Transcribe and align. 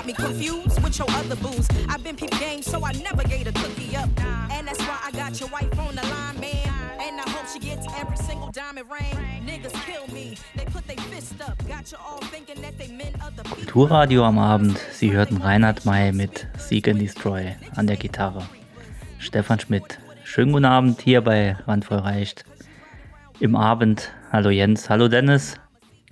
me 0.06 0.14
confused 0.14 0.82
with 0.84 0.98
your 1.00 1.10
other 1.12 1.36
booze. 1.38 1.68
I've 1.90 2.04
been 2.04 2.16
peep 2.16 2.32
game, 2.40 2.62
so 2.62 2.84
I 2.86 2.92
never 2.94 3.24
gave 3.24 3.48
a 3.48 3.52
cookie 3.52 3.96
up. 3.96 4.10
And 4.52 4.68
that's 4.68 4.80
why 4.82 5.00
I 5.04 5.12
got 5.12 5.40
your 5.40 5.50
wife 5.50 5.80
on 5.80 5.96
the 5.96 6.04
line, 6.04 6.40
man. 6.40 6.70
And 7.00 7.20
I 7.20 7.30
hope 7.30 7.48
she 7.48 7.60
gets 7.60 7.88
every 7.98 8.18
single 8.18 8.50
it 8.50 8.86
rain. 8.90 9.46
Niggas 9.46 9.74
kill 9.86 10.08
me, 10.14 10.38
they 10.56 10.66
put 10.66 10.88
their 10.88 10.98
fist 10.98 11.36
up. 11.42 11.58
Got 11.68 11.92
you 11.92 11.98
all 12.06 12.20
thinking 12.32 12.62
that 12.62 12.78
they 12.78 12.88
meant 12.88 13.16
other 13.24 13.44
people. 13.44 13.88
Kulturradio 13.88 14.28
am 14.28 14.38
Abend. 14.38 14.78
Sie 14.92 15.12
hörten 15.12 15.42
Reinhard 15.42 15.86
May 15.86 16.12
mit 16.12 16.48
Seek 16.58 16.88
and 16.88 17.00
Destroy 17.00 17.56
an 17.76 17.88
der 17.88 17.98
Gitarre. 17.98 18.44
Stefan 19.20 19.60
Schmidt. 19.60 20.00
Schönen 20.24 20.52
guten 20.52 20.66
Abend 20.66 21.02
hier 21.02 21.22
bei 21.22 21.56
Randvoll 21.68 22.00
reicht. 22.00 22.44
Im 23.40 23.56
Abend. 23.56 24.12
Hallo 24.32 24.50
Jens, 24.50 24.90
hallo 24.90 25.08
Dennis. 25.08 25.56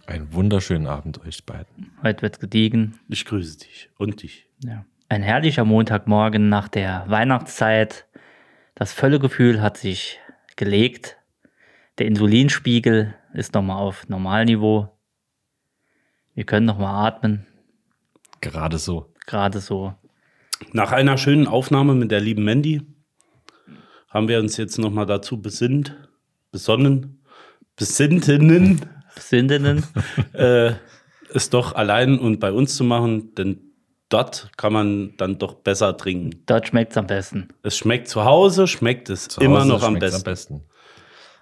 Einen 0.05 0.34
wunderschönen 0.34 0.85
Abend 0.85 1.25
euch 1.25 1.45
beiden. 1.45 1.91
Heute 2.03 2.23
wird's 2.23 2.39
gediegen. 2.39 2.99
Ich 3.07 3.23
grüße 3.23 3.59
dich 3.59 3.89
und 3.98 4.21
dich. 4.21 4.48
Ja. 4.59 4.85
Ein 5.07 5.23
herrlicher 5.23 5.63
Montagmorgen 5.63 6.49
nach 6.49 6.67
der 6.67 7.05
Weihnachtszeit. 7.07 8.05
Das 8.75 8.91
Völlegefühl 8.91 9.61
hat 9.61 9.77
sich 9.77 10.20
gelegt. 10.58 11.17
Der 11.99 12.08
Insulinspiegel 12.08 13.16
ist 13.33 13.53
nochmal 13.53 13.78
auf 13.78 14.09
Normalniveau. 14.09 14.89
Wir 16.35 16.44
können 16.44 16.66
nochmal 16.66 17.08
atmen. 17.08 17.47
Gerade 18.41 18.80
so. 18.80 19.13
Gerade 19.25 19.59
so. 19.61 19.94
Nach 20.73 20.91
einer 20.91 21.17
schönen 21.17 21.47
Aufnahme 21.47 21.95
mit 21.95 22.11
der 22.11 22.19
lieben 22.19 22.44
Mandy 22.44 22.81
haben 24.09 24.28
wir 24.28 24.39
uns 24.39 24.58
jetzt 24.58 24.78
nochmal 24.78 25.06
dazu 25.06 25.41
besinnt, 25.41 25.95
besonnen, 26.52 27.23
besinnten, 27.78 28.81
Besinnenden. 29.16 29.86
äh, 30.33 30.73
es 31.33 31.50
doch 31.50 31.75
allein 31.75 32.19
und 32.19 32.39
bei 32.39 32.52
uns 32.52 32.75
zu 32.75 32.83
machen, 32.83 33.33
denn 33.36 33.59
dort 34.09 34.52
kann 34.58 34.73
man 34.73 35.14
dann 35.17 35.39
doch 35.39 35.56
besser 35.56 35.97
trinken. 35.97 36.44
Dort 36.45 36.67
schmeckt's 36.67 36.97
am 36.97 37.08
besten. 37.08 37.50
Es 37.64 37.78
schmeckt 37.78 38.08
zu 38.08 38.23
Hause, 38.23 38.67
schmeckt 38.67 39.09
es 39.09 39.28
Zu 39.28 39.41
immer 39.41 39.59
Hause 39.59 39.69
noch 39.69 39.84
am 39.84 39.97
schmeckt's 39.97 40.23
besten. 40.23 40.61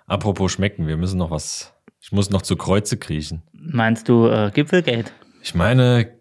Apropos 0.07 0.51
schmecken, 0.51 0.87
wir 0.87 0.97
müssen 0.97 1.17
noch 1.17 1.31
was. 1.31 1.73
Ich 2.01 2.11
muss 2.11 2.29
noch 2.29 2.41
zu 2.41 2.55
Kreuze 2.55 2.97
kriechen. 2.97 3.43
Meinst 3.53 4.09
du 4.09 4.27
äh, 4.27 4.51
Gipfelgate? 4.53 5.11
Ich 5.43 5.53
meine 5.55 6.11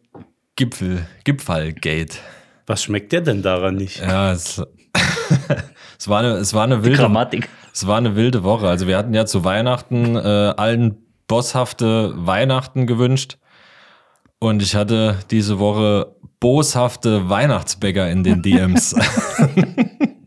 Gipfel, 0.56 1.06
Gipfalgate. 1.24 2.18
Was 2.66 2.82
schmeckt 2.84 3.12
dir 3.12 3.22
denn 3.22 3.42
daran 3.42 3.76
nicht? 3.76 4.00
Ja, 4.00 4.32
es, 4.32 4.62
es, 5.98 6.08
war 6.08 6.20
eine, 6.20 6.34
es 6.34 6.52
war 6.54 6.64
eine 6.64 6.78
Die 6.78 6.84
wilde, 6.84 6.98
Grammatik. 6.98 7.48
es 7.72 7.86
war 7.86 7.96
eine 7.96 8.14
wilde 8.14 8.44
Woche. 8.44 8.68
Also 8.68 8.86
wir 8.86 8.96
hatten 8.96 9.14
ja 9.14 9.26
zu 9.26 9.44
Weihnachten 9.44 10.16
äh, 10.16 10.18
allen 10.18 11.09
bosshafte 11.30 12.12
Weihnachten 12.16 12.88
gewünscht. 12.88 13.38
Und 14.40 14.62
ich 14.62 14.74
hatte 14.74 15.18
diese 15.30 15.60
Woche 15.60 16.16
boshafte 16.40 17.28
Weihnachtsbäcker 17.28 18.10
in 18.10 18.24
den 18.24 18.42
DMs. 18.42 18.96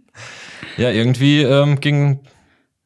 ja, 0.77 0.91
irgendwie 0.91 1.41
ähm, 1.41 1.81
ging 1.81 2.21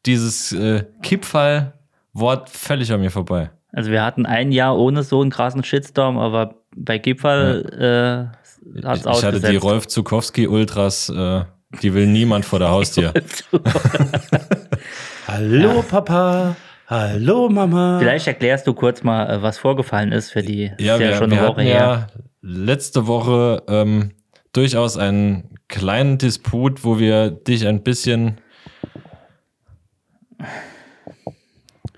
dieses 0.08 0.52
äh, 0.52 0.86
Kippfall-Wort 1.04 2.50
völlig 2.50 2.92
an 2.92 3.02
mir 3.02 3.12
vorbei. 3.12 3.52
Also 3.72 3.92
wir 3.92 4.04
hatten 4.04 4.26
ein 4.26 4.52
Jahr 4.52 4.76
ohne 4.78 5.04
so 5.04 5.22
einen 5.22 5.30
krassen 5.30 5.64
Shitstorm, 5.64 6.18
aber 6.18 6.56
bei 6.76 6.98
Gipfel 6.98 8.32
äh, 8.74 8.84
hat's 8.84 9.06
Ich, 9.06 9.12
ich 9.12 9.24
hatte 9.24 9.42
die. 9.42 9.58
Rolf 9.58 9.88
Zukowski 9.88 10.48
Ultras, 10.48 11.10
äh, 11.10 11.44
die 11.84 11.94
will 11.94 12.08
niemand 12.08 12.46
vor 12.46 12.58
der 12.58 12.70
Haustür. 12.70 13.14
Hallo 15.28 15.84
Papa, 15.84 16.56
hallo 16.88 17.50
Mama. 17.50 18.00
Vielleicht 18.00 18.28
erklärst 18.28 18.66
du 18.68 18.74
kurz 18.74 19.04
mal, 19.04 19.30
äh, 19.30 19.42
was 19.42 19.58
vorgefallen 19.58 20.12
ist 20.12 20.32
für 20.32 20.42
die. 20.42 20.72
Ja, 20.80 20.96
ist 20.96 21.00
wir, 21.00 21.16
schon 21.16 21.32
wir 21.32 21.38
eine 21.38 21.48
Woche 21.48 21.58
hatten 21.58 21.68
her. 21.68 21.76
ja 21.76 22.08
letzte 22.42 23.08
Woche 23.08 23.64
ähm, 23.68 24.12
durchaus 24.54 24.98
einen 24.98 25.58
kleinen 25.68 26.18
Disput, 26.18 26.84
wo 26.84 26.98
wir 26.98 27.30
dich 27.30 27.68
ein 27.68 27.84
bisschen 27.84 28.40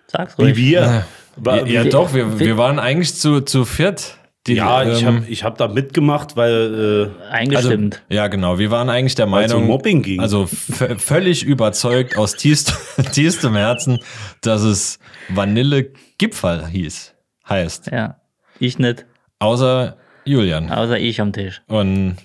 Sag's 0.08 0.38
Wie 0.40 0.44
ruhig. 0.44 0.58
wir. 0.58 1.06
ja, 1.46 1.66
ja 1.66 1.84
doch, 1.84 2.14
wir, 2.16 2.40
wir 2.40 2.58
waren 2.58 2.80
eigentlich 2.80 3.16
zu, 3.16 3.42
zu 3.42 3.64
viert. 3.64 4.18
Die, 4.50 4.56
Ja, 4.56 4.84
ich 4.84 5.02
ähm, 5.02 5.08
habe 5.08 5.26
ich 5.28 5.44
hab 5.44 5.58
da 5.58 5.68
mitgemacht, 5.68 6.36
weil 6.36 7.12
äh, 7.18 7.32
Eingestimmt. 7.32 8.02
Ja, 8.10 8.28
genau. 8.28 8.60
Wir 8.60 8.72
waren 8.72 8.90
eigentlich 8.90 9.16
der 9.16 9.26
um 9.26 9.32
Meinung, 9.32 9.68
Mobbing 9.68 10.02
ging. 10.02 10.20
also 10.20 10.48
völlig 10.48 11.44
überzeugt 11.44 12.18
aus 12.18 12.36
tiefst, 12.36 12.74
tiefstem 13.12 13.56
Herzen, 13.56 14.00
dass 14.42 14.62
es 14.64 15.00
Vanille 15.30 15.92
Gipfel 16.18 16.68
hieß, 16.68 17.16
heißt. 17.48 17.92
ja. 17.92 18.16
Ich 18.62 18.78
nicht, 18.78 19.06
Außer 19.40 19.96
Julian. 20.26 20.70
außer 20.70 21.00
ich 21.00 21.22
am 21.22 21.32
Tisch. 21.32 21.62
Und 21.68 22.18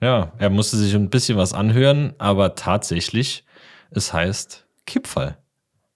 ja, 0.00 0.32
er 0.38 0.48
musste 0.50 0.78
sich 0.78 0.94
ein 0.94 1.10
bisschen 1.10 1.36
was 1.36 1.52
anhören, 1.52 2.14
aber 2.18 2.54
tatsächlich, 2.54 3.44
es 3.90 4.12
heißt 4.12 4.66
Kipferl. 4.86 5.36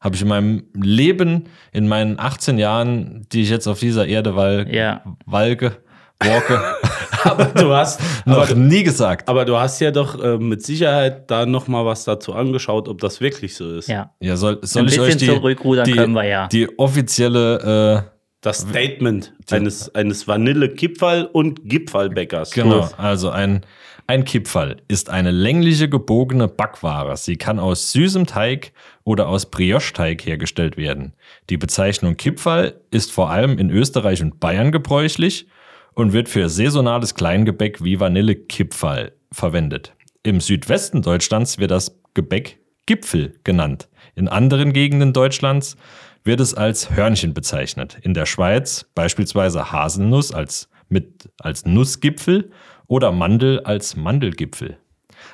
Habe 0.01 0.15
ich 0.15 0.23
in 0.23 0.29
meinem 0.29 0.65
Leben, 0.75 1.45
in 1.73 1.89
meinen 1.89 2.19
18 2.19 2.59
Jahren, 2.59 3.27
die 3.33 3.43
ich 3.43 3.51
jetzt 3.51 3.67
auf 3.67 3.81
dieser 3.81 4.07
Erde 4.07 4.37
wal 4.37 4.67
Ja. 4.73 5.03
walke, 5.25 5.79
walke, 6.23 6.61
aber 7.25 7.47
du 7.47 7.73
hast, 7.75 8.01
noch 8.27 8.47
du- 8.49 8.57
nie 8.57 8.83
gesagt. 8.83 9.29
aber 9.29 9.45
du 9.47 9.57
hast 9.57 9.81
ja 9.81 9.91
doch 9.91 10.23
äh, 10.23 10.37
mit 10.39 10.63
Sicherheit 10.63 11.31
da 11.31 11.47
noch 11.47 11.67
mal 11.67 11.85
was 11.87 12.05
dazu 12.05 12.35
angeschaut, 12.35 12.89
ob 12.89 13.01
das 13.01 13.21
wirklich 13.21 13.57
so 13.57 13.77
ist. 13.77 13.89
Ja. 13.89 14.13
Ja, 14.21 14.37
soll, 14.37 14.59
soll 14.63 14.83
Ein 14.83 14.89
ich 14.89 15.01
euch 15.01 15.15
bisschen 15.19 15.41
die, 15.43 15.83
die, 15.85 15.93
können 15.97 16.13
wir 16.15 16.25
ja. 16.25 16.47
die 16.49 16.79
offizielle, 16.79 18.05
Das 18.43 18.59
Statement 18.61 19.33
eines, 19.51 19.95
eines 19.95 20.29
Vanille-Kipferl 20.29 21.25
und 21.33 21.61
Gipfelbäckers. 21.65 22.53
äh, 22.53 22.63
genau, 22.63 22.89
also 22.99 23.31
ein, 23.31 23.63
ein 24.07 24.25
Kipferl 24.25 24.77
ist 24.89 25.11
eine 25.11 25.31
längliche 25.33 25.89
gebogene 25.89 26.47
Backware. 26.49 27.17
Sie 27.17 27.37
kann 27.37 27.59
aus 27.59 27.93
süßem 27.93 28.27
Teig 28.27 28.73
oder 29.07 29.29
aus 29.29 29.47
Brioche-Teig 29.47 30.27
hergestellt 30.27 30.77
werden. 30.77 31.15
Die 31.49 31.57
Bezeichnung 31.57 32.17
Kipferl 32.17 32.81
ist 32.91 33.13
vor 33.13 33.31
allem 33.31 33.57
in 33.57 33.71
Österreich 33.71 34.21
und 34.21 34.41
Bayern 34.41 34.73
gebräuchlich 34.73 35.47
und 35.95 36.13
wird 36.13 36.29
für 36.29 36.49
saisonales 36.49 37.15
Kleingebäck 37.15 37.83
wie 37.85 38.01
Vanillekipferl 38.01 39.13
verwendet. 39.31 39.95
Im 40.25 40.41
Südwesten 40.41 41.03
Deutschlands 41.03 41.59
wird 41.59 41.71
das 41.71 42.01
Gebäck 42.15 42.59
Gipfel 42.87 43.39
genannt. 43.45 43.89
In 44.17 44.27
anderen 44.27 44.73
Gegenden 44.73 45.13
Deutschlands 45.13 45.77
wird 46.25 46.41
es 46.41 46.55
als 46.55 46.91
Hörnchen 46.91 47.33
bezeichnet. 47.33 47.99
In 48.03 48.13
der 48.13 48.27
Schweiz 48.27 48.91
beispielsweise 48.97 49.71
Haselnuss 49.71 50.33
als, 50.33 50.69
mit, 50.89 51.31
als 51.39 51.65
Nussgipfel 51.65 52.51
oder 52.89 53.13
Mandel 53.13 53.61
als 53.61 53.95
Mandelgipfel. 53.95 54.79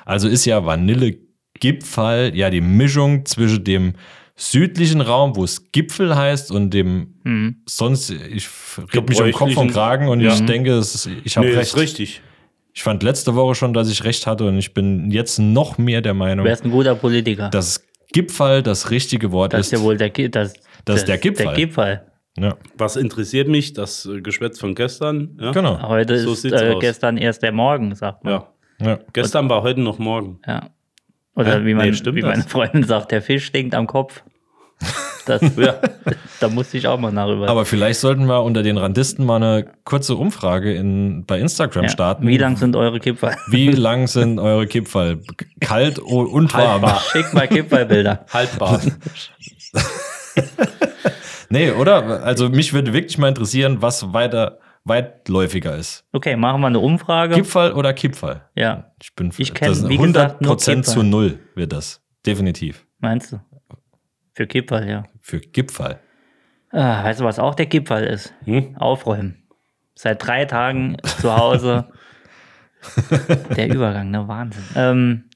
Also 0.05 0.27
ist 0.27 0.45
ja 0.45 0.63
Vanillegipfel 1.61 2.35
ja 2.35 2.49
die 2.49 2.61
Mischung 2.61 3.25
zwischen 3.25 3.63
dem 3.63 3.93
südlichen 4.35 5.01
Raum, 5.01 5.35
wo 5.35 5.43
es 5.43 5.71
Gipfel 5.71 6.15
heißt, 6.15 6.51
und 6.51 6.71
dem 6.71 7.15
Hm. 7.23 7.57
sonst, 7.67 8.09
ich 8.09 8.49
rede 8.93 9.05
mich 9.07 9.21
um 9.21 9.31
Kopf 9.31 9.57
und 9.57 9.71
Kragen 9.71 10.07
und 10.07 10.21
Ja. 10.21 10.33
ich 10.33 10.43
denke, 10.45 10.71
es 10.73 10.95
ist, 10.95 11.09
ich 11.23 11.37
habe 11.37 11.47
Nee, 11.47 11.53
recht. 11.53 11.67
ist 11.73 11.77
richtig. 11.77 12.21
Ich 12.73 12.81
fand 12.81 13.03
letzte 13.03 13.35
Woche 13.35 13.53
schon, 13.53 13.73
dass 13.73 13.91
ich 13.91 14.03
recht 14.03 14.25
hatte 14.25 14.45
und 14.47 14.57
ich 14.57 14.73
bin 14.73 15.11
jetzt 15.11 15.37
noch 15.37 15.77
mehr 15.77 16.01
der 16.01 16.13
Du 16.13 16.17
Meinung, 16.19 16.45
wärst 16.45 16.65
ein 16.65 16.71
guter 16.71 16.95
Politiker. 16.95 17.49
dass 17.49 17.83
Gipfel 18.11 18.63
das 18.63 18.89
richtige 18.89 19.31
Wort 19.31 19.53
das 19.53 19.67
ist. 19.67 19.73
ist 19.73 19.79
ja 19.79 19.85
wohl 19.85 19.97
der, 19.97 20.09
das, 20.09 20.53
Das 20.85 20.97
ist 20.97 21.07
der 21.07 21.19
Gipfel. 21.19 21.45
Der 21.45 21.55
Gipfel. 21.55 22.01
ja, 22.39 22.55
Was 22.75 22.95
interessiert 22.95 23.47
mich? 23.47 23.73
Das 23.73 24.07
äh, 24.07 24.21
Geschwätz 24.21 24.59
von 24.59 24.73
gestern. 24.73 25.37
Ja? 25.39 25.51
genau. 25.51 25.79
Heute 25.87 26.17
So 26.19 26.33
ist 26.33 26.45
äh, 26.45 26.75
gestern 26.79 27.17
erst 27.17 27.43
der 27.43 27.51
Morgen, 27.51 27.93
sagt 27.93 28.23
man. 28.23 28.33
Ja. 28.33 28.47
Ja. 28.81 28.99
Gestern 29.13 29.47
war 29.49 29.61
heute 29.61 29.79
noch 29.81 29.99
morgen. 29.99 30.39
Ja. 30.47 30.71
Oder 31.35 31.65
wie, 31.65 31.73
man, 31.73 31.89
Nee, 31.89 31.97
wie 32.15 32.21
das? 32.21 32.29
meine 32.29 32.43
Freundin 32.43 32.83
sagt, 32.83 33.11
der 33.11 33.21
Fisch 33.21 33.45
stinkt 33.45 33.73
am 33.75 33.87
Kopf. 33.87 34.23
Das, 35.25 35.41
Ja. 35.57 35.75
da 36.39 36.49
musste 36.49 36.77
ich 36.77 36.87
auch 36.87 36.99
mal 36.99 37.11
nachüber. 37.11 37.47
Aber 37.49 37.65
vielleicht 37.65 37.99
sollten 37.99 38.25
wir 38.25 38.43
unter 38.43 38.61
den 38.61 38.77
Randisten 38.77 39.25
mal 39.25 39.37
eine 39.37 39.65
kurze 39.83 40.15
Umfrage 40.15 40.73
in, 40.73 41.25
bei 41.25 41.39
Instagram 41.39 41.83
ja. 41.85 41.89
starten. 41.89 42.27
Wie 42.27 42.37
lang 42.37 42.57
sind 42.57 42.75
eure 42.75 42.99
Kipferl? 42.99 43.35
Wie 43.47 43.71
lang 43.71 44.07
sind 44.07 44.39
eure 44.39 44.67
Kipferl? 44.67 45.21
Kalt 45.59 45.99
und 45.99 46.53
warm? 46.53 46.81
Haltbar. 46.81 47.01
Schick 47.11 47.33
mal 47.33 47.47
Kipferlbilder. 47.47 48.25
Haltbar. 48.33 48.81
Nee, 51.49 51.69
oder? 51.69 52.23
Also 52.23 52.49
mich 52.49 52.73
würde 52.73 52.93
wirklich 52.93 53.19
mal 53.19 53.27
interessieren, 53.27 53.77
was 53.79 54.11
weiter 54.11 54.57
weitläufiger 54.85 55.75
ist. 55.75 56.05
Okay, 56.11 56.35
machen 56.35 56.61
wir 56.61 56.67
eine 56.67 56.79
Umfrage. 56.79 57.35
Kipferl 57.35 57.73
oder 57.73 57.93
Kipferl? 57.93 58.41
ja. 58.55 58.91
Ich 59.01 59.13
bin 59.15 59.31
Ich 59.37 59.53
kenn, 59.53 59.67
das 59.69 59.79
ist 59.79 59.89
wie 59.89 59.97
gesagt, 59.97 60.15
100 60.15 60.41
nur 60.41 60.51
Prozent 60.51 60.85
Kipferl. 60.85 60.93
zu 60.93 61.03
null 61.03 61.39
wird 61.55 61.71
das. 61.73 62.01
Definitiv. 62.25 62.85
Meinst 62.99 63.33
du? 63.33 63.39
Für 64.33 64.47
Kipferl, 64.47 64.89
ja. 64.89 65.03
Für 65.21 65.39
Gipfel. 65.39 65.99
Ah, 66.71 67.03
weißt 67.03 67.19
du, 67.19 67.23
was 67.25 67.37
auch 67.37 67.53
der 67.53 67.65
Kipferl 67.67 68.03
ist? 68.05 68.33
Aufräumen. 68.77 69.43
Seit 69.95 70.25
drei 70.25 70.45
Tagen 70.45 70.97
zu 71.19 71.35
Hause. 71.35 71.85
der 73.55 73.69
Übergang, 73.73 74.09
ne? 74.09 74.27
Wahnsinn. 74.27 74.63
Ähm, 74.75 75.29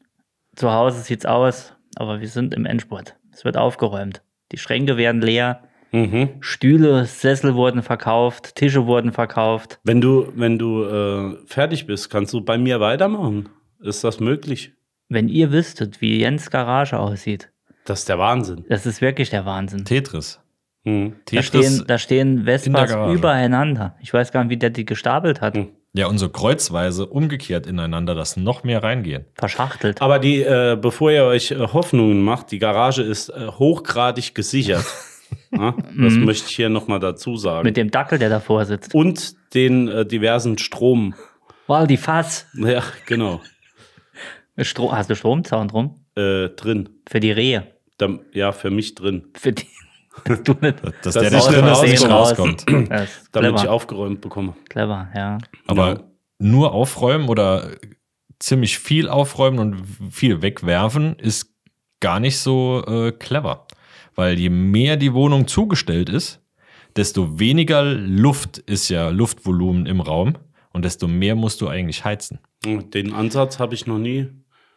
zu 0.55 0.71
Hause 0.71 1.01
sieht's 1.01 1.25
aus, 1.25 1.75
aber 1.95 2.19
wir 2.21 2.27
sind 2.27 2.53
im 2.55 2.65
Endspurt. 2.65 3.15
Es 3.31 3.45
wird 3.45 3.55
aufgeräumt. 3.57 4.23
Die 4.51 4.57
Schränke 4.57 4.97
werden 4.97 5.21
leer. 5.21 5.61
Mhm. 6.05 6.29
Stühle, 6.41 7.05
Sessel 7.05 7.55
wurden 7.55 7.81
verkauft, 7.81 8.55
Tische 8.55 8.85
wurden 8.85 9.11
verkauft. 9.11 9.79
Wenn 9.83 10.01
du, 10.01 10.31
wenn 10.35 10.57
du 10.59 10.83
äh, 10.83 11.37
fertig 11.47 11.87
bist, 11.87 12.09
kannst 12.09 12.33
du 12.33 12.41
bei 12.41 12.57
mir 12.57 12.79
weitermachen. 12.79 13.49
Ist 13.81 14.03
das 14.03 14.19
möglich? 14.19 14.73
Wenn 15.09 15.27
ihr 15.29 15.51
wüsstet, 15.51 16.01
wie 16.01 16.19
Jens 16.19 16.49
Garage 16.51 16.99
aussieht, 16.99 17.49
Das 17.85 17.99
ist 17.99 18.09
der 18.09 18.19
Wahnsinn. 18.19 18.65
das 18.69 18.85
ist 18.85 19.01
wirklich 19.01 19.29
der 19.29 19.45
Wahnsinn. 19.45 19.85
Tetris. 19.85 20.39
Mhm. 20.83 21.11
Da 21.25 21.41
Tetris. 21.41 21.45
stehen, 21.47 21.83
da 21.87 21.97
stehen 21.97 22.43
Vespas 22.45 22.91
übereinander. 23.13 23.95
Ich 24.01 24.13
weiß 24.13 24.31
gar 24.31 24.43
nicht, 24.43 24.51
wie 24.51 24.57
der 24.57 24.69
die 24.69 24.85
gestapelt 24.85 25.41
hat. 25.41 25.55
Hm. 25.55 25.69
Ja, 25.93 26.07
und 26.07 26.17
so 26.19 26.29
kreuzweise 26.29 27.07
umgekehrt 27.07 27.65
ineinander, 27.65 28.13
dass 28.13 28.37
noch 28.37 28.63
mehr 28.63 28.83
reingehen. 28.83 29.25
Verschachtelt. 29.33 30.01
Aber 30.01 30.19
die, 30.19 30.43
äh, 30.43 30.77
bevor 30.79 31.11
ihr 31.11 31.23
euch 31.23 31.51
äh, 31.51 31.55
Hoffnungen 31.57 32.21
macht, 32.21 32.51
die 32.51 32.59
Garage 32.59 33.01
ist 33.01 33.29
äh, 33.29 33.47
hochgradig 33.47 34.35
gesichert. 34.35 34.85
ja, 35.51 35.71
das 35.97 36.13
möchte 36.15 36.47
ich 36.49 36.55
hier 36.55 36.69
nochmal 36.69 36.99
dazu 36.99 37.37
sagen. 37.37 37.63
Mit 37.65 37.77
dem 37.77 37.91
Dackel, 37.91 38.19
der 38.19 38.29
davor 38.29 38.65
sitzt. 38.65 38.93
Und 38.93 39.35
den 39.53 39.87
äh, 39.87 40.05
diversen 40.05 40.57
Strom. 40.57 41.13
Wow, 41.67 41.85
die 41.87 41.97
Fass. 41.97 42.47
Ja, 42.55 42.83
genau. 43.05 43.41
Stro 44.59 44.91
Hast 44.91 45.09
du 45.09 45.15
Stromzaun 45.15 45.67
drum? 45.67 45.99
Äh, 46.15 46.49
drin. 46.49 46.89
Für 47.07 47.19
die 47.19 47.31
Rehe. 47.31 47.67
Da, 47.97 48.09
ja, 48.33 48.51
für 48.51 48.69
mich 48.71 48.95
drin. 48.95 49.27
Für 49.35 49.51
die. 49.53 49.67
Dass 50.25 50.41
du 50.43 50.53
nicht. 50.61 50.75
Dass 51.03 51.13
Das 51.13 51.29
der, 51.29 51.37
aus 51.37 51.47
drin 51.47 51.65
ist, 51.65 51.81
nicht 51.83 52.09
rauskommt. 52.09 52.65
Damit 52.67 52.89
ich 52.91 53.31
clever. 53.31 53.71
aufgeräumt 53.71 54.21
bekomme. 54.21 54.55
clever, 54.69 55.09
ja. 55.15 55.37
Aber 55.67 55.87
Ja. 55.89 55.99
nur 56.39 56.71
aufräumen 56.73 57.29
oder 57.29 57.69
ziemlich 58.39 58.79
viel 58.79 59.09
aufräumen 59.09 59.59
und 59.59 59.85
viel 60.11 60.41
wegwerfen 60.41 61.15
ist 61.19 61.53
gar 61.99 62.19
nicht 62.19 62.39
so 62.39 62.83
äh, 62.87 63.11
clever. 63.11 63.67
Weil 64.17 64.37
je 64.37 64.49
mehr 64.49 64.97
die 64.97 65.13
Wohnung 65.13 65.47
zugestellt 65.47 66.09
ist, 66.09 66.41
desto 66.95 67.39
weniger 67.39 67.83
Luft 67.83 68.57
ist 68.57 68.89
ja 68.89 69.09
Luftvolumen 69.09 69.85
im 69.85 70.01
Raum 70.01 70.33
und 70.73 70.83
desto 70.83 71.07
mehr 71.07 71.35
musst 71.35 71.61
du 71.61 71.67
eigentlich 71.67 72.03
heizen. 72.03 72.39
Den 72.65 73.13
Ansatz 73.13 73.59
habe 73.59 73.75
ich 73.75 73.85
noch 73.85 73.99
nie. 73.99 74.27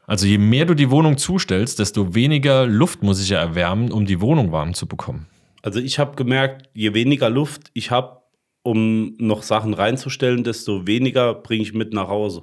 Also 0.07 0.27
je 0.27 0.39
mehr 0.39 0.67
du 0.67 0.75
die 0.75 0.91
Wohnung 0.91 1.17
zustellst, 1.17 1.79
desto 1.79 2.15
weniger 2.15 2.67
Luft 2.67 3.03
muss 3.03 3.23
ich 3.23 3.31
ja 3.31 3.39
erwärmen, 3.39 3.91
um 3.91 4.05
die 4.05 4.21
Wohnung 4.21 4.53
warm 4.53 4.75
zu 4.75 4.87
bekommen. 4.87 5.27
Also 5.63 5.81
ich 5.81 5.99
habe 5.99 6.17
gemerkt, 6.17 6.69
je 6.75 6.93
weniger 6.95 7.31
Luft 7.31 7.71
ich 7.73 7.91
habe, 7.91 8.21
um 8.63 9.17
noch 9.17 9.43
Sachen 9.43 9.73
reinzustellen, 9.73 10.45
desto 10.45 10.87
weniger 10.87 11.35
bringe 11.35 11.63
ich 11.63 11.73
mit 11.73 11.95
nach 11.95 12.09
Hause. 12.09 12.43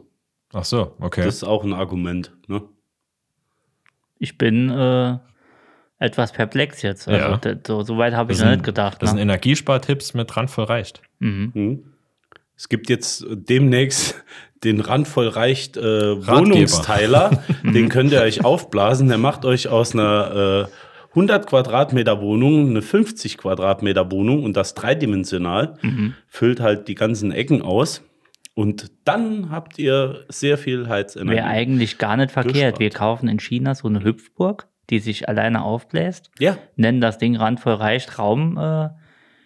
Ach 0.52 0.66
so, 0.66 0.96
okay. 1.00 1.24
Das 1.24 1.36
ist 1.36 1.44
auch 1.44 1.64
ein 1.64 1.74
Argument. 1.74 2.36
Ne? 2.48 2.64
Ich 4.18 4.38
bin 4.40 4.70
äh, 4.70 5.20
etwas 6.00 6.32
perplex 6.32 6.82
jetzt. 6.82 7.08
Also, 7.08 7.40
Ja. 7.50 7.56
so, 7.66 7.82
so 7.84 7.98
weit 7.98 8.14
habe 8.14 8.32
ich 8.32 8.38
noch 8.40 8.46
sind- 8.46 8.52
nicht 8.58 8.64
gedacht. 8.66 9.02
Das 9.02 9.10
sind 9.10 9.18
Ne? 9.18 9.24
Energiespartipps 9.24 10.14
mit 10.14 10.36
Randvoll 10.38 10.66
reicht. 10.66 11.02
Mhm. 11.20 11.52
Hm. 11.54 11.84
Es 12.56 12.70
gibt 12.70 12.90
jetzt 12.90 13.26
demnächst 13.30 14.16
den 14.64 14.80
randvoll 14.82 15.28
reicht 15.28 15.78
äh. 15.78 15.82
Wohnungsteiler. 16.28 17.44
den 17.64 17.90
könnt 17.90 18.12
ihr 18.12 18.22
euch 18.22 18.44
aufblasen. 18.44 19.08
Der 19.08 19.18
macht 19.18 19.46
euch 19.46 19.68
aus 19.68 19.94
einer 19.94 20.68
äh, 20.68 20.72
100 21.12 21.48
Quadratmeter 21.48 22.22
Wohnung 22.22 22.70
eine 22.70 22.82
50 22.82 23.38
Quadratmeter 23.38 24.12
Wohnung 24.12 24.44
und 24.44 24.56
das 24.58 24.74
dreidimensional. 24.76 25.78
Füllt 26.28 26.60
halt 26.60 26.88
die 26.88 26.96
ganzen 26.96 27.32
Ecken 27.32 27.62
aus. 27.62 28.04
Und 28.54 28.92
dann 29.04 29.50
habt 29.52 29.78
ihr 29.78 30.26
sehr 30.30 30.58
viel 30.58 30.88
Heizenergie. 30.90 31.38
Wäre 31.38 31.48
eigentlich 31.48 31.98
gar 32.00 32.18
nicht 32.18 32.32
verkehrt. 32.32 32.56
Gespart. 32.56 32.80
Wir 32.80 32.90
kaufen 32.90 33.28
in 33.30 33.40
China 33.40 33.76
so 33.76 33.88
eine 33.88 34.04
Hüpfburg, 34.04 34.68
die 34.90 35.00
sich 35.00 35.28
alleine 35.30 35.64
aufbläst. 35.64 36.32
Ja, 36.40 36.58
Nennen 36.76 37.02
das 37.02 37.18
Ding 37.18 37.36
randvoll 37.36 37.74
reicht 37.74 38.18
Raum. 38.20 38.58
Äh, 38.58 38.90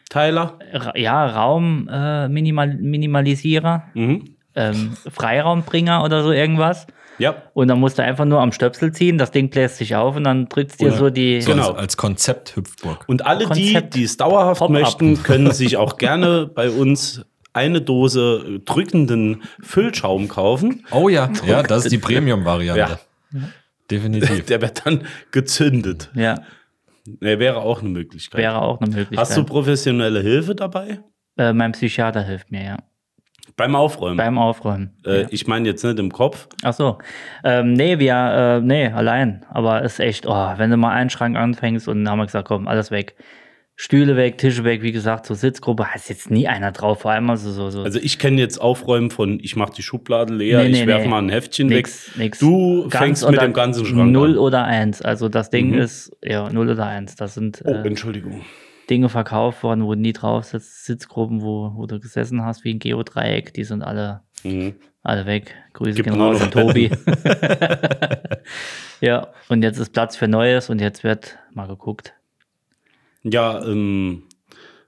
Teiler. 0.09 0.59
Ra- 0.73 0.97
ja, 0.97 1.25
Raum 1.25 1.87
äh, 1.91 2.27
Minimal 2.27 2.75
Minimalisierer, 2.75 3.83
Mhm. 3.93 4.35
ähm, 4.55 4.93
Freiraumbringer 5.09 6.03
oder 6.03 6.23
so 6.23 6.31
irgendwas. 6.31 6.87
Ja, 7.17 7.35
Und 7.53 7.67
dann 7.67 7.79
musst 7.79 7.99
du 7.99 8.03
einfach 8.03 8.25
nur 8.25 8.41
am 8.41 8.51
Stöpsel 8.51 8.91
ziehen, 8.93 9.17
das 9.19 9.29
Ding 9.31 9.49
bläst 9.49 9.77
sich 9.77 9.95
auf 9.95 10.15
und 10.15 10.23
dann 10.23 10.49
drückst 10.49 10.81
dir 10.81 10.91
so 10.91 11.09
die. 11.11 11.39
Genau. 11.39 11.71
als, 11.73 11.95
Konzept 11.95 12.55
Hüpfburg. 12.55 13.03
Und 13.07 13.25
alle 13.27 13.45
Konzept 13.45 13.93
die, 13.93 13.99
die 13.99 14.03
es 14.05 14.17
dauerhaft 14.17 14.67
möchten, 14.69 15.21
können 15.21 15.51
sich 15.51 15.77
auch 15.77 15.97
gerne 15.97 16.47
bei 16.47 16.69
uns 16.71 17.23
eine 17.53 17.81
Dose 17.81 18.61
drückenden 18.65 19.43
Füllschaum 19.61 20.29
kaufen. 20.29 20.85
Oh 20.91 21.09
ja, 21.09 21.29
ja, 21.45 21.61
das 21.63 21.85
ist 21.85 21.91
die 21.91 21.97
Premium-Variante. 21.99 22.97
Ja. 23.33 23.39
Definitiv. 23.91 24.45
Der 24.47 24.61
wird 24.61 24.85
dann 24.85 25.03
gezündet. 25.31 26.09
Ja, 26.15 26.35
Nee, 27.19 27.39
wäre 27.39 27.57
auch 27.57 27.81
eine 27.81 27.89
Möglichkeit. 27.89 28.39
wäre 28.39 28.61
auch 28.61 28.79
eine 28.79 28.89
Möglichkeit. 28.91 29.17
Hast 29.17 29.35
du 29.35 29.43
professionelle 29.43 30.21
Hilfe 30.21 30.53
dabei? 30.55 30.99
äh, 31.37 31.51
mein 31.53 31.71
Psychiater 31.71 32.21
hilft 32.21 32.51
mir, 32.51 32.63
ja. 32.63 32.77
Beim 33.57 33.75
Aufräumen. 33.75 34.17
Beim 34.17 34.37
Aufräumen. 34.37 34.95
äh, 35.05 35.23
ja. 35.23 35.27
Ich 35.31 35.47
meine 35.47 35.67
jetzt 35.67 35.83
nicht 35.83 35.97
im 35.99 36.11
Kopf. 36.11 36.47
Ach 36.63 36.73
so. 36.73 36.99
Ähm, 37.43 37.73
nee, 37.73 37.99
wir, 37.99 38.13
äh, 38.13 38.61
nee, 38.61 38.87
allein. 38.87 39.45
Aber 39.49 39.81
ist 39.81 39.99
echt, 39.99 40.25
oh, 40.27 40.53
wenn 40.57 40.69
du 40.69 40.77
mal 40.77 40.91
einen 40.91 41.09
Schrank 41.09 41.35
anfängst 41.35 41.87
und 41.87 42.03
dann 42.05 42.11
haben 42.11 42.19
wir 42.19 42.25
gesagt, 42.27 42.47
komm, 42.47 42.67
alles 42.67 42.91
weg. 42.91 43.15
Stühle 43.83 44.15
weg, 44.15 44.37
Tische 44.37 44.63
weg, 44.63 44.83
wie 44.83 44.91
gesagt, 44.91 45.25
so 45.25 45.33
Sitzgruppe, 45.33 45.87
ist 45.95 46.07
jetzt 46.07 46.29
nie 46.29 46.47
einer 46.47 46.71
drauf, 46.71 47.01
vor 47.01 47.09
allem 47.11 47.27
also 47.31 47.51
so, 47.51 47.71
so. 47.71 47.81
Also 47.81 47.97
ich 47.99 48.19
kenne 48.19 48.39
jetzt 48.39 48.61
Aufräumen 48.61 49.09
von, 49.09 49.39
ich 49.41 49.55
mache 49.55 49.73
die 49.73 49.81
Schublade 49.81 50.35
leer, 50.35 50.61
Nee, 50.61 50.69
nee, 50.69 50.81
ich 50.81 50.85
werfe 50.87 51.05
nee. 51.05 51.09
mal 51.09 51.17
ein 51.17 51.29
Heftchen 51.29 51.65
Nix, 51.67 52.09
weg. 52.11 52.17
nix. 52.19 52.37
Du 52.37 52.83
Ganz 52.89 52.95
fängst 53.23 53.27
mit 53.31 53.41
dem 53.41 53.53
ganzen 53.53 53.83
Schrank 53.87 54.11
Null 54.11 54.33
an. 54.33 54.37
oder 54.37 54.65
eins. 54.65 55.01
Also 55.01 55.29
das 55.29 55.49
Ding 55.49 55.71
Mhm. 55.71 55.79
ist, 55.79 56.15
ja, 56.23 56.47
null 56.53 56.69
oder 56.69 56.85
eins. 56.85 57.15
Das 57.15 57.33
sind 57.33 57.63
Oh, 57.65 57.71
äh, 57.71 57.87
Entschuldigung. 57.87 58.41
Dinge 58.87 59.09
verkauft 59.09 59.63
worden, 59.63 59.83
wo 59.83 59.95
du 59.95 59.99
nie 59.99 60.13
drauf 60.13 60.43
sitzt, 60.43 60.85
Sitzgruppen, 60.85 61.41
wo, 61.41 61.71
wo 61.75 61.87
du 61.87 61.99
gesessen 61.99 62.45
hast, 62.45 62.63
wie 62.63 62.75
ein 62.75 62.79
Geodreieck, 62.79 63.51
die 63.55 63.63
sind 63.63 63.81
alle, 63.81 64.21
Mhm. 64.43 64.75
alle 65.01 65.25
weg. 65.25 65.55
Grüße 65.73 66.03
gehen 66.03 66.21
raus 66.21 66.39
an 66.39 66.51
Tobi. 66.51 66.91
ja, 69.01 69.27
und 69.49 69.63
jetzt 69.63 69.79
ist 69.79 69.91
Platz 69.91 70.15
für 70.15 70.27
Neues 70.27 70.69
und 70.69 70.79
jetzt 70.81 71.03
wird 71.03 71.39
mal 71.53 71.67
geguckt. 71.67 72.13
Ja, 73.23 73.63
ähm, 73.63 74.23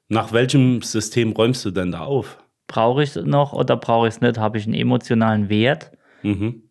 nach 0.09 0.31
welchem 0.33 0.81
System 0.81 1.31
räumst 1.33 1.63
du 1.65 1.71
denn 1.71 1.91
da 1.91 2.01
auf? 2.01 2.37
Brauche 2.67 3.03
ich 3.03 3.15
es 3.15 3.25
noch 3.25 3.53
oder 3.53 3.75
brauche 3.77 4.07
ich 4.07 4.15
es 4.15 4.21
nicht? 4.21 4.37
Habe 4.37 4.57
ich 4.57 4.65
einen 4.65 4.73
emotionalen 4.75 5.49
Wert 5.49 5.91
Mhm. 6.23 6.63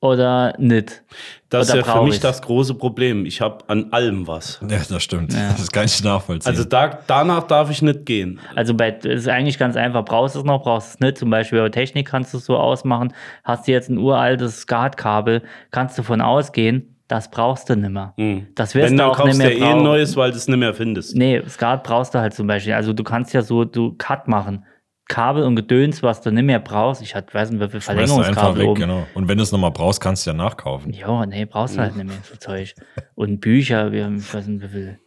oder 0.00 0.54
nicht? 0.58 1.04
Das 1.48 1.70
Oder 1.70 1.80
ist 1.80 1.86
ja 1.86 1.92
für 1.94 2.02
mich 2.02 2.14
ich's? 2.14 2.20
das 2.22 2.42
große 2.42 2.74
Problem. 2.74 3.24
Ich 3.26 3.40
habe 3.40 3.62
an 3.68 3.92
allem 3.92 4.26
was. 4.26 4.58
Ja, 4.68 4.80
das 4.88 5.02
stimmt. 5.02 5.32
Ja. 5.34 5.50
Das 5.52 5.70
kann 5.70 5.84
ich 5.84 6.02
nachvollziehen. 6.02 6.50
Also 6.50 6.64
da, 6.64 6.98
danach 7.06 7.46
darf 7.46 7.70
ich 7.70 7.82
nicht 7.82 8.06
gehen. 8.06 8.40
Also 8.56 8.74
bei, 8.74 8.90
das 8.90 9.12
ist 9.12 9.28
eigentlich 9.28 9.58
ganz 9.58 9.76
einfach. 9.76 10.04
Brauchst 10.04 10.34
du 10.34 10.40
es 10.40 10.44
noch, 10.44 10.62
brauchst 10.62 10.88
du 10.88 10.94
es 10.94 11.00
nicht. 11.00 11.18
Zum 11.18 11.30
Beispiel 11.30 11.60
bei 11.60 11.68
Technik 11.68 12.08
kannst 12.08 12.32
du 12.34 12.38
es 12.38 12.46
so 12.46 12.56
ausmachen. 12.56 13.12
Hast 13.44 13.68
du 13.68 13.72
jetzt 13.72 13.90
ein 13.90 13.98
uraltes 13.98 14.62
SCART-Kabel, 14.62 15.42
kannst 15.70 15.98
du 15.98 16.02
von 16.02 16.20
ausgehen, 16.20 16.91
das 17.12 17.30
brauchst 17.30 17.68
du 17.68 17.76
nicht 17.76 17.90
mehr. 17.90 18.14
Mhm. 18.16 18.46
Das 18.54 18.74
wirst 18.74 18.90
Wenn, 18.90 18.96
du 18.96 19.04
auch 19.04 19.08
nicht 19.10 19.18
kaufst 19.18 19.34
du 19.34 19.44
mehr 19.44 19.58
ja 19.58 19.66
eh 19.66 19.72
ein 19.72 19.82
neues, 19.82 20.16
weil 20.16 20.30
du 20.30 20.38
es 20.38 20.48
nicht 20.48 20.56
mehr 20.56 20.72
findest. 20.72 21.14
Nee, 21.14 21.42
SCART 21.46 21.82
brauchst 21.82 22.14
du 22.14 22.20
halt 22.20 22.32
zum 22.32 22.46
Beispiel. 22.46 22.72
Also 22.72 22.94
du 22.94 23.04
kannst 23.04 23.34
ja 23.34 23.42
so, 23.42 23.66
du 23.66 23.94
Cut 23.98 24.28
machen. 24.28 24.64
Kabel 25.08 25.42
und 25.42 25.56
Gedöns, 25.56 26.02
was 26.02 26.22
du 26.22 26.30
nicht 26.32 26.44
mehr 26.44 26.58
brauchst. 26.58 27.02
Ich 27.02 27.14
hatte, 27.14 27.34
weiß 27.34 27.50
nicht, 27.50 27.60
wie 27.60 27.68
viel 27.68 27.80
Verlängerungskabel 27.80 28.62
weg, 28.62 28.68
oben. 28.68 28.80
genau. 28.80 29.06
Und 29.12 29.28
wenn 29.28 29.36
du 29.36 29.42
es 29.42 29.52
nochmal 29.52 29.72
brauchst, 29.72 30.00
kannst 30.00 30.24
du 30.24 30.30
ja 30.30 30.36
nachkaufen. 30.36 30.90
Ja, 30.94 31.26
nee, 31.26 31.44
brauchst 31.44 31.76
du 31.76 31.80
halt 31.80 31.96
nicht 31.96 32.06
mehr 32.06 32.16
so 32.22 32.34
Zeug. 32.36 32.74
Und 33.14 33.40
Bücher, 33.40 33.92
wir, 33.92 34.10
ich 34.16 34.32
weiß 34.32 34.46
nicht, 34.46 34.62
wie 34.62 34.68
viel 34.68 34.98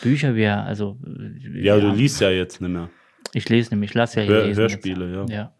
Bücher 0.00 0.34
wir, 0.34 0.62
also. 0.62 0.96
Ja, 1.52 1.78
du 1.78 1.90
liest 1.90 2.22
ja 2.22 2.30
jetzt 2.30 2.62
nicht 2.62 2.70
mehr. 2.70 2.88
Ich 3.34 3.50
lese 3.50 3.70
nämlich, 3.70 3.90
ich 3.90 3.94
lasse 3.94 4.20
ja 4.20 4.26
hier 4.26 4.34
Hör, 4.34 4.46
lesen 4.46 4.60
Hörspiele, 4.60 5.20
jetzt. 5.20 5.30
ja. 5.30 5.36
Ja. 5.36 5.52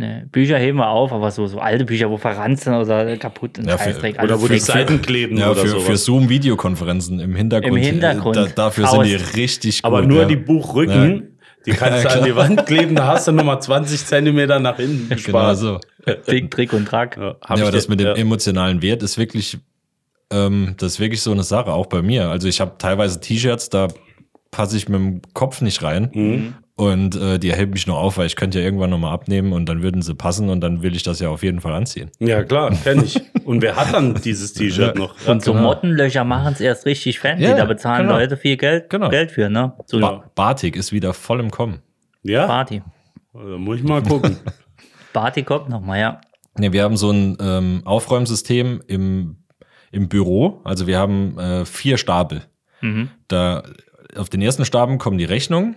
Nee, 0.00 0.22
Bücher 0.30 0.56
heben 0.58 0.78
wir 0.78 0.90
auf, 0.90 1.12
aber 1.12 1.32
so, 1.32 1.48
so 1.48 1.58
alte 1.58 1.84
Bücher, 1.84 2.08
wo 2.08 2.18
verrannt 2.18 2.60
sind 2.60 2.72
oder 2.72 3.16
kaputt 3.16 3.58
und 3.58 3.66
Ja, 3.66 3.76
für- 3.76 3.84
Scheißdreck. 3.90 4.22
Oder 4.22 4.40
wo 4.40 4.46
die. 4.46 4.60
Seiten 4.60 5.02
kleben 5.02 5.36
Ja, 5.36 5.50
oder 5.50 5.62
für, 5.62 5.68
sowas. 5.70 5.86
für 5.86 5.96
Zoom-Videokonferenzen 5.96 7.18
im 7.18 7.34
Hintergrund. 7.34 7.76
Im 7.76 7.82
Hintergrund. 7.82 8.36
Da, 8.36 8.46
dafür 8.46 8.86
sind 8.86 9.06
die 9.06 9.16
richtig 9.16 9.82
gut. 9.82 9.84
Aber 9.92 10.02
nur 10.02 10.20
ja. 10.22 10.28
die 10.28 10.36
Buchrücken, 10.36 11.38
die 11.66 11.72
kannst 11.72 12.04
du 12.04 12.08
Ja, 12.10 12.14
an 12.14 12.24
die. 12.24 12.36
Wand 12.36 12.64
kleben, 12.66 12.94
da 12.94 13.08
hast 13.08 13.26
du 13.26 13.32
nochmal 13.32 13.60
20 13.60 14.06
Zentimeter 14.06 14.60
nach 14.60 14.76
hinten 14.76 15.08
Genau 15.08 15.16
gespart. 15.16 15.56
so. 15.58 15.80
Trick, 16.26 16.52
Trick 16.52 16.72
und 16.72 16.86
Track. 16.86 17.16
Ja, 17.20 17.34
aber 17.40 17.72
das 17.72 17.88
mit 17.88 17.98
dem 17.98 18.06
ja. 18.06 18.14
emotionalen 18.14 18.80
Wert 18.82 19.02
ist 19.02 19.18
wirklich, 19.18 19.58
ähm, 20.32 20.74
das 20.78 20.92
ist 20.92 21.00
wirklich 21.00 21.22
so 21.22 21.32
eine 21.32 21.42
Sache, 21.42 21.72
auch 21.72 21.86
bei 21.86 22.02
mir. 22.02 22.28
Also 22.30 22.46
ich 22.46 22.60
habe 22.60 22.76
teilweise 22.78 23.18
T-Shirts, 23.18 23.68
da 23.68 23.88
passe 24.52 24.76
ich 24.76 24.88
mit 24.88 25.00
dem 25.00 25.22
Kopf 25.34 25.60
nicht 25.60 25.82
rein. 25.82 26.10
Mhm. 26.14 26.54
Und 26.78 27.16
äh, 27.16 27.40
die 27.40 27.52
hält 27.52 27.72
mich 27.72 27.88
nur 27.88 27.98
auf, 27.98 28.18
weil 28.18 28.26
ich 28.26 28.36
könnte 28.36 28.60
ja 28.60 28.64
irgendwann 28.64 28.90
nochmal 28.90 29.12
abnehmen 29.12 29.52
und 29.52 29.68
dann 29.68 29.82
würden 29.82 30.00
sie 30.00 30.14
passen 30.14 30.48
und 30.48 30.60
dann 30.60 30.80
will 30.80 30.94
ich 30.94 31.02
das 31.02 31.18
ja 31.18 31.28
auf 31.28 31.42
jeden 31.42 31.60
Fall 31.60 31.72
anziehen. 31.74 32.12
Ja, 32.20 32.44
klar, 32.44 32.70
kenne 32.70 33.02
ich. 33.02 33.20
Und 33.44 33.62
wer 33.62 33.74
hat 33.74 33.92
dann 33.92 34.14
dieses 34.14 34.52
T-Shirt 34.54 34.96
noch? 34.96 35.12
Und 35.26 35.42
so 35.42 35.54
genau. 35.54 35.64
Mottenlöcher 35.64 36.22
machen 36.22 36.52
es 36.52 36.60
erst 36.60 36.86
richtig 36.86 37.18
fancy. 37.18 37.42
Ja, 37.42 37.56
da 37.56 37.64
bezahlen 37.64 38.06
genau. 38.06 38.16
Leute 38.20 38.36
viel 38.36 38.56
Geld, 38.56 38.90
Genau. 38.90 39.08
Geld 39.08 39.32
für, 39.32 39.50
ne? 39.50 39.72
So 39.86 39.98
Ba 39.98 40.30
Batik 40.36 40.76
ist 40.76 40.92
wieder 40.92 41.14
voll 41.14 41.40
im 41.40 41.50
Kommen. 41.50 41.80
Ja, 42.22 42.46
Party. 42.46 42.80
da 43.34 43.40
muss 43.40 43.78
ich 43.78 43.82
mal 43.82 44.00
gucken. 44.00 44.36
Party 45.12 45.42
kommt 45.42 45.68
nochmal, 45.68 45.98
ja. 45.98 46.20
Ja, 46.60 46.72
wir 46.72 46.84
haben 46.84 46.96
so 46.96 47.10
ein 47.10 47.36
ähm, 47.40 47.82
Aufräumsystem 47.86 48.82
im, 48.86 49.38
im 49.90 50.08
Büro. 50.08 50.60
Also 50.62 50.86
wir 50.86 50.96
haben 51.00 51.36
äh, 51.40 51.64
vier 51.64 51.98
Stapel. 51.98 52.42
Mhm. 52.82 53.10
Da, 53.26 53.64
auf 54.16 54.28
den 54.28 54.42
ersten 54.42 54.64
Stapel 54.64 54.96
kommen 54.98 55.18
die 55.18 55.24
Rechnungen. 55.24 55.74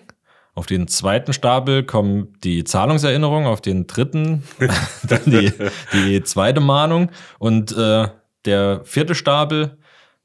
Auf 0.54 0.66
den 0.66 0.88
zweiten 0.88 1.32
Stapel 1.32 1.84
kommt 1.84 2.44
die 2.44 2.64
Zahlungserinnerung, 2.64 3.46
auf 3.46 3.62
den 3.62 3.88
dritten 3.88 4.44
dann 5.04 5.22
die, 5.26 5.54
die 5.94 6.24
zweite 6.24 6.60
Mahnung 6.60 7.10
und 7.40 7.76
äh, 7.76 8.08
der 8.46 8.82
vierte 8.84 9.16
Stapel, 9.16 9.78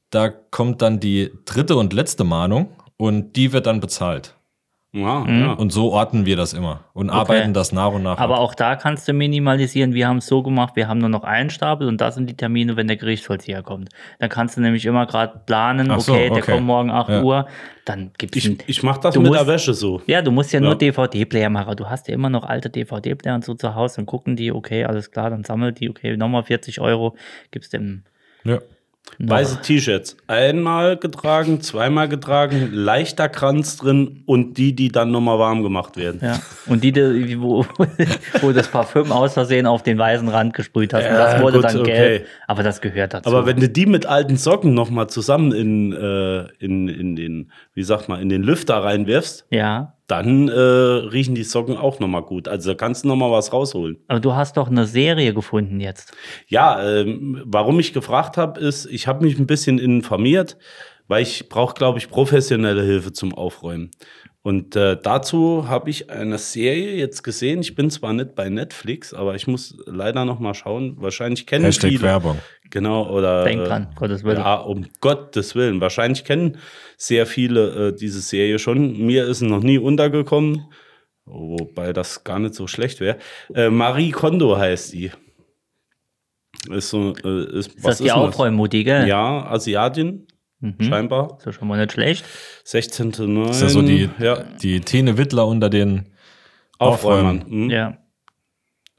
da 0.09 0.29
kommt 0.29 0.81
dann 0.81 0.99
die 0.99 1.31
dritte 1.45 1.75
und 1.75 1.93
letzte 1.93 2.23
Mahnung 2.23 2.69
und 2.97 3.35
die 3.35 3.53
wird 3.53 3.67
dann 3.67 3.79
bezahlt. 3.79 4.36
Ja, 4.99 5.19
Mhm. 5.19 5.39
ja. 5.41 5.51
Und 5.53 5.71
so 5.71 5.91
orten 5.91 6.25
wir 6.25 6.35
das 6.35 6.53
immer 6.53 6.81
und 6.93 7.09
arbeiten 7.09 7.53
das 7.53 7.71
nach 7.71 7.91
und 7.91 8.03
nach. 8.03 8.17
Aber 8.17 8.35
ab. 8.35 8.39
auch 8.41 8.55
da 8.55 8.75
kannst 8.75 9.07
du 9.07 9.13
minimalisieren. 9.13 9.93
Wir 9.93 10.07
haben 10.07 10.17
es 10.17 10.27
so 10.27 10.41
gemacht, 10.43 10.75
wir 10.75 10.87
haben 10.87 10.99
nur 10.99 11.09
noch 11.09 11.23
einen 11.23 11.49
Stapel 11.49 11.87
und 11.87 12.01
das 12.01 12.15
sind 12.15 12.29
die 12.29 12.35
Termine, 12.37 12.75
wenn 12.75 12.87
der 12.87 12.97
Gerichtsvollzieher 12.97 13.61
kommt. 13.63 13.89
Dann 14.19 14.29
kannst 14.29 14.57
du 14.57 14.61
nämlich 14.61 14.85
immer 14.85 15.05
gerade 15.05 15.39
planen, 15.45 15.87
so, 15.99 16.13
okay, 16.13 16.29
der 16.29 16.37
okay. 16.39 16.51
kommt 16.53 16.65
morgen 16.65 16.89
8 16.89 17.09
Ja. 17.09 17.21
Uhr, 17.23 17.47
dann 17.85 18.11
gibt's 18.17 18.37
Ich, 18.37 18.45
ein, 18.47 18.57
ich 18.67 18.83
mache 18.83 18.99
das 19.01 19.13
Du 19.13 19.21
mit 19.21 19.29
musst- 19.29 19.39
der 19.41 19.47
Wäsche 19.47 19.73
so. 19.73 20.01
Ja, 20.07 20.21
du 20.21 20.31
musst 20.31 20.51
ja, 20.53 20.59
nur 20.59 20.71
Ja. 20.71 20.75
DVD-Player 20.75 21.49
machen. 21.49 21.75
Du 21.77 21.89
hast 21.89 22.07
ja 22.07 22.13
immer 22.13 22.29
noch 22.29 22.43
alte 22.43 22.69
DVD-Player 22.69 23.35
und 23.35 23.45
so 23.45 23.53
zu 23.53 23.75
Hause, 23.75 23.97
dann 23.97 24.05
gucken 24.05 24.35
die, 24.35 24.51
okay, 24.51 24.83
alles 24.85 25.11
klar, 25.11 25.29
dann 25.29 25.43
sammelt 25.43 25.79
die, 25.79 25.89
okay, 25.89 26.17
nochmal 26.17 26.43
40 26.43 26.81
Euro, 26.81 27.15
gibst 27.51 27.73
dem 27.73 28.03
ja. 28.43 28.59
Weiße 29.19 29.61
T-Shirts. 29.61 30.15
Einmal 30.27 30.97
getragen, 30.97 31.61
zweimal 31.61 32.07
getragen, 32.07 32.69
leichter 32.71 33.29
Kranz 33.29 33.77
drin 33.77 34.21
und 34.25 34.57
die, 34.57 34.75
die 34.75 34.89
dann 34.89 35.09
nochmal 35.11 35.39
warm 35.39 35.63
gemacht 35.63 35.97
werden. 35.97 36.19
Ja. 36.23 36.39
Und 36.67 36.83
die, 36.83 36.91
die 36.91 37.41
wo, 37.41 37.65
wo 38.41 38.51
das 38.51 38.67
Parfüm 38.67 39.11
aus 39.11 39.33
Versehen 39.33 39.65
auf 39.65 39.81
den 39.81 39.97
weißen 39.97 40.27
Rand 40.29 40.53
gesprüht 40.53 40.93
hast. 40.93 41.03
Ja, 41.03 41.17
das 41.17 41.41
wurde 41.41 41.57
gut, 41.57 41.65
dann 41.65 41.79
okay. 41.79 41.91
gelb. 41.91 42.27
Aber 42.47 42.61
das 42.61 42.79
gehört 42.79 43.15
dazu. 43.15 43.27
Aber 43.27 43.47
wenn 43.47 43.59
du 43.59 43.67
die 43.67 43.87
mit 43.87 44.05
alten 44.05 44.37
Socken 44.37 44.75
nochmal 44.75 45.07
zusammen 45.07 45.51
in, 45.51 45.93
äh, 45.93 46.47
in, 46.63 46.87
in 46.87 47.15
den, 47.15 47.51
wie 47.73 47.83
sagt 47.83 48.09
man, 48.09 48.21
in 48.21 48.29
den 48.29 48.43
Lüfter 48.43 48.83
reinwirfst, 48.83 49.45
ja. 49.49 49.96
Dann 50.07 50.47
äh, 50.47 50.53
riechen 50.53 51.35
die 51.35 51.43
Socken 51.43 51.77
auch 51.77 51.99
nochmal 51.99 52.23
gut. 52.23 52.47
Also 52.47 52.71
da 52.71 52.75
kannst 52.75 53.03
du 53.03 53.09
nochmal 53.09 53.31
was 53.31 53.51
rausholen. 53.51 53.97
Aber 54.07 54.21
du 54.21 54.33
hast 54.33 54.55
doch 54.55 54.69
eine 54.69 54.85
Serie 54.85 55.33
gefunden 55.33 55.81
jetzt. 55.81 56.13
Ja, 56.47 56.81
ähm, 56.81 57.43
warum 57.45 57.79
ich 57.79 57.93
gefragt 57.93 58.37
habe, 58.37 58.59
ist, 58.59 58.85
ich 58.85 59.07
habe 59.07 59.25
mich 59.25 59.37
ein 59.37 59.47
bisschen 59.47 59.79
informiert, 59.79 60.57
weil 61.07 61.23
ich 61.23 61.49
brauche, 61.49 61.73
glaube 61.73 61.99
ich, 61.99 62.09
professionelle 62.09 62.83
Hilfe 62.83 63.11
zum 63.11 63.33
Aufräumen. 63.33 63.91
Und 64.47 64.77
äh, 64.77 64.95
dazu 65.01 65.67
habe 65.67 65.89
ich 65.89 66.09
eine 66.09 66.37
Serie 66.37 66.95
jetzt 66.95 67.21
gesehen. 67.21 67.59
Ich 67.59 67.75
bin 67.75 67.89
zwar 67.89 68.13
nicht 68.13 68.33
bei 68.33 68.47
Netflix, 68.47 69.13
aber 69.13 69.35
ich 69.35 69.45
muss 69.45 69.77
leider 69.85 70.23
noch 70.23 70.39
mal 70.39 70.53
schauen. 70.53 70.95
Wahrscheinlich 71.01 71.45
kennen 71.45 71.65
Hashtag 71.65 71.89
viele. 71.89 72.03
Werbung. 72.03 72.39
Genau, 72.69 73.09
oder. 73.09 73.43
Denk 73.45 73.63
dran, 73.65 73.87
Gottes 73.95 74.23
Willen. 74.23 74.37
Ja, 74.37 74.55
um 74.55 74.85
Gottes 75.01 75.55
Willen. 75.55 75.79
Wahrscheinlich 75.81 76.23
kennen 76.25 76.57
sehr 76.97 77.25
viele 77.25 77.87
äh, 77.89 77.95
diese 77.95 78.19
Serie 78.21 78.59
schon. 78.59 78.97
Mir 79.05 79.25
ist 79.25 79.39
sie 79.39 79.47
noch 79.47 79.63
nie 79.63 79.77
untergekommen, 79.77 80.65
wobei 81.25 81.93
das 81.93 82.23
gar 82.23 82.39
nicht 82.39 82.55
so 82.55 82.67
schlecht 82.67 82.99
wäre. 82.99 83.17
Äh, 83.53 83.69
Marie 83.69 84.11
Kondo 84.11 84.57
heißt 84.57 84.89
sie. 84.89 85.11
Ist 86.69 86.89
so, 86.89 87.13
äh, 87.23 87.57
ist, 87.59 87.75
Ist 87.75 87.85
das 87.85 87.97
die 87.99 88.11
Aufräummutti, 88.11 88.83
gell? 88.83 89.07
Ja, 89.07 89.45
Asiatin, 89.45 90.27
Mhm. 90.59 90.75
scheinbar. 90.81 91.37
Ist 91.37 91.45
ja 91.45 91.53
schon 91.53 91.67
mal 91.67 91.77
nicht 91.79 91.91
schlecht. 91.93 92.25
16.9. 92.65 93.49
Ist 93.51 93.61
ja 93.61 93.69
so 93.69 93.81
die, 93.83 94.09
ja, 94.19 94.43
die 94.61 94.81
Tine 94.81 95.17
Wittler 95.17 95.47
unter 95.47 95.69
den 95.69 96.07
Aufräumern. 96.79 97.41
Aufräumen. 97.41 97.63
Mhm. 97.65 97.69
Ja. 97.69 97.97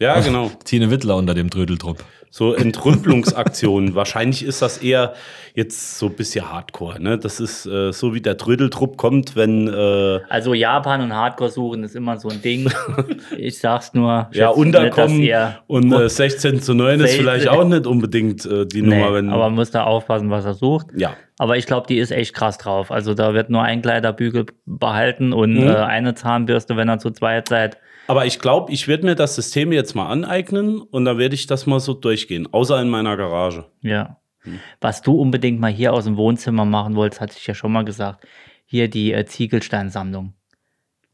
Ja, 0.00 0.20
genau. 0.20 0.50
Tine 0.64 0.90
Wittler 0.92 1.16
unter 1.16 1.34
dem 1.34 1.50
Trödeltrupp. 1.50 2.04
So 2.30 2.54
Entrümpelungsaktionen. 2.54 3.94
Wahrscheinlich 3.94 4.44
ist 4.44 4.60
das 4.62 4.78
eher 4.78 5.14
jetzt 5.54 5.98
so 5.98 6.06
ein 6.06 6.12
bisschen 6.14 6.50
Hardcore. 6.50 7.02
Ne? 7.02 7.18
Das 7.18 7.40
ist 7.40 7.66
äh, 7.66 7.92
so 7.92 8.14
wie 8.14 8.20
der 8.20 8.36
Trödeltrupp 8.36 8.96
kommt, 8.96 9.34
wenn 9.34 9.66
äh, 9.68 10.20
Also 10.28 10.54
Japan 10.54 11.00
und 11.00 11.12
Hardcore 11.14 11.50
suchen 11.50 11.84
ist 11.84 11.96
immer 11.96 12.16
so 12.18 12.28
ein 12.28 12.40
Ding. 12.42 12.70
Ich 13.36 13.58
sag's 13.58 13.94
nur. 13.94 14.28
ja, 14.32 14.48
unterkommen 14.48 15.18
nicht, 15.18 15.34
und 15.66 15.92
äh, 15.92 16.08
16 16.08 16.60
zu 16.60 16.74
9 16.74 17.00
ist 17.00 17.14
vielleicht 17.16 17.48
auch 17.48 17.64
nicht 17.64 17.86
unbedingt 17.86 18.44
äh, 18.46 18.66
die 18.66 18.82
Nee, 18.82 18.96
Nummer. 18.98 19.14
Wenn, 19.14 19.30
aber 19.30 19.44
man 19.44 19.54
muss 19.54 19.70
da 19.70 19.84
aufpassen, 19.84 20.30
was 20.30 20.44
er 20.44 20.54
sucht. 20.54 20.88
ja. 20.96 21.14
Aber 21.40 21.56
ich 21.56 21.66
glaube, 21.66 21.86
die 21.86 21.98
ist 21.98 22.10
echt 22.10 22.34
krass 22.34 22.58
drauf. 22.58 22.90
Also 22.90 23.14
da 23.14 23.32
wird 23.32 23.48
nur 23.48 23.62
ein 23.62 23.80
Kleiderbügel 23.80 24.46
behalten 24.66 25.32
und 25.32 25.52
Mhm. 25.54 25.68
äh, 25.68 25.74
eine 25.76 26.14
Zahnbürste, 26.16 26.76
wenn 26.76 26.88
er 26.88 26.98
zu 26.98 27.12
zweit 27.12 27.46
seid. 27.46 27.78
Aber 28.08 28.26
ich 28.26 28.40
glaube, 28.40 28.72
ich 28.72 28.88
werde 28.88 29.04
mir 29.06 29.14
das 29.14 29.36
System 29.36 29.70
jetzt 29.72 29.94
mal 29.94 30.08
aneignen 30.08 30.80
und 30.80 31.04
dann 31.04 31.18
werde 31.18 31.34
ich 31.36 31.46
das 31.46 31.66
mal 31.66 31.78
so 31.78 31.94
durchgehen. 31.94 32.48
Außer 32.52 32.80
in 32.82 32.88
meiner 32.88 33.16
Garage. 33.16 33.66
Ja. 33.82 34.16
Hm. 34.40 34.58
Was 34.80 35.02
du 35.02 35.14
unbedingt 35.14 35.60
mal 35.60 35.70
hier 35.70 35.92
aus 35.92 36.04
dem 36.04 36.16
Wohnzimmer 36.16 36.64
machen 36.64 36.96
wolltest, 36.96 37.20
hatte 37.20 37.34
ich 37.38 37.46
ja 37.46 37.54
schon 37.54 37.70
mal 37.72 37.84
gesagt. 37.84 38.26
Hier 38.64 38.88
die 38.88 39.12
äh, 39.12 39.24
Ziegelsteinsammlung. 39.24 40.34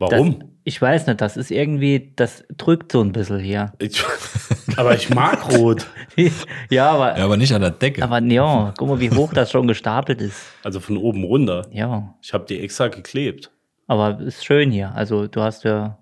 Das, 0.00 0.10
Warum? 0.10 0.58
ich 0.64 0.82
weiß 0.82 1.06
nicht, 1.06 1.20
das 1.20 1.36
ist 1.36 1.50
irgendwie, 1.50 2.12
das 2.16 2.44
drückt 2.58 2.90
so 2.92 3.00
ein 3.00 3.12
bisschen 3.12 3.38
hier. 3.38 3.72
Ich, 3.78 4.04
aber 4.76 4.94
ich 4.94 5.08
mag 5.08 5.56
Rot. 5.56 5.86
ja, 6.70 6.90
aber, 6.90 7.16
Ja, 7.16 7.24
aber 7.24 7.36
nicht 7.36 7.52
an 7.54 7.60
der 7.62 7.70
Decke. 7.70 8.02
aber 8.02 8.20
ja, 8.20 8.74
guck 8.76 8.88
mal, 8.88 9.00
wie 9.00 9.10
hoch 9.10 9.32
das 9.32 9.50
schon 9.52 9.66
gestapelt 9.68 10.20
ist. 10.20 10.42
Also 10.64 10.80
von 10.80 10.96
oben 10.96 11.22
runter. 11.24 11.66
Ja, 11.70 12.14
Ich 12.22 12.34
habe 12.34 12.44
die 12.44 12.60
extra 12.60 12.88
geklebt. 12.88 13.50
aber 13.86 14.20
ist 14.20 14.44
schön 14.44 14.70
hier. 14.72 14.92
Also 14.94 15.26
du 15.28 15.40
hast 15.40 15.62
ja, 15.64 15.98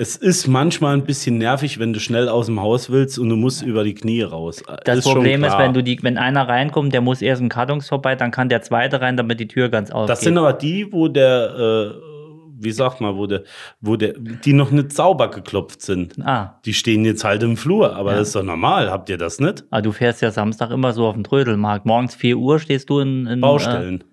Es 0.00 0.14
ist 0.14 0.46
manchmal 0.46 0.94
ein 0.94 1.02
bisschen 1.02 1.38
nervig, 1.38 1.80
wenn 1.80 1.92
du 1.92 1.98
schnell 1.98 2.28
aus 2.28 2.46
dem 2.46 2.60
Haus 2.60 2.88
willst 2.88 3.18
und 3.18 3.28
du 3.30 3.34
musst 3.34 3.62
über 3.62 3.82
die 3.82 3.94
Knie 3.94 4.22
raus. 4.22 4.62
das 4.84 4.98
Ist 4.98 5.04
Problem 5.04 5.42
ist, 5.42 5.58
wenn 5.58 5.74
du 5.74 5.82
die, 5.82 5.98
wenn 6.02 6.16
einer 6.18 6.46
reinkommt, 6.48 6.92
der 6.92 7.00
muss 7.00 7.20
erst 7.20 7.42
im 7.42 7.48
Kartons 7.48 7.88
vorbei, 7.88 8.14
dann 8.14 8.30
kann 8.30 8.48
der 8.48 8.62
zweite 8.62 9.00
rein, 9.00 9.16
damit 9.16 9.40
die 9.40 9.48
Tür 9.48 9.68
ganz 9.70 9.90
aufgeht. 9.90 10.10
Das 10.10 10.20
sind 10.20 10.38
aber 10.38 10.52
die, 10.52 10.92
wo 10.92 11.08
der, 11.08 11.94
äh, 11.96 12.00
wie 12.60 12.70
sagt 12.70 13.00
man, 13.00 13.16
wo 13.16 13.26
der, 13.26 13.42
wo 13.80 13.96
der, 13.96 14.12
die 14.12 14.52
noch 14.52 14.70
nicht 14.70 14.92
sauber 14.92 15.32
geklopft 15.32 15.82
sind. 15.82 16.14
ah, 16.24 16.60
Die 16.64 16.74
stehen 16.74 17.04
jetzt 17.04 17.24
halt 17.24 17.42
im 17.42 17.56
Flur, 17.56 17.96
aber 17.96 18.12
das 18.14 18.28
ist 18.28 18.36
doch 18.36 18.44
normal. 18.44 18.92
Habt 18.92 19.08
ihr 19.10 19.18
das 19.18 19.40
nicht? 19.40 19.64
ah, 19.70 19.80
du 19.80 19.90
fährst 19.90 20.22
ja 20.22 20.30
Samstag 20.30 20.70
immer 20.70 20.92
so 20.92 21.06
auf 21.06 21.14
dem 21.14 21.24
Trödelmarkt. 21.24 21.86
Morgens 21.86 22.14
4 22.14 22.38
Uhr 22.38 22.60
stehst 22.60 22.88
du 22.88 23.00
in, 23.00 23.26
in 23.26 23.40
Baustellen. 23.40 24.00
Äh, 24.02 24.04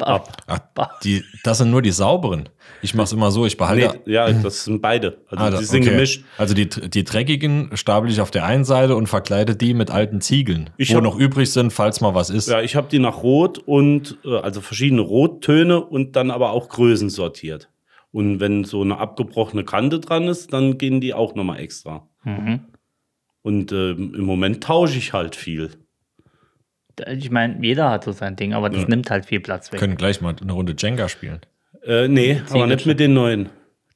ab. 0.00 0.36
Ach, 0.46 1.00
die, 1.00 1.24
das 1.44 1.58
sind 1.58 1.70
nur 1.70 1.82
die 1.82 1.90
sauberen. 1.90 2.48
Ich 2.82 2.94
mache 2.94 3.04
es 3.04 3.12
immer 3.12 3.30
so, 3.30 3.46
ich 3.46 3.56
behalte. 3.56 4.00
Nee, 4.06 4.12
ja, 4.12 4.30
das 4.30 4.64
sind 4.64 4.82
beide. 4.82 5.18
Also 5.28 5.44
Ah, 5.44 5.50
die 5.50 5.56
das- 5.56 5.68
sind 5.68 5.82
okay. 5.82 5.90
gemischt. 5.90 6.24
Also 6.38 6.54
die, 6.54 6.68
die 6.68 7.04
dreckigen 7.04 7.70
stapel 7.74 8.10
ich 8.10 8.20
auf 8.20 8.30
der 8.30 8.44
einen 8.44 8.64
Seite 8.64 8.96
und 8.96 9.06
verkleide 9.06 9.56
die 9.56 9.72
mit 9.74 9.90
alten 9.90 10.20
Ziegeln, 10.20 10.70
Ich 10.76 10.90
wo 10.92 10.96
hab- 10.96 11.02
noch 11.04 11.16
übrig 11.18 11.50
sind, 11.52 11.72
falls 11.72 12.00
mal 12.00 12.14
was 12.14 12.30
ist. 12.30 12.48
Ja, 12.48 12.60
ich 12.60 12.76
habe 12.76 12.88
die 12.90 12.98
nach 12.98 13.22
Rot 13.22 13.58
und 13.58 14.18
äh, 14.24 14.36
also 14.38 14.60
verschiedene 14.60 15.00
Rottöne 15.02 15.80
und 15.84 16.16
dann 16.16 16.30
aber 16.30 16.50
auch 16.50 16.68
Größen 16.68 17.08
sortiert. 17.10 17.70
Und 18.12 18.40
wenn 18.40 18.64
so 18.64 18.82
eine 18.82 18.98
abgebrochene 18.98 19.64
Kante 19.64 20.00
dran 20.00 20.28
ist, 20.28 20.52
dann 20.52 20.78
gehen 20.78 21.00
die 21.00 21.12
auch 21.14 21.34
nochmal 21.34 21.60
extra. 21.60 22.08
Mhm. 22.24 22.60
Und 23.42 23.72
ähm, 23.72 24.14
im 24.16 24.24
Moment 24.24 24.64
tausche 24.64 24.98
ich 24.98 25.12
halt 25.12 25.36
viel. 25.36 25.70
Ich 27.12 27.30
meine, 27.30 27.58
jeder 27.60 27.90
hat 27.90 28.04
so 28.04 28.12
sein 28.12 28.36
Ding, 28.36 28.54
aber 28.54 28.70
das 28.70 28.88
nimmt 28.88 29.10
halt 29.10 29.26
viel 29.26 29.40
Platz 29.40 29.68
Wir 29.68 29.74
weg. 29.74 29.80
können 29.80 29.96
gleich 29.96 30.20
mal 30.20 30.34
eine 30.40 30.52
Runde 30.52 30.74
Jenga 30.78 31.08
spielen. 31.08 31.40
Äh, 31.84 32.08
nee, 32.08 32.40
aber 32.50 32.66
nicht 32.66 32.86
mit 32.86 33.00
den 33.00 33.14
neuen. 33.14 33.50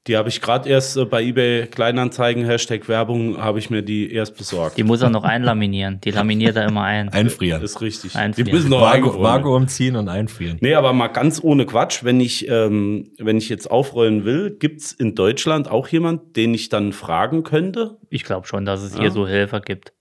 Die 0.06 0.16
habe 0.16 0.30
ich 0.30 0.40
gerade 0.40 0.66
erst 0.68 0.96
äh, 0.96 1.04
bei 1.04 1.22
eBay 1.22 1.66
Kleinanzeigen, 1.66 2.46
Hashtag 2.46 2.88
Werbung, 2.88 3.36
habe 3.36 3.58
ich 3.58 3.68
mir 3.68 3.82
die 3.82 4.10
erst 4.10 4.36
besorgt. 4.36 4.78
Die 4.78 4.82
muss 4.82 5.02
er 5.02 5.10
noch 5.10 5.24
einlaminieren. 5.24 6.00
Die 6.00 6.10
laminiert 6.10 6.56
er 6.56 6.66
immer 6.66 6.84
ein. 6.84 7.08
Einfrieren. 7.12 7.62
ist 7.62 7.82
richtig. 7.82 8.16
Einfrieren. 8.16 8.46
Die 8.46 8.52
müssen 8.52 8.70
noch 8.70 8.80
Vago. 8.80 9.22
Vago 9.22 9.54
umziehen 9.54 9.96
und 9.96 10.08
einfrieren. 10.08 10.56
Nee, 10.62 10.74
aber 10.74 10.94
mal 10.94 11.08
ganz 11.08 11.42
ohne 11.42 11.66
Quatsch, 11.66 12.02
wenn 12.02 12.18
ich, 12.18 12.48
ähm, 12.48 13.10
wenn 13.18 13.36
ich 13.36 13.50
jetzt 13.50 13.70
aufrollen 13.70 14.24
will, 14.24 14.56
gibt's 14.58 14.92
in 14.92 15.14
Deutschland 15.14 15.70
auch 15.70 15.86
jemand, 15.88 16.34
den 16.34 16.54
ich 16.54 16.70
dann 16.70 16.94
fragen 16.94 17.42
könnte? 17.42 17.98
Ich 18.08 18.24
glaube 18.24 18.46
schon, 18.46 18.64
dass 18.64 18.82
es 18.82 18.96
hier 18.96 19.10
so 19.10 19.28
Helfer 19.28 19.60
gibt. 19.60 19.92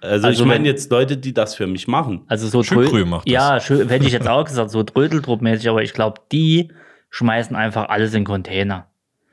Also, 0.00 0.26
Also 0.26 0.28
ich 0.30 0.40
wenn- 0.40 0.48
meine 0.48 0.68
jetzt 0.68 0.90
Leute, 0.90 1.16
die 1.16 1.32
das 1.34 1.54
für 1.54 1.66
mich 1.66 1.88
machen. 1.88 2.22
Also 2.28 2.46
so 2.48 2.62
Schükrü 2.62 3.02
Trö- 3.02 3.04
macht 3.04 3.26
das. 3.26 3.32
Ja, 3.32 3.58
hätte 3.88 4.06
ich 4.06 4.12
jetzt 4.12 4.28
auch 4.28 4.44
gesagt, 4.44 4.70
so 4.70 4.82
Trödeltruppmäßig, 4.82 5.68
aber 5.68 5.82
ich 5.82 5.92
glaube, 5.92 6.20
die 6.32 6.70
schmeißen 7.10 7.56
einfach 7.56 7.88
alles 7.88 8.14
in 8.14 8.24
Container. 8.24 8.86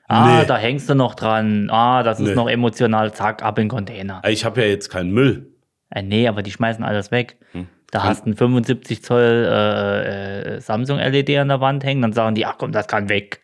Ah, 0.08 0.40
Nee. 0.42 0.46
da 0.48 0.58
hängst 0.58 0.90
du 0.90 0.94
noch 0.96 1.16
dran. 1.16 1.70
Ah, 1.72 2.04
das 2.04 2.20
ist 2.20 2.30
Nee. 2.30 2.36
noch 2.36 2.48
emotional, 2.50 3.12
zack, 3.14 3.42
ab 3.44 3.58
in 3.60 3.68
Container. 3.70 4.22
Ich 4.28 4.46
habe 4.46 4.62
ja 4.62 4.68
jetzt 4.68 4.90
keinen 4.90 5.12
Müll. 5.12 5.48
Äh, 5.90 6.04
nee, 6.04 6.28
aber 6.28 6.42
die 6.44 6.52
schmeißen 6.52 6.84
alles 6.84 7.12
weg. 7.12 7.38
Hm. 7.54 7.68
Da 7.92 8.04
hast 8.04 8.22
du 8.22 8.26
einen 8.28 8.36
75 8.36 9.04
Zoll 9.04 9.48
äh, 9.50 10.56
äh, 10.56 10.60
Samsung 10.62 11.00
LED 11.00 11.38
an 11.38 11.48
der 11.48 11.62
Wand 11.62 11.84
hängen, 11.84 12.02
dann 12.02 12.14
sagen 12.14 12.36
die, 12.36 12.46
ach 12.46 12.56
komm, 12.58 12.72
das 12.72 12.88
kann 12.88 13.10
weg. 13.10 13.42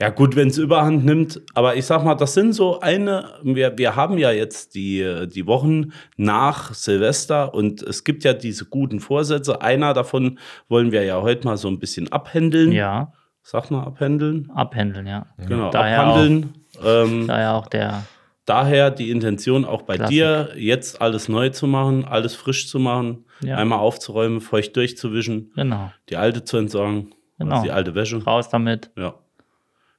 Ja, 0.00 0.08
gut, 0.08 0.34
wenn 0.34 0.48
es 0.48 0.56
überhand 0.56 1.04
nimmt, 1.04 1.42
aber 1.54 1.76
ich 1.76 1.84
sag 1.84 2.02
mal, 2.04 2.14
das 2.14 2.32
sind 2.32 2.54
so 2.54 2.80
eine, 2.80 3.34
wir, 3.42 3.76
wir 3.76 3.96
haben 3.96 4.16
ja 4.16 4.30
jetzt 4.30 4.74
die, 4.74 5.26
die 5.28 5.46
Wochen 5.46 5.92
nach 6.16 6.72
Silvester 6.72 7.52
und 7.52 7.82
es 7.82 8.02
gibt 8.04 8.24
ja 8.24 8.32
diese 8.32 8.64
guten 8.64 9.00
Vorsätze. 9.00 9.60
Einer 9.60 9.92
davon 9.92 10.38
wollen 10.68 10.90
wir 10.90 11.04
ja 11.04 11.20
heute 11.20 11.46
mal 11.46 11.58
so 11.58 11.68
ein 11.68 11.78
bisschen 11.78 12.10
abhändeln. 12.12 12.72
Ja, 12.72 13.12
Sag 13.42 13.70
mal 13.70 13.82
abhändeln. 13.84 14.50
abhändeln, 14.54 15.06
ja. 15.06 15.26
Genau, 15.46 15.70
Daher 15.70 16.00
abhandeln. 16.02 16.54
Ähm, 16.84 17.26
Daher 17.26 17.54
auch 17.56 17.66
der, 17.66 18.04
daher 18.46 18.90
die 18.90 19.10
Intention 19.10 19.64
auch 19.66 19.82
bei 19.82 19.96
Klassik. 19.96 20.14
dir, 20.16 20.48
jetzt 20.56 21.00
alles 21.02 21.28
neu 21.28 21.50
zu 21.50 21.66
machen, 21.66 22.04
alles 22.06 22.34
frisch 22.34 22.68
zu 22.68 22.78
machen, 22.78 23.24
Ja. 23.42 23.56
einmal 23.56 23.78
aufzuräumen, 23.80 24.40
feucht 24.40 24.76
durchzuwischen, 24.76 25.52
genau, 25.56 25.90
die 26.08 26.16
alte 26.16 26.44
zu 26.44 26.56
entsorgen, 26.56 27.14
Genau. 27.38 27.52
also 27.56 27.64
die 27.64 27.70
alte 27.72 27.94
Wäsche. 27.94 28.22
raus 28.24 28.48
damit. 28.50 28.90
Ja. 28.96 29.14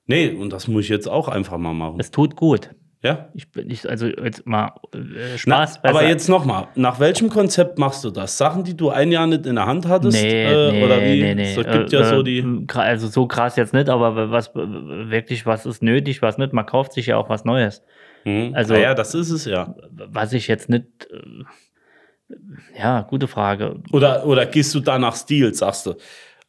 Nee, 0.07 0.29
und 0.31 0.51
das 0.51 0.67
muss 0.67 0.83
ich 0.83 0.89
jetzt 0.89 1.07
auch 1.07 1.27
einfach 1.27 1.57
mal 1.57 1.73
machen. 1.73 1.99
Es 1.99 2.11
tut 2.11 2.35
gut. 2.35 2.71
ja? 3.03 3.29
Ich 3.33 3.49
bin 3.51 3.67
nicht, 3.67 3.87
also 3.87 4.07
jetzt 4.07 4.45
mal 4.45 4.73
äh, 4.93 4.97
Na, 5.45 5.65
Spaß. 5.65 5.83
aber 5.83 5.93
besser. 5.99 6.07
jetzt 6.09 6.27
nochmal, 6.29 6.67
nach 6.75 6.99
welchem 6.99 7.29
Konzept 7.29 7.77
machst 7.79 8.03
du 8.03 8.09
das? 8.09 8.37
Sachen, 8.37 8.63
die 8.63 8.75
du 8.75 8.89
ein 8.89 9.11
Jahr 9.11 9.25
nicht 9.27 9.45
in 9.45 9.55
der 9.55 9.65
Hand 9.65 9.87
hattest? 9.87 10.21
Nee, 10.21 10.43
äh, 10.43 10.71
nee, 10.71 10.83
oder 10.83 11.01
wie? 11.01 11.21
nee, 11.21 11.35
nee. 11.35 11.49
Es 11.51 11.55
gibt 11.55 11.93
Äh, 11.93 11.97
ja 11.97 12.03
so 12.05 12.21
äh, 12.21 12.23
die. 12.23 12.65
Also 12.73 13.07
so 13.07 13.27
krass 13.27 13.55
jetzt 13.55 13.73
nicht, 13.73 13.89
aber 13.89 14.31
was 14.31 14.53
wirklich, 14.55 15.45
was 15.45 15.65
ist 15.65 15.81
nötig, 15.81 16.21
was 16.21 16.37
nicht, 16.37 16.51
man 16.53 16.65
kauft 16.65 16.93
sich 16.93 17.07
ja 17.07 17.17
auch 17.17 17.29
was 17.29 17.45
Neues. 17.45 17.83
Hm. 18.23 18.51
also- 18.53 18.73
naja, 18.73 18.93
das 18.93 19.15
ist 19.15 19.31
es 19.31 19.45
ja. 19.45 19.73
Was 19.91 20.33
ich 20.33 20.47
jetzt 20.47 20.69
nicht, 20.69 20.85
äh, 21.09 22.37
ja, 22.77 23.01
gute 23.01 23.27
Frage. 23.27 23.81
Oder, 23.91 24.25
oder 24.25 24.45
gehst 24.45 24.73
du 24.75 24.79
da 24.79 24.97
nach 24.99 25.15
Stil, 25.15 25.53
sagst 25.53 25.85
du? 25.85 25.93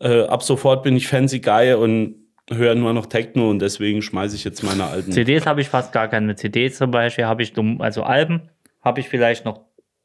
Äh, 0.00 0.22
ab 0.26 0.42
sofort 0.42 0.82
bin 0.82 0.96
ich 0.96 1.06
fancy 1.08 1.40
Guy 1.40 1.74
und 1.74 2.16
höre 2.50 2.74
nur 2.74 2.92
noch 2.92 3.06
Techno 3.06 3.50
und 3.50 3.60
deswegen 3.60 4.02
schmeiße 4.02 4.34
ich 4.36 4.44
jetzt 4.44 4.62
meine 4.62 4.84
alten. 4.84 5.12
CDs 5.12 5.46
habe 5.46 5.60
ich 5.60 5.68
fast 5.68 5.92
gar 5.92 6.08
keine. 6.08 6.34
CDs 6.36 6.76
zum 6.78 6.90
Beispiel 6.90 7.24
habe 7.26 7.42
ich, 7.42 7.52
dumm- 7.52 7.80
also 7.80 8.02
Alben 8.02 8.50
habe 8.82 9.00
ich 9.00 9.08
vielleicht 9.08 9.44
noch 9.44 9.60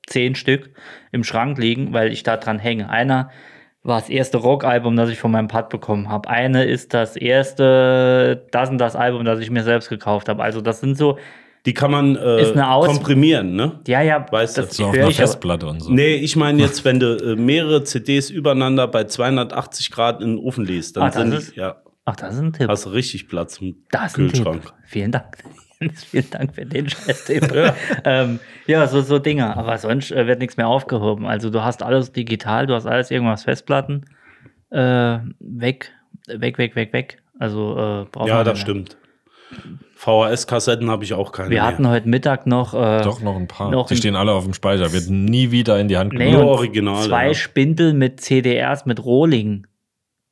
zehn 0.07 0.35
Stück 0.35 0.69
im 1.11 1.23
Schrank 1.23 1.57
liegen, 1.57 1.93
weil 1.93 2.11
ich 2.11 2.23
da 2.23 2.37
dran 2.37 2.59
hänge. 2.59 2.89
Einer 2.89 3.29
war 3.83 3.99
das 3.99 4.09
erste 4.09 4.37
Rockalbum, 4.37 4.95
das 4.95 5.09
ich 5.09 5.17
von 5.19 5.31
meinem 5.31 5.47
Pad 5.47 5.69
bekommen 5.69 6.09
habe. 6.09 6.29
Eine 6.29 6.65
ist 6.65 6.93
das 6.93 7.15
erste, 7.17 8.45
das 8.51 8.69
und 8.69 8.77
das 8.77 8.95
Album, 8.95 9.25
das 9.25 9.39
ich 9.39 9.49
mir 9.49 9.63
selbst 9.63 9.89
gekauft 9.89 10.29
habe. 10.29 10.43
Also 10.43 10.61
das 10.61 10.79
sind 10.79 10.97
so, 10.97 11.17
Die 11.65 11.73
kann 11.73 11.91
man 11.91 12.15
äh, 12.15 12.41
Ist 12.41 12.53
eine 12.53 12.69
Aus- 12.69 12.85
komprimieren, 12.87 13.55
ne? 13.55 13.79
ja, 13.87 14.01
ja, 14.01 14.25
Weißt 14.29 14.57
du, 14.57 14.61
das 14.61 14.75
So 14.77 14.85
auf 14.85 14.93
einer 14.97 15.11
Festplatte 15.11 15.67
und 15.67 15.81
so. 15.81 15.91
Nee, 15.91 16.15
ich 16.15 16.35
meine 16.35 16.61
jetzt, 16.61 16.85
wenn 16.85 16.99
du 16.99 17.15
äh, 17.17 17.35
mehrere 17.35 17.83
CDs 17.83 18.29
übereinander 18.29 18.87
bei 18.87 19.03
280 19.05 19.91
Grad 19.91 20.21
in 20.21 20.35
den 20.37 20.39
Ofen 20.39 20.65
liest, 20.65 20.95
dann 20.97 21.03
Ah, 21.03 21.09
das 21.09 21.15
sind 21.29 21.55
die, 21.55 21.59
ja, 21.59 21.75
Ach, 22.09 22.15
das 22.15 22.35
ist 22.35 22.39
ein 22.39 22.53
Tipp. 22.53 22.69
hast 22.69 22.85
du 22.85 22.89
richtig 22.89 23.27
Platz 23.27 23.57
im 23.59 23.75
Das 23.91 24.13
Kühlschrank. 24.13 24.61
Tipp. 24.63 24.73
Vielen 24.85 25.11
Dank. 25.11 25.37
Vielen 25.93 26.29
Dank 26.29 26.55
für 26.55 26.65
den 26.65 26.89
Scheiß-Tipp. 26.89 27.53
ja, 27.53 27.75
ähm, 28.05 28.39
ja 28.65 28.87
so, 28.87 29.01
so 29.01 29.19
Dinge. 29.19 29.55
Aber 29.57 29.77
sonst 29.77 30.11
äh, 30.11 30.25
wird 30.25 30.39
nichts 30.39 30.55
mehr 30.55 30.69
aufgehoben. 30.69 31.25
Also 31.27 31.49
du 31.49 31.63
hast 31.63 31.83
alles 31.83 32.13
digital, 32.13 32.65
du 32.65 32.73
hast 32.75 32.85
alles 32.85 33.11
irgendwas 33.11 33.43
Festplatten. 33.43 34.05
Äh, 34.69 35.19
weg, 35.39 35.91
weg, 36.27 36.57
weg, 36.57 36.75
weg, 36.77 36.93
weg. 36.93 37.21
Also 37.39 37.73
äh, 37.73 38.05
braucht 38.09 38.29
Ja, 38.29 38.43
das 38.45 38.53
nicht 38.55 38.61
stimmt. 38.63 38.97
VHS-Kassetten 39.95 40.89
habe 40.89 41.03
ich 41.03 41.13
auch 41.13 41.31
keine 41.31 41.49
Wir 41.49 41.57
mehr. 41.61 41.65
hatten 41.67 41.87
heute 41.89 42.07
Mittag 42.07 42.47
noch, 42.47 42.73
äh, 42.73 43.01
Doch 43.03 43.21
noch 43.21 43.35
ein 43.35 43.47
paar. 43.47 43.69
Noch 43.71 43.87
die 43.87 43.97
stehen 43.97 44.15
alle 44.15 44.31
auf 44.31 44.43
dem 44.45 44.53
Speicher. 44.53 44.93
Wird 44.93 45.09
nie 45.09 45.51
wieder 45.51 45.79
in 45.79 45.87
die 45.89 45.97
Hand 45.97 46.13
nee, 46.13 46.19
genommen. 46.27 46.43
Nur 46.43 46.51
und 46.51 46.57
Originale, 46.57 47.05
zwei 47.07 47.27
ja. 47.27 47.33
Spindel 47.33 47.93
mit 47.93 48.21
CDRs 48.21 48.85
mit 48.85 49.03
Rohling. 49.03 49.67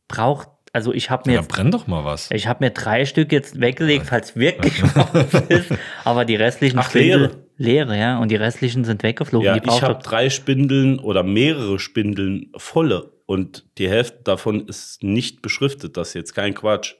Braucht, 0.08 0.50
also 0.76 0.92
ich 0.94 1.10
habe 1.10 1.30
mir 1.30 1.38
Ja, 1.38 1.42
brenn 1.42 1.72
doch 1.72 1.88
mal 1.88 2.04
was. 2.04 2.30
Ich 2.32 2.48
habe 2.48 2.66
mir 2.66 2.72
drei 2.72 3.06
Stück 3.06 3.32
jetzt 3.32 3.62
weggelegt, 3.62 4.08
falls 4.08 4.36
wirklich 4.36 4.84
was 4.94 5.34
ist. 5.48 5.72
Aber 6.04 6.26
die 6.26 6.36
restlichen 6.36 6.80
Ach, 6.80 6.90
Spindel, 6.90 7.20
leere. 7.22 7.32
leere, 7.56 7.98
ja. 7.98 8.20
Und 8.20 8.30
die 8.30 8.36
restlichen 8.36 8.84
sind 8.84 9.02
weggeflogen. 9.02 9.48
Ja, 9.48 9.56
ich 9.56 9.82
habe 9.82 10.04
drei 10.04 10.30
Spindeln 10.30 11.00
oder 11.00 11.24
mehrere 11.24 11.80
Spindeln 11.80 12.52
volle 12.58 13.14
und 13.26 13.66
die 13.78 13.88
Hälfte 13.90 14.20
davon 14.26 14.68
ist 14.68 15.02
nicht 15.02 15.42
beschriftet. 15.42 15.96
Das 15.96 16.10
ist 16.10 16.14
jetzt 16.16 16.36
kein 16.36 16.54
Quatsch. 16.54 16.96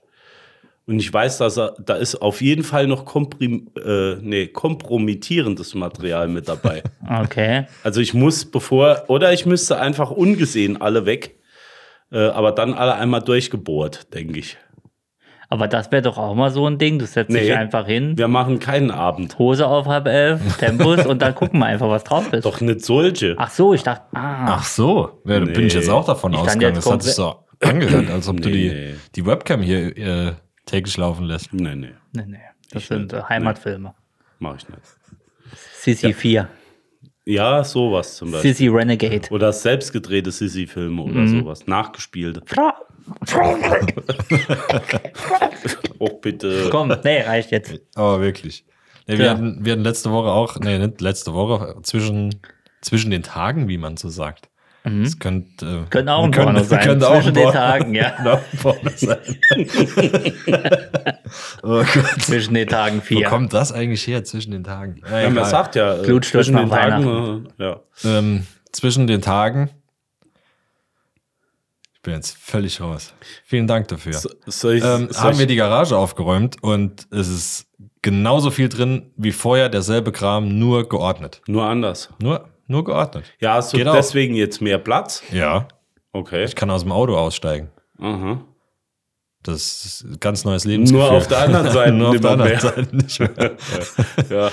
Und 0.88 1.00
ich 1.00 1.12
weiß, 1.12 1.40
dass 1.40 1.58
er, 1.58 1.76
da 1.84 1.96
ist 1.96 2.16
auf 2.22 2.42
jeden 2.42 2.64
Fall 2.64 2.88
noch 2.88 3.04
komprim, 3.04 3.72
äh, 3.84 4.16
nee, 4.22 4.48
kompromittierendes 4.48 5.76
Material 5.76 6.28
mit 6.30 6.48
dabei. 6.48 6.82
Okay. 7.24 7.66
Also 7.84 8.02
ich 8.02 8.14
muss 8.16 8.46
bevor, 8.46 9.04
oder 9.10 9.32
ich 9.32 9.46
müsste 9.46 9.80
einfach 9.80 10.10
ungesehen 10.10 10.82
alle 10.82 11.06
weg, 11.06 11.36
äh, 12.16 12.30
aber 12.30 12.52
dann 12.52 12.74
alle 12.74 12.96
einmal 12.96 13.22
durchgebohrt, 13.22 14.14
denke 14.14 14.40
ich. 14.40 14.58
Aber 15.48 15.68
das 15.68 15.92
wäre 15.92 16.02
doch 16.02 16.18
auch 16.18 16.34
mal 16.34 16.50
so 16.50 16.66
ein 16.68 16.80
Ding. 16.80 16.98
Du 16.98 17.06
setzt 17.06 17.30
Nee. 17.30 17.42
dich 17.42 17.54
einfach 17.56 17.86
hin, 17.86 18.18
Wir 18.18 18.28
machen 18.28 18.60
keinen 18.60 18.90
Abend. 18.90 19.38
Hose 19.38 19.68
auf 19.68 19.86
halb 19.86 20.08
elf, 20.08 20.58
Tempus 20.58 21.06
und 21.06 21.22
dann 21.22 21.36
gucken 21.36 21.60
wir 21.60 21.68
einfach, 21.68 21.88
was 21.88 22.04
drauf 22.04 22.34
ist. 22.34 22.46
Doch 22.46 22.60
nicht 22.62 22.84
solche. 22.84 23.36
Ach 23.38 23.52
so, 23.52 23.74
ich 23.76 23.84
dachte, 23.84 24.04
ah, 24.16 24.56
Ach 24.56 24.64
so, 24.66 25.22
ja, 25.26 25.40
da 25.40 25.46
bin 25.46 25.68
ich 25.68 25.74
jetzt 25.76 25.90
auch 25.90 26.04
davon 26.06 26.34
Ich 26.34 26.40
ausgegangen. 26.40 26.74
Das 26.76 26.90
hat 26.90 27.04
sich 27.04 27.14
so 27.14 27.36
angehört, 27.62 28.10
als 28.10 28.28
ob 28.28 28.42
du 28.42 28.50
die, 28.50 28.70
Nee. 28.70 28.96
die 29.16 29.26
Webcam 29.26 29.62
hier 29.62 29.96
äh, 29.98 30.34
täglich 30.66 30.98
laufen 30.98 31.26
lässt. 31.26 31.54
Nee, 31.54 31.76
nee, 31.76 31.92
nee, 32.14 32.24
nee. 32.26 32.38
Das 32.72 32.88
sind 32.88 33.14
äh, 33.14 33.22
Heimatfilme. 33.30 33.94
mach 34.40 34.56
ich 34.58 34.68
nicht. 34.68 34.82
Sissy 35.76 36.12
4, 36.14 36.48
Ja, 37.26 37.64
sowas 37.64 38.16
zum 38.18 38.32
Beispiel. 38.32 38.54
Sissy 38.54 38.68
Renegade. 38.68 39.28
Oder 39.32 39.52
selbstgedrehte 39.52 40.32
Sissy-Filme 40.32 41.02
oder 41.02 41.22
Mhm. 41.22 41.40
sowas. 41.42 41.66
Nachgespielte. 41.68 42.42
Oh, 46.00 46.10
bitte. 46.22 46.70
Komm, 46.72 46.94
nee, 47.04 47.22
reicht 47.22 47.52
jetzt. 47.52 47.80
Aber 47.96 48.22
wirklich. 48.22 48.66
Nee, 49.08 49.18
wir, 49.18 49.26
Ja. 49.26 49.32
hatten, 49.32 49.60
wir 49.64 49.74
hatten 49.74 49.84
letzte 49.84 50.12
Woche 50.12 50.30
auch, 50.30 50.60
nee, 50.60 50.78
nicht 50.80 51.02
letzte 51.02 51.34
Woche, 51.34 51.76
zwischen, 51.84 52.42
zwischen 52.82 53.12
den 53.12 53.24
Tagen, 53.24 53.68
wie 53.68 53.78
man 53.78 53.98
so 53.98 54.10
sagt. 54.10 54.50
Das 54.86 55.18
könnte, 55.20 55.66
äh, 55.66 55.70
Mhm. 55.80 55.90
Könnte 55.90 56.14
auch 56.14 56.24
ein 56.26 56.32
könnte- 56.32 56.46
Porno 56.54 56.64
sein, 56.64 56.80
könnte 56.86 57.08
auch 57.10 57.14
zwischen 57.16 57.28
ein 57.30 57.34
den 57.34 57.52
Tagen, 57.52 57.94
ja. 57.96 58.10
könnte 58.12 58.34
auch 58.34 58.42
ein 58.52 58.58
Porno 58.62 58.90
sein. 58.96 59.18
oh 61.64 61.84
Gott. 61.84 62.22
Zwischen 62.22 62.54
den 62.54 62.68
Tagen 62.68 62.98
Wo 62.98 63.02
vier. 63.02 63.28
kommt 63.28 63.54
das 63.54 63.72
eigentlich 63.72 64.06
her 64.08 64.24
zwischen 64.24 64.52
den 64.52 64.64
Tagen? 64.64 65.02
Na, 65.10 65.22
Ja, 65.24 65.30
man 65.30 65.46
sagt 65.46 65.76
ja, 65.76 65.96
äh, 65.98 66.04
Blutsturz 66.06 66.46
zwischen 66.48 66.58
den 66.58 66.70
Tagen, 66.70 67.48
äh, 67.60 67.64
ja. 67.64 67.80
ähm, 68.04 68.46
zwischen 68.72 69.08
den 69.08 69.22
Tagen. 69.22 69.70
Ich 71.96 72.02
bin 72.02 72.14
jetzt 72.14 72.38
völlig 72.38 72.80
raus. 72.82 73.14
Vielen 73.46 73.66
Dank 73.68 73.88
dafür. 73.88 74.14
So, 74.14 74.30
soll 74.46 74.76
ich, 74.76 74.84
ähm, 74.84 75.08
soll 75.10 75.24
haben 75.24 75.34
ich, 75.34 75.40
wir 75.40 75.48
die 75.48 75.56
Garage 75.56 75.98
aufgeräumt 75.98 76.62
und 76.62 77.08
es 77.12 77.28
ist 77.28 77.68
genauso 78.04 78.52
viel 78.52 78.70
drin 78.70 79.12
wie 79.18 79.32
vorher, 79.32 79.70
derselbe 79.70 80.12
Kram, 80.12 80.60
nur 80.60 80.88
geordnet. 80.88 81.42
nur 81.48 81.64
anders. 81.66 82.10
Nur, 82.22 82.48
nur 82.68 82.84
geordnet. 82.84 83.26
Ja, 83.40 83.56
hast 83.56 83.74
du 83.74 83.78
Geht 83.78 83.88
auch. 83.88 83.96
deswegen 83.96 84.36
jetzt 84.36 84.62
mehr 84.62 84.78
Platz? 84.78 85.24
Ja, 85.32 85.68
Okay. 86.14 86.46
ich 86.46 86.56
kann 86.56 86.70
aus 86.72 86.84
dem 86.84 86.92
Auto 86.92 87.18
aussteigen. 87.18 87.70
Aha. 88.00 88.42
Das 89.44 89.86
ist 89.86 90.04
ein 90.04 90.20
ganz 90.20 90.44
neues 90.46 90.66
Lebensgefühl. 90.66 91.08
Nur 91.08 91.12
auf 91.18 91.28
der 91.28 91.40
anderen 91.40 91.70
Seite 91.72 91.92
Nur 91.92 92.10
auf 92.10 92.20
der 92.20 92.32
anderen 92.32 92.52
mehr. 92.52 92.60
Seite 92.62 92.96
nicht 92.96 93.20
mehr. 93.20 93.52
Ja, 94.30 94.52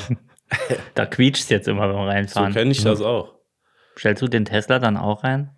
Da 0.94 1.06
quietscht 1.06 1.48
jetzt 1.50 1.66
immer 1.68 1.86
beim 1.88 1.96
so 1.96 2.02
Reinfahren. 2.02 2.52
kenne 2.52 2.72
ich 2.72 2.82
das 2.82 3.00
auch. 3.00 3.32
Stellst 3.98 4.20
du 4.22 4.28
den 4.28 4.44
Tesla 4.44 4.78
dann 4.78 4.96
auch 4.96 5.24
rein? 5.24 5.50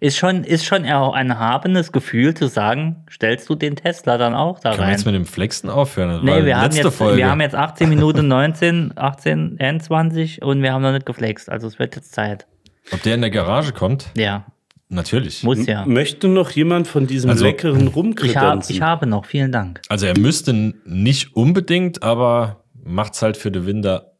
Ist 0.00 0.16
schon, 0.16 0.44
ist 0.44 0.64
schon 0.64 0.84
eher 0.84 1.00
auch 1.00 1.14
ein 1.14 1.30
erhabenes 1.30 1.92
Gefühl 1.92 2.34
zu 2.34 2.46
sagen, 2.48 3.04
stellst 3.10 3.48
du 3.48 3.54
den 3.54 3.76
Tesla 3.76 4.18
dann 4.18 4.34
auch 4.34 4.60
da 4.60 4.72
wir 4.72 4.80
rein? 4.80 4.90
jetzt 4.92 5.04
mit 5.04 5.14
dem 5.14 5.26
Flexen 5.26 5.68
aufhören? 5.68 6.24
Nee, 6.24 6.44
wir 6.44 6.60
haben, 6.60 6.74
jetzt, 6.74 6.94
Folge. 6.94 7.18
wir 7.18 7.30
haben 7.30 7.40
jetzt 7.40 7.54
18 7.54 7.88
Minuten 7.88 8.28
19, 8.28 8.92
18, 8.96 9.56
21 9.58 10.42
und 10.42 10.62
wir 10.62 10.72
haben 10.72 10.82
noch 10.82 10.92
nicht 10.92 11.06
geflext. 11.06 11.50
Also 11.50 11.66
es 11.66 11.78
wird 11.78 11.96
jetzt 11.96 12.12
Zeit. 12.12 12.46
Ob 12.92 13.02
der 13.02 13.14
in 13.14 13.20
der 13.20 13.30
Garage 13.30 13.72
kommt? 13.72 14.10
Ja, 14.16 14.44
Natürlich. 14.88 15.42
muss 15.42 15.66
ja. 15.66 15.84
Möchte 15.86 16.28
noch 16.28 16.50
jemand 16.50 16.86
von 16.86 17.06
diesem 17.06 17.30
Also, 17.30 17.44
leckeren 17.44 17.80
Ich, 17.80 17.86
hab, 17.86 17.96
Rumkredenzen? 17.96 18.74
ich 18.76 18.82
habe 18.82 19.06
noch, 19.06 19.24
vielen 19.24 19.50
Dank. 19.50 19.80
Also 19.88 20.06
er 20.06 20.18
müsste 20.18 20.52
nicht 20.84 21.34
unbedingt, 21.34 22.02
aber 22.02 22.64
macht's 22.84 23.22
halt 23.22 23.36
für 23.36 23.50
den 23.50 23.66
Winter 23.66 24.12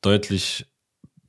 deutlich 0.00 0.66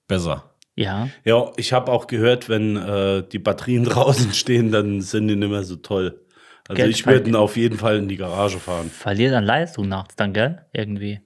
besser. 0.07 0.46
Ja, 0.77 1.09
Ja, 1.25 1.51
ich 1.57 1.73
habe 1.73 1.91
auch 1.91 2.07
gehört, 2.07 2.47
wenn 2.49 2.77
äh, 2.77 3.23
die 3.29 3.39
Batterien 3.39 3.83
draußen 3.85 4.31
stehen, 4.33 4.71
dann 4.71 5.01
sind 5.01 5.27
die 5.27 5.35
nicht 5.35 5.49
mehr 5.49 5.63
so 5.63 5.75
toll. 5.77 6.21
Also 6.69 6.77
Geld 6.81 6.91
ich 6.91 7.05
würde 7.05 7.27
ihn 7.29 7.35
auf 7.35 7.57
jeden 7.57 7.77
Fall 7.77 7.97
in 7.97 8.07
die 8.07 8.17
Garage 8.17 8.59
fahren. 8.59 8.89
verliert 8.89 9.33
an 9.33 9.43
Leistung 9.43 9.87
nachts 9.87 10.15
dann, 10.15 10.33
gell? 10.33 10.65
Irgendwie. 10.73 11.21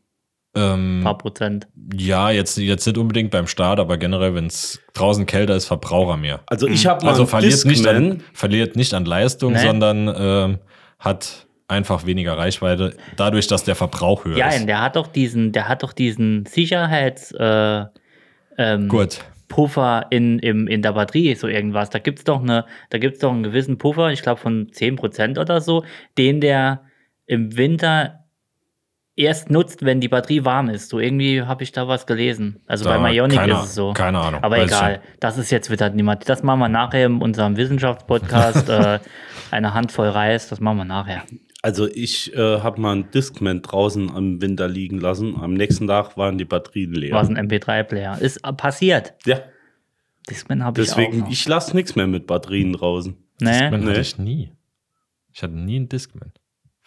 Ähm, 0.56 1.00
Ein 1.00 1.04
paar 1.04 1.18
Prozent. 1.18 1.68
ja, 1.96 2.30
jetzt, 2.30 2.58
jetzt 2.58 2.86
nicht 2.86 2.98
unbedingt 2.98 3.32
beim 3.32 3.48
Start, 3.48 3.80
aber 3.80 3.98
generell, 3.98 4.36
wenn 4.36 4.48
es 4.48 4.80
draußen 4.94 5.26
kälter 5.26 5.56
ist, 5.56 5.66
verbraucht 5.66 6.10
er 6.12 6.18
mehr. 6.18 6.42
Also 6.48 6.68
ich 6.68 6.86
habe 6.88 7.04
mal 7.06 7.12
Also 7.12 7.26
verliert 7.26 7.64
nicht, 7.66 7.88
an, 7.88 8.22
verliert 8.34 8.76
nicht 8.76 8.94
an 8.94 9.06
Leistung, 9.06 9.54
Nee. 9.54 9.60
sondern 9.60 10.14
ähm, 10.16 10.60
hat 11.00 11.48
einfach 11.70 12.06
weniger 12.06 12.38
Reichweite, 12.38 12.96
dadurch, 13.16 13.48
dass 13.48 13.64
der 13.64 13.76
Verbrauch 13.76 14.26
höher 14.26 14.38
Ja, 14.38 14.50
ist. 14.50 14.66
der 14.68 14.82
hat 14.82 14.96
doch 14.98 15.08
diesen, 15.08 15.54
der 15.54 15.70
hat 15.70 15.84
doch 15.84 15.94
diesen 15.94 16.46
Sicherheits, 16.46 17.32
äh, 17.32 17.86
ähm, 18.58 18.90
Gut. 18.90 19.20
Puffer 19.52 20.06
in, 20.12 20.40
im, 20.40 20.66
in 20.68 20.82
der 20.82 20.94
Batterie, 20.94 21.36
so 21.36 21.48
irgendwas. 21.48 21.90
Da 21.90 22.00
gibt's 22.00 22.24
doch 22.24 22.42
eine, 22.42 22.66
da 22.90 22.98
gibt's 22.98 23.20
doch 23.20 23.32
einen 23.32 23.44
gewissen 23.44 23.78
Puffer, 23.78 24.10
ich 24.12 24.22
glaube 24.22 24.40
von 24.40 24.68
10% 24.68 25.38
oder 25.38 25.60
so, 25.60 25.84
den 26.18 26.40
der 26.40 26.84
im 27.26 27.58
Winter 27.58 28.24
erst 29.18 29.50
nutzt, 29.50 29.84
wenn 29.84 30.00
die 30.00 30.08
Batterie 30.08 30.46
warm 30.46 30.70
ist. 30.70 30.88
So 30.88 31.00
irgendwie 31.00 31.42
habe 31.42 31.64
ich 31.64 31.74
da 31.74 31.88
was 31.90 32.08
gelesen. 32.08 32.62
Also 32.66 32.86
Da- 32.86 32.92
bei 32.92 32.98
keine- 33.36 33.54
ist 33.54 33.64
es 33.66 33.76
so. 33.76 33.92
keine 33.92 34.20
Ahnung, 34.20 34.42
Aber 34.42 34.58
egal. 34.58 34.94
nicht. 34.94 35.02
Das 35.20 35.38
ist 35.38 35.52
jetzt 35.52 35.70
wieder 35.70 35.90
niemand. 35.90 36.28
Das 36.30 36.44
machen 36.44 36.60
wir 36.60 36.70
nachher 36.70 37.06
in 37.08 37.22
unserem 37.22 37.58
Wissenschaftspodcast. 37.58 38.70
äh, 38.70 39.00
eine 39.52 39.74
Handvoll 39.74 40.08
Reis, 40.08 40.48
das 40.48 40.62
machen 40.62 40.78
wir 40.78 40.86
nachher. 40.86 41.24
Also 41.64 41.88
ich 41.88 42.34
äh, 42.34 42.60
habe 42.60 42.82
mal 42.82 42.94
einen 42.94 43.12
Discman 43.12 43.62
draußen 43.62 44.10
am 44.10 44.42
Winter 44.42 44.68
liegen 44.68 45.00
lassen. 45.00 45.36
Am 45.36 45.54
nächsten 45.54 45.88
Tag 45.88 46.18
waren 46.18 46.38
die 46.40 46.46
Batterien 46.46 46.94
leer. 46.94 47.14
Was 47.14 47.30
ein 47.30 47.38
MP3-Player. 47.38 48.18
Ist 48.20 48.38
äh, 48.38 48.52
passiert. 48.54 49.14
Ja, 49.26 49.42
Discman 50.30 50.64
habe 50.64 50.82
ich 50.82 50.92
auch 50.92 50.96
deswegen, 50.96 51.20
noch. 51.20 51.30
ich 51.32 51.48
lasse 51.48 51.76
nichts 51.76 51.96
mehr 51.96 52.08
mit 52.08 52.26
Batterien 52.28 52.74
draußen. 52.74 53.16
nee, 53.42 53.52
Discman 53.52 53.82
hatte 53.82 53.92
Nee. 53.94 54.00
ich 54.00 54.18
nie. 54.18 54.52
Ich 55.34 55.44
hatte 55.44 55.54
nie 55.54 55.76
einen 55.78 55.90
Discman. 55.90 56.32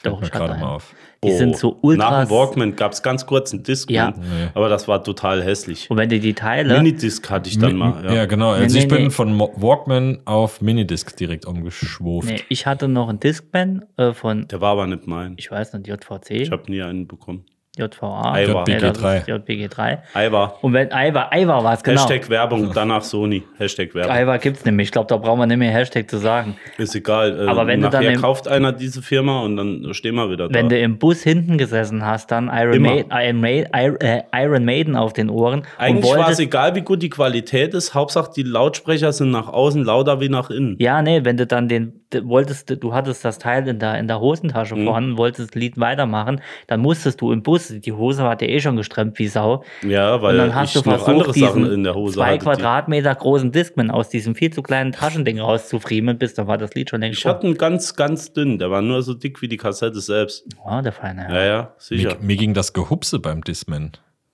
Doch, 0.04 0.22
ich 0.22 0.30
gerade 0.30 0.54
mal 0.60 0.74
auf. 0.76 0.94
die 1.24 1.32
sind 1.32 1.56
so 1.56 1.78
ultra. 1.80 2.10
Nach 2.10 2.24
dem 2.26 2.30
Walkman 2.30 2.76
gab 2.76 2.92
es 2.92 3.02
ganz 3.02 3.24
kurz 3.26 3.52
einen 3.52 3.62
Discman, 3.62 3.94
Ja. 3.96 4.10
Nee. 4.16 4.48
aber 4.54 4.68
das 4.68 4.86
war 4.88 5.02
total 5.02 5.42
hässlich. 5.42 5.90
Und 5.90 5.96
wenn 5.96 6.08
du 6.08 6.20
die 6.20 6.34
Teile. 6.34 6.76
Minidisc 6.76 7.30
hatte 7.30 7.48
ich 7.48 7.58
dann 7.58 7.72
Mi- 7.72 7.78
mal. 7.78 8.04
ja. 8.04 8.12
Ja. 8.12 8.26
genau. 8.26 8.50
Also 8.50 8.74
Nee, 8.76 8.82
ich 8.84 8.88
nee, 8.90 8.94
bin 8.96 9.04
nee. 9.04 9.10
von 9.10 9.38
Walkman 9.40 10.20
auf 10.26 10.60
Minidisc 10.60 11.16
direkt 11.16 11.46
umgeschwuft. 11.46 12.28
nee, 12.28 12.40
ich 12.48 12.66
hatte 12.66 12.88
noch 12.88 13.08
einen 13.08 13.20
Discman 13.20 13.84
äh, 13.96 14.12
von, 14.12 14.46
Der 14.48 14.60
war 14.60 14.72
aber 14.72 14.86
nicht 14.86 15.06
mein. 15.06 15.34
ich 15.38 15.50
weiß 15.50 15.72
nicht, 15.74 15.86
JVC, 15.88 16.30
Ich 16.30 16.50
habe 16.50 16.70
nie 16.70 16.82
einen 16.82 17.06
bekommen. 17.06 17.44
JVA, 17.76 18.32
das 18.34 18.48
JBG3. 18.48 19.18
ist 19.18 19.28
JBG3. 19.28 19.98
Aiwa. 20.14 20.54
Und 20.62 20.72
wenn 20.74 20.92
Aiwa, 20.92 21.28
Aiwa 21.32 21.64
war 21.64 21.72
es, 21.74 21.82
genau. 21.82 22.00
Hashtag 22.00 22.30
Werbung, 22.30 22.70
danach 22.72 23.02
Sony. 23.02 23.42
Hashtag 23.58 23.94
Werbung. 23.96 24.12
Aiwa 24.12 24.36
gibt 24.36 24.58
es 24.58 24.64
nämlich. 24.64 24.86
Ich 24.88 24.92
glaube, 24.92 25.08
da 25.08 25.16
brauchen 25.16 25.40
wir 25.40 25.46
nicht 25.46 25.56
mehr 25.58 25.72
Hashtag 25.72 26.08
zu 26.08 26.18
sagen. 26.18 26.56
Ist 26.78 26.94
egal. 26.94 27.46
Äh, 27.46 27.48
Aber 27.48 27.66
wenn 27.66 27.80
du 27.80 27.88
nachher 27.88 28.02
dann 28.04 28.14
im- 28.14 28.20
kauft 28.20 28.46
einer 28.46 28.72
diese 28.72 29.02
Firma 29.02 29.40
und 29.40 29.56
dann 29.56 29.92
stehen 29.92 30.14
wir 30.14 30.30
wieder 30.30 30.48
Wenn 30.52 30.68
da. 30.68 30.76
du 30.76 30.80
im 30.82 30.98
Bus 30.98 31.22
hinten 31.24 31.58
gesessen 31.58 32.06
hast, 32.06 32.30
dann 32.30 32.48
Iron, 32.54 32.74
Immer. 32.74 32.90
Maiden, 32.90 33.10
Iron, 33.12 33.40
Maiden, 33.40 33.70
Iron, 33.74 34.00
äh, 34.00 34.22
Iron 34.34 34.64
Maiden 34.64 34.94
auf 34.96 35.12
den 35.12 35.28
Ohren. 35.28 35.62
Eigentlich 35.78 36.14
war 36.14 36.30
es 36.30 36.38
egal, 36.38 36.76
wie 36.76 36.82
gut 36.82 37.02
die 37.02 37.10
Qualität 37.10 37.74
ist. 37.74 37.92
Hauptsache, 37.94 38.30
die 38.36 38.44
Lautsprecher 38.44 39.12
sind 39.12 39.32
nach 39.32 39.48
außen 39.48 39.82
lauter 39.84 40.20
wie 40.20 40.28
nach 40.28 40.48
innen. 40.50 40.76
Ja, 40.78 41.02
nee, 41.02 41.24
wenn 41.24 41.36
du 41.36 41.44
dann 41.46 41.68
den, 41.68 42.00
du 42.10 42.24
wolltest, 42.28 42.70
du 42.82 42.94
hattest 42.94 43.24
das 43.24 43.38
Teil 43.40 43.66
in 43.66 43.80
der, 43.80 43.98
in 43.98 44.06
der 44.06 44.20
Hosentasche 44.20 44.76
Mhm. 44.76 44.84
vorhanden, 44.84 45.18
wolltest 45.18 45.50
das 45.50 45.60
Lied 45.60 45.78
weitermachen, 45.80 46.40
dann 46.68 46.78
musstest 46.80 47.20
du 47.20 47.32
im 47.32 47.42
Bus, 47.42 47.63
die 47.68 47.92
Hose 47.92 48.22
war 48.22 48.36
dir 48.36 48.48
eh 48.48 48.60
schon 48.60 48.76
gestremmt 48.76 49.18
wie 49.18 49.28
Sau. 49.28 49.64
Ja, 49.82 50.20
weil 50.22 50.32
Und 50.34 50.46
dann 50.46 50.54
hast 50.54 50.74
ich 50.76 50.82
du 50.82 50.90
noch 50.90 51.06
andere 51.06 51.32
versucht, 51.32 51.50
Sachen 51.52 51.70
in 51.72 51.84
der 51.84 51.94
Hose 51.94 52.14
zwei 52.16 52.38
Quadratmeter 52.38 53.14
großen 53.14 53.52
Discman 53.52 53.90
aus 53.90 54.08
diesem 54.08 54.34
viel 54.34 54.52
zu 54.52 54.62
kleinen 54.62 54.92
Taschending 54.92 55.40
rauszufriemeln, 55.40 56.18
bis 56.18 56.34
da 56.34 56.46
war 56.46 56.58
das 56.58 56.74
Lied 56.74 56.90
schon 56.90 57.00
längst 57.00 57.18
Ich 57.20 57.26
hatte 57.26 57.46
einen 57.46 57.56
ganz, 57.56 57.96
ganz 57.96 58.32
dünn. 58.32 58.58
Der 58.58 58.70
war 58.70 58.82
nur 58.82 59.02
so 59.02 59.14
dick 59.14 59.40
wie 59.42 59.48
die 59.48 59.56
Kassette 59.56 60.00
selbst. 60.00 60.44
Oh, 60.64 60.80
der 60.82 60.92
feine. 60.92 61.26
Ja, 61.30 61.44
ja, 61.44 61.74
sicher. 61.78 62.16
Mir, 62.20 62.26
mir 62.26 62.36
ging 62.36 62.54
das 62.54 62.72
Gehupse 62.72 63.18
beim 63.18 63.42
Discman. 63.42 63.92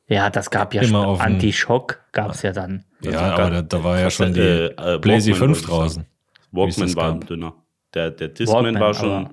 Ja, 0.08 0.28
das 0.28 0.50
gab 0.50 0.74
ja 0.74 0.82
Immer 0.82 1.04
schon. 1.04 1.20
Anti-Schock 1.20 2.00
gab 2.12 2.32
es 2.32 2.42
ja 2.42 2.52
dann. 2.52 2.84
Ja, 3.02 3.12
Also 3.12 3.42
aber 3.42 3.50
da, 3.50 3.62
da 3.62 3.84
war 3.84 4.00
ja 4.00 4.10
schon 4.10 4.34
die 4.34 4.40
äh, 4.40 4.94
äh, 4.94 4.98
Blazy 4.98 5.30
Walkman 5.32 5.54
5 5.54 5.56
wollte 5.56 5.60
ich 5.60 5.66
sagen. 5.66 5.70
draußen. 5.70 6.06
Walkman 6.52 6.86
das 6.88 6.96
war 6.96 7.04
gab. 7.04 7.14
ein 7.14 7.26
dünner. 7.26 7.54
Der, 7.94 8.10
der 8.10 8.28
Discman 8.28 8.64
Walkman, 8.64 8.80
war 8.82 8.94
schon. 8.94 9.30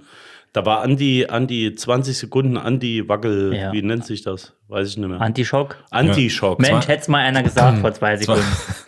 Da 0.53 0.65
war 0.65 0.81
an 0.81 0.97
die, 0.97 1.29
an 1.29 1.45
die 1.45 1.75
20 1.75 2.17
Sekunden 2.17 2.57
Anti-Wackel, 2.57 3.53
Ja. 3.53 3.71
wie 3.73 3.81
nennt 3.81 4.05
sich 4.05 4.23
das? 4.23 4.53
Weiß 4.69 4.89
ich 4.89 4.97
nicht 4.97 5.07
mehr. 5.07 5.21
Anti-Schock? 5.21 5.77
Anti-Schock. 5.91 6.59
Mensch, 6.59 6.87
hätte 6.87 7.01
es 7.01 7.07
mal 7.07 7.19
einer 7.19 7.43
gesagt 7.43 7.79
vor 7.79 7.93
zwei 7.93 8.17
Sekunden. 8.17 8.43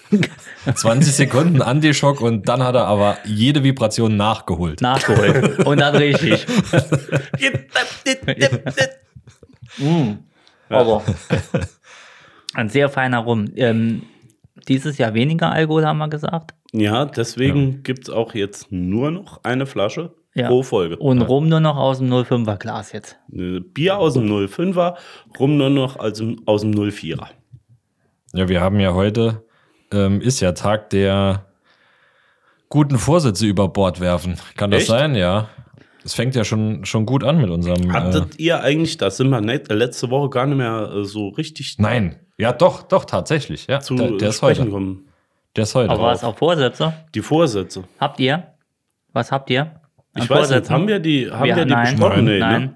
20 0.74 1.14
Sekunden 1.14 1.62
Anti-Schock 1.62 2.22
und 2.22 2.48
dann 2.50 2.64
hat 2.64 2.76
er 2.76 2.86
aber 2.88 3.18
jede 3.26 3.64
Vibration 3.64 4.18
nachgeholt. 4.18 4.82
Nachgeholt. 4.82 5.66
Und 5.66 5.80
dann 5.80 5.96
richtig. 5.96 6.46
Mm. 9.78 10.18
Aber 10.68 11.04
ein 12.54 12.70
sehr 12.70 12.90
feiner 12.90 13.20
Rum. 13.20 13.46
Ähm, 13.56 14.02
dieses 14.68 14.98
Jahr 14.98 15.14
weniger 15.14 15.52
Alkohol, 15.52 15.86
haben 15.86 16.00
wir 16.00 16.10
gesagt. 16.10 16.54
Ja, 16.74 17.06
deswegen 17.06 17.84
gibt 17.84 18.04
es 18.04 18.10
auch 18.10 18.34
jetzt 18.34 18.72
nur 18.72 19.12
noch 19.12 19.44
eine 19.44 19.66
Flasche 19.66 20.14
Ja. 20.36 20.48
pro 20.48 20.64
Folge. 20.64 20.98
Und 20.98 21.22
Rum 21.22 21.50
nur 21.50 21.60
noch 21.60 21.76
aus 21.76 21.98
dem 22.00 22.12
05er 22.14 22.58
Glas 22.58 22.92
jetzt. 22.92 23.18
Äh, 23.34 23.60
Bier 23.60 23.98
aus 23.98 24.14
dem 24.14 24.26
05er, 24.28 24.96
rum 25.40 25.58
nur 25.58 25.70
noch 25.70 25.98
aus 25.98 26.14
dem, 26.14 26.42
aus 26.46 26.62
dem 26.62 26.72
04er. 26.72 27.28
Ja, 28.34 28.48
wir 28.48 28.62
haben 28.62 28.80
ja 28.80 28.94
heute, 28.94 29.44
ähm, 29.92 30.22
ist 30.22 30.40
ja 30.40 30.52
Tag 30.52 30.92
der 30.92 31.46
guten 32.70 32.98
Vorsätze 33.00 33.48
über 33.48 33.68
Bord 33.68 34.00
werfen. 34.00 34.36
Kann 34.56 34.72
das 34.72 34.82
Echt? 34.82 34.90
sein? 34.90 35.16
Ja. 35.16 35.50
Das 36.04 36.14
fängt 36.14 36.36
ja 36.36 36.44
schon, 36.46 36.86
schon 36.86 37.06
gut 37.06 37.24
an 37.24 37.42
mit 37.42 37.50
unserem. 37.50 37.90
Äh, 37.90 37.94
Hattet 37.94 38.40
ihr 38.40 38.62
eigentlich, 38.62 38.98
da 38.98 39.12
sind 39.12 39.30
wir 39.30 39.42
nicht, 39.42 39.70
äh, 39.70 39.74
letzte 39.74 40.10
Woche 40.10 40.30
gar 40.30 40.46
nicht 40.46 40.58
mehr 40.58 40.92
äh, 40.94 41.06
so 41.06 41.30
richtig 41.30 41.78
nein. 41.80 42.20
Ja, 42.38 42.54
doch, 42.54 42.84
doch, 42.84 43.04
tatsächlich. 43.04 43.68
Ja, 43.68 43.82
zu 43.82 43.96
der, 43.96 44.12
der 44.12 44.30
ist 44.30 44.38
sprechen 44.38 44.62
heute. 44.62 44.72
kommen? 44.72 45.10
Der 45.56 45.64
ist 45.64 45.76
heute. 45.76 45.90
Aber 45.90 46.04
was 46.04 46.24
auch 46.24 46.38
Vorsätze? 46.38 46.94
Die 47.14 47.22
Vorsätze. 47.22 47.84
Habt 48.00 48.20
ihr? 48.20 48.54
Was 49.12 49.32
habt 49.32 49.50
ihr? 49.50 49.79
Ich 50.16 50.22
weiß 50.22 50.28
nicht, 50.30 50.38
Vorsätzen? 50.38 50.74
haben 50.74 50.88
wir 50.88 51.00
die, 51.00 51.30
haben 51.32 51.46
wir, 51.46 51.56
Wir- 51.56 51.66
die 51.66 51.72
nein. 51.72 51.96
besprochen? 51.96 52.26
Nee, 52.26 52.40
Nein. 52.40 52.62
Ne? 52.64 52.76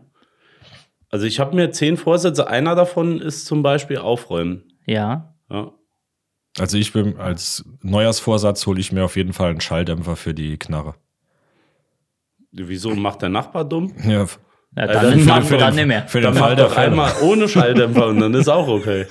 Also 1.09 1.25
ich 1.27 1.39
habe 1.39 1.55
mir 1.55 1.69
zehn 1.71 1.95
Vorsätze, 1.97 2.47
einer 2.47 2.73
davon 2.75 3.19
ist 3.21 3.45
zum 3.45 3.61
Beispiel 3.61 3.97
aufräumen. 3.97 4.63
Ja. 4.87 5.35
Ja. 5.51 5.71
Also 6.59 6.77
ich 6.77 6.91
bin 6.93 7.17
als 7.17 7.63
Neujahrsvorsatz 7.81 8.65
hole 8.65 8.79
ich 8.79 8.91
mir 8.91 9.03
auf 9.05 9.15
jeden 9.15 9.33
Fall 9.33 9.49
einen 9.51 9.61
Schalldämpfer 9.61 10.15
für 10.15 10.33
die 10.33 10.57
Knarre. 10.57 10.95
Wieso 12.51 12.91
macht 12.95 13.21
der 13.21 13.29
Nachbar 13.29 13.65
dumm? 13.65 13.93
Ja, 14.05 14.25
ja 14.75 14.87
dann, 14.87 15.19
für- 15.19 15.25
dann, 15.27 15.43
für- 15.43 15.57
dann 15.57 15.75
nicht 15.75 15.85
mehr. 15.87 16.07
für 16.07 16.19
den 16.19 16.25
Dann 16.25 16.33
Fall 16.35 16.49
macht 16.49 16.59
der 16.59 16.65
doch 16.65 16.73
Fälle. 16.73 16.87
einmal 16.87 17.11
ohne 17.21 17.47
Schalldämpfer 17.47 18.07
und 18.07 18.19
dann 18.19 18.33
ist 18.33 18.47
auch 18.47 18.67
okay. 18.67 19.05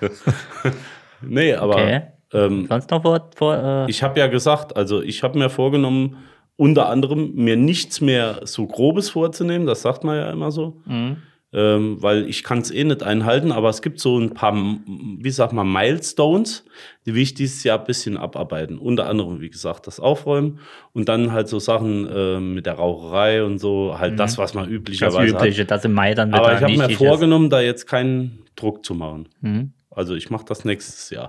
nee, 1.22 1.54
aber 1.54 1.74
Okay. 1.76 2.02
ähm, 2.34 2.66
Sonst 2.68 2.90
noch 2.90 3.00
vor, 3.02 3.30
vor 3.34 3.56
äh, 3.86 3.90
ich 3.90 4.02
habe 4.02 4.18
ja 4.20 4.26
gesagt, 4.26 4.76
also 4.76 5.00
ich 5.00 5.22
habe 5.22 5.38
mir 5.38 5.48
vorgenommen, 5.48 6.16
unter 6.56 6.88
anderem 6.88 7.32
mir 7.34 7.56
nichts 7.56 8.00
mehr 8.00 8.40
so 8.44 8.66
Grobes 8.66 9.10
vorzunehmen, 9.10 9.66
das 9.66 9.82
sagt 9.82 10.04
man 10.04 10.16
ja 10.16 10.30
immer 10.30 10.50
so. 10.50 10.80
Mhm. 10.86 11.18
Ähm, 11.52 12.02
weil 12.02 12.28
ich 12.28 12.42
kann 12.42 12.58
es 12.58 12.70
eh 12.70 12.82
nicht 12.84 13.02
einhalten, 13.04 13.52
aber 13.52 13.68
es 13.70 13.80
gibt 13.80 14.00
so 14.00 14.18
ein 14.18 14.34
paar, 14.34 14.52
wie 14.54 15.30
sagt 15.30 15.52
man, 15.52 15.72
Milestones, 15.72 16.64
die 17.06 17.14
will 17.14 17.22
ich 17.22 17.34
dieses 17.34 17.62
Jahr 17.62 17.78
ein 17.78 17.84
bisschen 17.86 18.16
abarbeiten. 18.16 18.78
Unter 18.78 19.06
anderem, 19.08 19.40
wie 19.40 19.48
gesagt, 19.48 19.86
das 19.86 20.00
Aufräumen 20.00 20.58
und 20.92 21.08
dann 21.08 21.32
halt 21.32 21.48
so 21.48 21.58
Sachen 21.60 22.06
äh, 22.08 22.40
mit 22.40 22.66
der 22.66 22.74
Raucherei 22.74 23.44
und 23.44 23.58
so, 23.58 23.96
halt 23.98 24.18
das, 24.18 24.36
was 24.38 24.54
man 24.54 24.64
Mhm. 24.64 24.68
das 24.70 24.76
üblicherweise 24.76 25.32
Übliche, 25.36 25.62
hat. 25.62 25.70
das 25.70 25.84
im 25.84 25.92
Mai 25.92 26.14
dann 26.14 26.34
Aber 26.34 26.54
ich 26.54 26.60
habe 26.62 26.72
mir 26.72 26.78
wichtig 26.80 27.00
ist. 27.00 27.06
vorgenommen, 27.06 27.48
da 27.48 27.60
jetzt 27.60 27.86
keinen 27.86 28.42
Druck 28.56 28.84
zu 28.84 28.94
machen. 28.94 29.28
Mhm. 29.40 29.72
Also 29.90 30.14
ich 30.14 30.28
mache 30.30 30.44
das 30.46 30.64
nächstes 30.64 31.08
Jahr. 31.10 31.28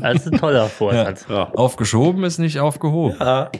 Das 0.00 0.24
ist 0.24 0.32
ein 0.32 0.38
toller 0.38 0.66
Vorsatz. 0.68 1.26
ja. 1.28 1.50
Aufgeschoben 1.52 2.22
ist 2.24 2.38
nicht 2.38 2.60
aufgehoben. 2.60 3.20
Ah, 3.20 3.50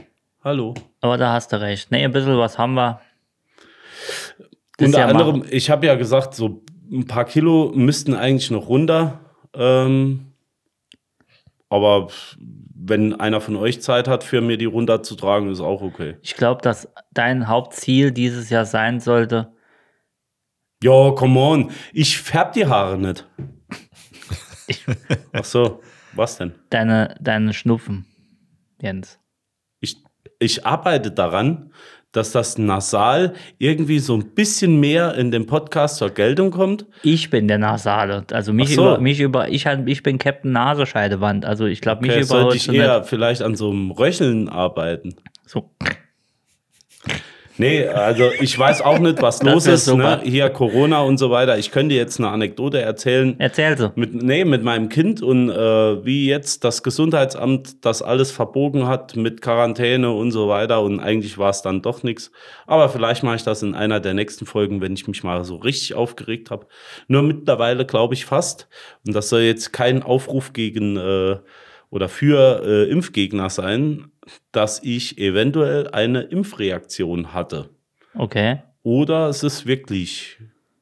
hallo. 0.47 0.75
Aber 1.01 1.19
da 1.19 1.33
hast 1.33 1.53
du 1.53 1.61
recht. 1.61 1.91
Nee, 1.91 2.05
ein 2.05 2.13
bisschen 2.13 2.39
was 2.39 2.57
haben 2.57 2.75
wir. 2.75 3.01
Das 4.79 4.89
Unter 4.89 5.01
ja 5.01 5.07
anderem, 5.09 5.41
machen. 5.41 5.49
ich 5.51 5.71
habe 5.71 5.87
ja 5.87 5.95
gesagt, 5.97 6.35
so 6.35 6.63
ein 6.91 7.07
paar 7.07 7.25
Kilo 7.25 7.73
müssten 7.75 8.15
eigentlich 8.15 8.51
noch 8.51 8.69
runter. 8.69 9.21
Ähm, 9.55 10.33
aber 11.69 12.09
wenn 12.75 13.19
einer 13.19 13.41
von 13.41 13.57
euch 13.57 13.83
Zeit 13.83 14.07
hat, 14.07 14.23
für 14.23 14.41
mir 14.41 14.57
die 14.57 14.67
runterzutragen, 14.67 15.51
ist 15.51 15.61
auch 15.61 15.83
okay. 15.83 16.17
Ich 16.23 16.37
glaube, 16.37 16.63
dass 16.63 16.89
dein 17.13 17.49
Hauptziel 17.49 18.13
dieses 18.13 18.49
Jahr 18.51 18.65
sein 18.67 19.01
sollte, 19.01 19.53
Ja, 20.83 21.11
come 21.13 21.41
on. 21.41 21.71
Ich 21.93 22.19
färb 22.19 22.53
die 22.53 22.67
Haare 22.67 22.99
nicht. 22.99 23.27
Ach 25.33 25.45
so, 25.45 25.81
was 26.13 26.37
denn? 26.39 26.53
deine, 26.71 27.17
deine 27.21 27.53
Schnupfen, 27.53 28.07
Jens. 28.81 29.19
Ich, 30.39 30.67
arbeite 30.67 31.11
daran, 31.11 31.71
dass 32.13 32.33
das 32.33 32.57
Nasal 32.57 33.35
irgendwie 33.59 33.99
so 33.99 34.15
ein 34.17 34.35
bisschen 34.35 34.81
mehr 34.81 35.15
in 35.17 35.31
dem 35.31 35.47
Podcast 35.47 35.97
zur 35.97 36.11
Geltung 36.11 36.51
kommt. 36.51 36.87
Ich 37.03 37.29
bin 37.31 37.47
der 37.47 37.59
Nasale. 37.59 38.25
Also 38.33 38.53
mich 38.53 38.75
so. 38.75 38.83
über, 38.83 38.99
mich 39.01 39.21
über, 39.21 39.49
ich, 39.49 39.67
ich 39.67 40.03
bin 40.03 40.19
Captain 40.19 40.53
Nasenscheidewand. 40.53 41.45
Also 41.45 41.67
ich 41.67 41.81
glaube, 41.81 42.03
mich 42.03 42.13
Okay, 42.13 42.23
sollte 42.23 42.43
überholt 42.43 42.57
ich 42.57 42.73
eher 42.73 42.99
nicht. 43.01 43.09
vielleicht 43.09 43.43
an 43.43 43.55
so 43.55 43.71
einem 43.71 43.91
Röcheln 43.91 44.49
arbeiten. 44.49 45.17
So. 45.45 45.71
Nee, 47.59 47.87
also 47.87 48.31
ich 48.41 48.59
weiß 48.59 48.83
auch 48.83 48.99
nicht, 48.99 49.23
was 49.23 49.43
los 49.43 49.67
ist. 49.67 49.93
Ne? 49.93 50.21
Hier 50.25 50.51
Corona 50.51 51.01
und 51.01 51.19
so 51.19 51.31
weiter. 51.31 51.59
Ich 51.59 51.71
könnte 51.71 51.95
jetzt 51.95 52.19
eine 52.19 52.29
Anekdote 52.29 52.81
erzählen. 52.81 53.35
Erzähl 53.39 53.77
so. 53.79 53.93
Mit, 53.95 54.15
nee, 54.15 54.45
mit 54.45 54.63
meinem 54.63 54.89
Kind 54.89 55.23
und 55.23 55.51
äh, 55.51 56.05
wie 56.05 56.27
jetzt 56.27 56.65
das 56.65 56.83
Gesundheitsamt 56.83 57.85
das 57.85 58.03
alles 58.03 58.31
verbogen 58.31 58.87
hat 58.87 59.17
mit 59.17 59.41
Quarantäne 59.41 60.11
und 60.11 60.31
so 60.31 60.49
weiter. 60.49 60.83
Und 60.83 61.01
eigentlich 61.01 61.39
war 61.39 61.51
es 61.51 61.63
dann 61.63 61.83
doch 61.83 62.03
nichts. 62.03 62.31
Aber 62.67 62.89
vielleicht 62.89 63.23
mache 63.23 63.37
ich 63.37 63.45
das 63.45 63.63
in 63.63 63.75
einer 63.75 64.01
der 64.01 64.15
nächsten 64.15 64.47
Folgen, 64.47 64.81
wenn 64.81 64.95
ich 64.95 65.09
mich 65.09 65.23
mal 65.25 65.45
so 65.45 65.57
richtig 65.57 65.95
aufgeregt 65.95 66.51
habe. 66.51 66.67
Nur 67.09 67.23
mittlerweile 67.23 67.87
glaube 67.87 68.15
ich 68.15 68.27
fast. 68.27 68.69
Und 69.07 69.15
das 69.15 69.29
soll 69.29 69.43
jetzt 69.43 69.73
kein 69.73 70.03
Aufruf 70.03 70.53
gegen 70.53 70.97
äh, 70.97 71.37
oder 71.97 72.09
für 72.11 72.63
äh, 72.65 72.91
Impfgegner 72.91 73.49
sein, 73.51 74.13
dass 74.53 74.83
ich 74.83 75.19
eventuell 75.19 75.89
eine 75.89 76.21
Impfreaktion 76.23 77.33
hatte. 77.33 77.71
Okay. 78.15 78.61
oder 78.83 79.29
es 79.29 79.43
ist 79.43 79.67
wirklich 79.67 80.39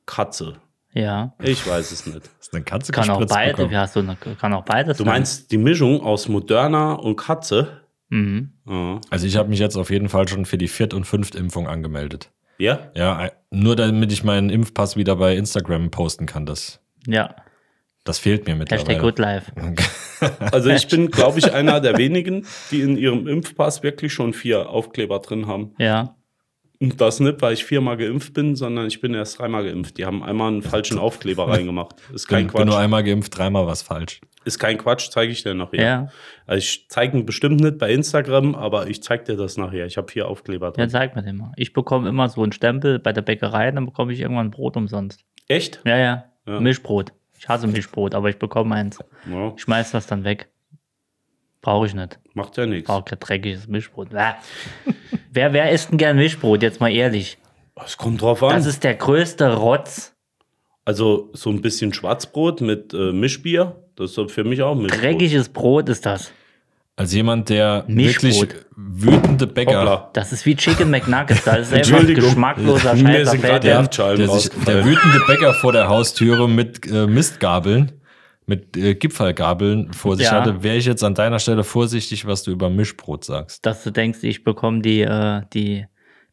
Katze. 0.07 0.57
Ja. 0.93 1.35
Ich 1.43 1.67
weiß 1.67 1.91
es 1.91 2.07
nicht. 2.07 2.31
Hast 2.39 2.53
du 2.53 2.57
eine 2.57 2.65
Katze 2.65 2.93
Kann 2.93 3.11
auch 3.11 3.25
beide, 3.27 3.69
wie 3.71 3.77
hast 3.77 3.97
du 3.97 4.01
eine, 4.01 4.17
kann 4.17 4.53
auch 4.53 4.65
beides. 4.65 4.99
Du 4.99 5.05
sein. 5.05 5.13
meinst 5.15 5.51
die 5.51 5.59
Mischung 5.59 6.01
aus 6.01 6.29
Moderna 6.29 6.93
und 6.93 7.17
Katze? 7.17 7.81
Mhm. 8.11 8.53
Ja. 8.69 9.01
Also 9.11 9.27
ich 9.27 9.37
habe 9.37 9.49
mich 9.49 9.59
jetzt 9.59 9.77
auf 9.77 9.91
jeden 9.91 10.09
Fall 10.09 10.29
schon 10.29 10.45
für 10.47 10.59
die 10.59 10.69
Viert- 10.69 10.95
und 10.95 11.05
Fünft-Impfung 11.05 11.67
angemeldet. 11.67 12.31
Ja? 12.59 12.91
Ja, 12.95 13.31
nur 13.51 13.75
damit 13.75 14.13
ich 14.13 14.23
meinen 14.23 14.51
Impfpass 14.51 14.97
wieder 14.97 15.17
bei 15.17 15.35
Instagram 15.37 15.91
posten 15.91 16.27
kann. 16.27 16.47
Das, 16.47 16.81
Ja. 17.07 17.35
Das 18.05 18.19
fehlt 18.19 18.47
mir 18.47 18.55
Hashtag 18.55 18.79
mittlerweile. 18.79 19.01
Good 19.01 19.19
Life. 19.19 19.53
Also 20.53 20.71
ich 20.71 20.89
bin, 20.89 21.11
glaube 21.11 21.39
ich, 21.39 21.53
einer 21.53 21.81
der 21.81 21.99
wenigen, 21.99 22.47
die 22.71 22.81
in 22.81 22.97
ihrem 22.97 23.27
Impfpass 23.27 23.83
wirklich 23.83 24.13
schon 24.13 24.33
vier 24.33 24.71
Aufkleber 24.71 25.19
drin 25.19 25.47
haben. 25.49 25.75
Ja. 25.79 26.17
Und 26.81 26.99
das 27.01 27.21
nicht, 27.21 27.43
weil 27.43 27.53
ich 27.53 27.65
viermal 27.65 27.97
geimpft 27.99 28.33
bin, 28.33 28.57
sondern 28.57 28.87
ich 28.87 29.01
bin 29.03 29.13
erst 29.13 29.39
dreimal 29.39 29.65
geimpft. 29.65 29.99
Die 29.99 30.07
haben 30.07 30.23
einmal 30.23 30.49
einen 30.49 30.63
falschen 30.63 30.99
Aufkleber 30.99 31.49
reingemacht. 31.49 31.97
Ist 32.13 32.27
kein 32.27 32.47
bin, 32.47 32.55
bin 32.55 32.67
nur 32.67 32.75
Quatsch. 32.77 32.83
einmal 32.85 33.05
geimpft, 33.05 33.37
dreimal 33.37 33.67
was 33.67 33.83
falsch. 33.83 34.21
Ist 34.47 34.59
kein 34.59 34.79
Quatsch, 34.79 35.11
zeige 35.11 35.33
ich 35.33 35.43
dir 35.43 35.55
nachher. 35.55 35.83
Ja. 35.83 36.09
Also 36.47 36.59
ich 36.59 36.87
zeige 36.89 37.19
ihn 37.19 37.27
bestimmt 37.27 37.61
nicht 37.61 37.79
bei 37.79 37.93
Instagram, 37.93 38.55
aber 38.55 38.87
ich 38.89 39.03
zeige 39.03 39.25
dir 39.25 39.37
das 39.37 39.57
nachher. 39.59 39.87
Ich 39.87 39.97
habe 39.99 40.11
vier 40.11 40.27
Aufkleber 40.29 40.67
Ja, 40.69 40.73
drin. 40.73 40.91
zeig 40.91 41.17
mir 41.17 41.23
den 41.23 41.37
mal. 41.37 41.53
Ich 41.57 41.73
bekomme 41.75 42.09
immer 42.09 42.29
so 42.29 42.43
einen 42.43 42.53
Stempel 42.53 42.99
bei 42.99 43.13
der 43.13 43.23
Bäckerei, 43.23 43.71
dann 43.71 43.85
bekomme 43.87 44.13
ich 44.13 44.21
irgendwann 44.21 44.51
Brot 44.51 44.77
umsonst. 44.77 45.25
Echt? 45.49 45.81
Ja, 45.85 45.99
ja. 45.99 46.25
Ja. 46.47 46.61
Mischbrot. 46.61 47.13
Ich 47.45 47.49
hasse 47.51 47.67
Mischbrot, 47.67 48.15
aber 48.15 48.31
ich 48.31 48.39
bekomme 48.39 48.75
eins. 48.75 48.99
Ja, 49.31 49.53
Ich 49.55 49.61
schmeiß 49.63 49.91
das 49.91 50.07
dann 50.07 50.25
weg. 50.25 50.49
Brauche 51.61 51.85
ich 51.85 51.93
nicht. 51.95 52.19
macht 52.33 52.57
ja 52.57 52.65
nichts. 52.65 52.87
Brauche 52.87 53.05
kein 53.05 53.19
dreckiges 53.21 53.69
Mischbrot. 53.69 54.09
Wer, 55.31 55.53
wer 55.53 55.71
isst 55.71 55.91
denn 55.91 55.99
gern 55.99 56.17
Mischbrot? 56.17 56.63
Jetzt 56.63 56.81
mal 56.81 56.91
ehrlich. 56.91 57.37
Es 57.85 57.99
kommt 57.99 58.23
drauf 58.23 58.43
an. 58.43 58.57
Das 58.57 58.65
ist 58.65 58.83
der 58.83 58.95
größte 58.95 59.57
Rotz. 59.57 60.15
also 60.87 61.29
so 61.35 61.51
ein 61.51 61.61
bisschen 61.61 61.93
Schwarzbrot 61.93 62.63
mit 62.63 62.95
äh, 62.95 63.13
Mischbier, 63.13 63.77
das 63.97 64.17
ist 64.17 64.31
für 64.33 64.45
mich 64.45 64.63
auch 64.63 64.75
Mischbrot. 64.75 65.03
Dreckiges 65.03 65.51
Brot 65.51 65.91
ist 65.91 66.07
das. 66.07 66.33
Als 66.97 67.13
jemand, 67.13 67.49
der 67.49 67.85
Mischbrot. 67.89 68.25
wirklich 68.41 68.65
wütende 68.77 69.47
Bäcker, 69.49 69.81
Hoppla. 69.81 70.11
Das 70.13 70.33
ist 70.33 70.47
wie 70.47 70.55
Chicken 70.55 70.91
McNuggets. 70.91 71.43
Das 71.45 71.59
ist 71.59 71.73
einfach 71.73 71.77
Entschuldigung. 71.77 72.25
geschmackloser 72.25 72.97
Scheiß. 72.97 73.31
Da 73.41 73.59
der- 73.59 73.83
der, 73.83 74.29
sich, 74.29 74.51
der 74.65 74.85
wütende 74.85 75.21
Bäcker 75.27 75.55
vor 75.55 75.73
der 75.73 75.89
Haustüre 75.89 76.49
mit 76.49 76.87
äh, 76.87 77.07
Mistgabeln, 77.09 77.93
mit 78.47 78.77
äh, 78.77 78.95
Gipfelgabeln 78.95 79.93
vor 79.93 80.17
sich 80.17 80.27
Ja. 80.27 80.41
hatte, 80.41 80.63
wäre 80.63 80.77
ich 80.77 80.87
jetzt 80.87 81.03
an 81.03 81.15
deiner 81.17 81.41
Stelle 81.41 81.65
vorsichtig, 81.65 82.27
was 82.27 82.45
du 82.45 82.53
über 82.53 82.71
Mischbrot 82.71 83.25
sagst. 83.25 83.67
dass 83.67 83.83
du 83.83 83.91
denkst, 83.91 84.21
ich 84.23 84.45
bekomme 84.45 84.81
die, 84.81 85.01
äh, 85.01 85.43
die 85.53 85.87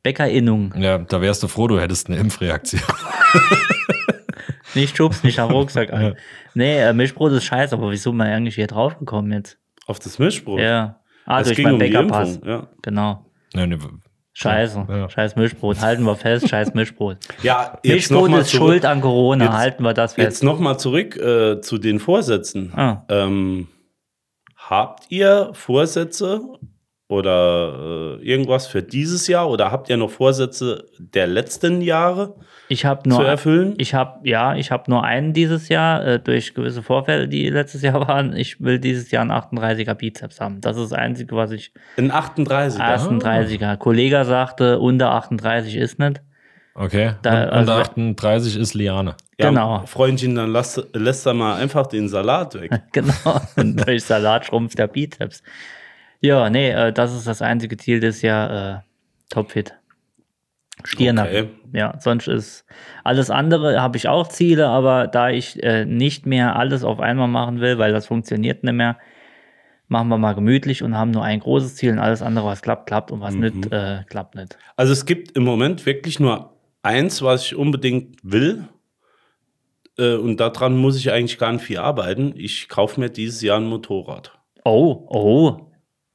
Bäckerinnung. 0.03 0.73
Ja, 0.77 0.99
da 0.99 1.21
wärst 1.21 1.41
du 1.41 1.47
froh, 1.47 1.67
du 1.67 1.79
hättest 1.79 2.07
eine 2.07 2.17
Impfreaktion. 2.19 2.81
Nicht 4.75 4.95
schubst, 4.95 5.23
nicht 5.25 5.37
am 5.39 5.51
Rucksack 5.51 5.91
an. 5.91 6.15
Nee, 6.53 6.77
äh, 6.79 6.93
Mischbrot 6.93 7.33
ist 7.33 7.43
scheiße, 7.43 7.75
aber 7.75 7.91
wieso 7.91 8.13
mal 8.13 8.27
eigentlich 8.27 8.55
hier 8.55 8.67
drauf 8.67 8.97
gekommen 8.97 9.31
jetzt? 9.33 9.57
Auf 9.87 9.99
das 9.99 10.19
Mischbrot? 10.19 10.59
Ja. 10.59 10.99
Ah, 11.25 11.39
Es 11.41 11.47
durch 11.47 11.57
ging 11.57 11.63
meinen 11.65 11.73
um 11.75 11.79
die 11.79 11.85
Bäckerpass. 11.85 12.35
Impfung, 12.35 12.49
ja. 12.49 12.67
Genau. 12.81 13.25
Ja, 13.53 13.67
ne, 13.67 13.77
Scheiße. 14.33 14.85
Ja. 14.89 15.09
Scheiß 15.09 15.35
Mischbrot. 15.35 15.81
Halten 15.81 16.03
wir 16.03 16.15
fest, 16.15 16.47
scheiß 16.47 16.73
Mischbrot. 16.73 17.17
Ja, 17.43 17.77
jetzt 17.83 18.09
noch 18.11 18.21
Mischbrot 18.21 18.29
mal 18.31 18.41
ist 18.41 18.49
zurück, 18.49 18.67
schuld 18.69 18.85
an 18.85 19.01
Corona. 19.01 19.45
Jetzt- 19.45 19.53
Halten 19.53 19.83
wir 19.83 19.93
das 19.93 20.15
Jetzt 20.15 20.25
fest. 20.39 20.43
nochmal 20.43 20.79
zurück 20.79 21.17
äh, 21.17 21.59
zu 21.61 21.77
den 21.77 21.99
Vorsätzen. 21.99 22.71
Ah. 22.75 23.03
Ähm, 23.09 23.67
habt 24.55 25.05
ihr 25.11 25.49
Vorsätze 25.53 26.41
oder 27.11 28.17
äh, 28.19 28.23
irgendwas 28.25 28.67
für 28.67 28.81
dieses 28.81 29.27
Jahr 29.27 29.49
oder 29.49 29.71
habt 29.71 29.89
ihr 29.89 29.97
noch 29.97 30.09
Vorsätze 30.09 30.85
der 30.97 31.27
letzten 31.27 31.81
Jahre 31.81 32.35
Ich 32.69 32.85
habe 32.85 33.03
zu 33.03 33.09
nur, 33.09 33.25
erfüllen? 33.27 33.73
ich 33.77 33.93
habe, 33.93 34.27
ja, 34.27 34.55
ich 34.55 34.71
habe 34.71 34.89
nur 34.89 35.03
einen 35.03 35.33
dieses 35.33 35.67
Jahr, 35.69 36.05
äh, 36.05 36.19
durch 36.19 36.53
gewisse 36.53 36.81
Vorfälle, 36.81 37.27
die 37.27 37.49
letztes 37.49 37.81
Jahr 37.81 38.07
waren. 38.07 38.35
Ich 38.35 38.61
will 38.61 38.79
dieses 38.79 39.11
Jahr 39.11 39.21
einen 39.23 39.31
38er 39.31 39.93
Bizeps 39.93 40.39
haben. 40.39 40.61
Das 40.61 40.77
ist 40.77 40.91
das 40.91 40.97
Einzige, 40.99 41.35
was 41.35 41.51
ich, 41.51 41.73
In 41.97 42.11
38 42.11 42.79
38er. 42.81 43.77
Kollege 43.77 44.23
sagte, 44.25 44.79
unter 44.79 45.11
38 45.11 45.75
ist 45.75 45.99
nicht. 45.99 46.21
okay. 46.75 47.13
Da- 47.21 47.43
Und 47.43 47.49
also- 47.49 47.59
unter 47.73 47.75
38 47.91 48.57
ist 48.57 48.73
Liane. 48.73 49.15
Ja, 49.37 49.49
Genau. 49.49 49.83
Freundchen, 49.87 50.35
dann 50.35 50.51
lass, 50.51 50.81
lässt 50.93 51.25
er 51.25 51.33
mal 51.33 51.55
einfach 51.55 51.87
den 51.87 52.07
Salat 52.07 52.53
weg. 52.61 52.71
Genau. 52.93 53.41
Und 53.57 53.85
durch 53.87 54.03
Salat 54.05 54.45
schrumpft 54.45 54.77
der 54.77 54.87
Bizeps. 54.87 55.41
Ja, 56.21 56.49
nee, 56.49 56.69
äh, 56.69 56.93
das 56.93 57.13
ist 57.13 57.27
das 57.27 57.41
einzige 57.41 57.77
Ziel 57.77 57.99
des 57.99 58.21
Jahr. 58.21 58.79
Äh, 58.79 58.79
topfit. 59.29 59.75
Stirnacken. 60.83 61.35
Okay. 61.35 61.49
Ja, 61.73 61.95
sonst 61.99 62.27
ist 62.27 62.65
alles 63.03 63.29
andere 63.29 63.81
habe 63.81 63.97
ich 63.97 64.07
auch 64.07 64.27
Ziele, 64.27 64.67
aber 64.67 65.07
da 65.07 65.29
ich 65.29 65.61
äh, 65.63 65.85
nicht 65.85 66.25
mehr 66.25 66.55
alles 66.55 66.83
auf 66.83 66.99
einmal 66.99 67.27
machen 67.27 67.59
will, 67.59 67.77
weil 67.77 67.91
das 67.91 68.07
funktioniert 68.07 68.63
nicht 68.63 68.73
mehr, 68.73 68.97
machen 69.87 70.09
wir 70.09 70.17
mal 70.17 70.33
gemütlich 70.33 70.83
und 70.83 70.97
haben 70.97 71.11
nur 71.11 71.23
ein 71.23 71.39
großes 71.39 71.75
Ziel 71.75 71.91
und 71.91 71.99
alles 71.99 72.21
andere, 72.21 72.45
was 72.45 72.61
klappt, 72.61 72.87
klappt 72.87 73.11
und 73.11 73.21
was 73.21 73.35
nicht, 73.35 73.71
äh, 73.71 74.03
klappt 74.09 74.35
nicht. 74.35 74.57
Also 74.75 74.91
es 74.93 75.05
gibt 75.05 75.37
im 75.37 75.43
Moment 75.43 75.85
wirklich 75.85 76.19
nur 76.19 76.57
eins, 76.81 77.21
was 77.21 77.45
ich 77.45 77.55
unbedingt 77.55 78.17
will. 78.23 78.67
Äh, 79.97 80.15
und 80.15 80.39
daran 80.39 80.77
muss 80.77 80.97
ich 80.97 81.11
eigentlich 81.11 81.37
gar 81.37 81.51
nicht 81.51 81.65
viel 81.65 81.77
arbeiten. 81.77 82.33
Ich 82.35 82.69
kaufe 82.69 82.99
mir 82.99 83.09
dieses 83.09 83.41
Jahr 83.41 83.57
ein 83.57 83.65
Motorrad. 83.65 84.37
Oh, 84.65 85.05
oh, 85.09 85.70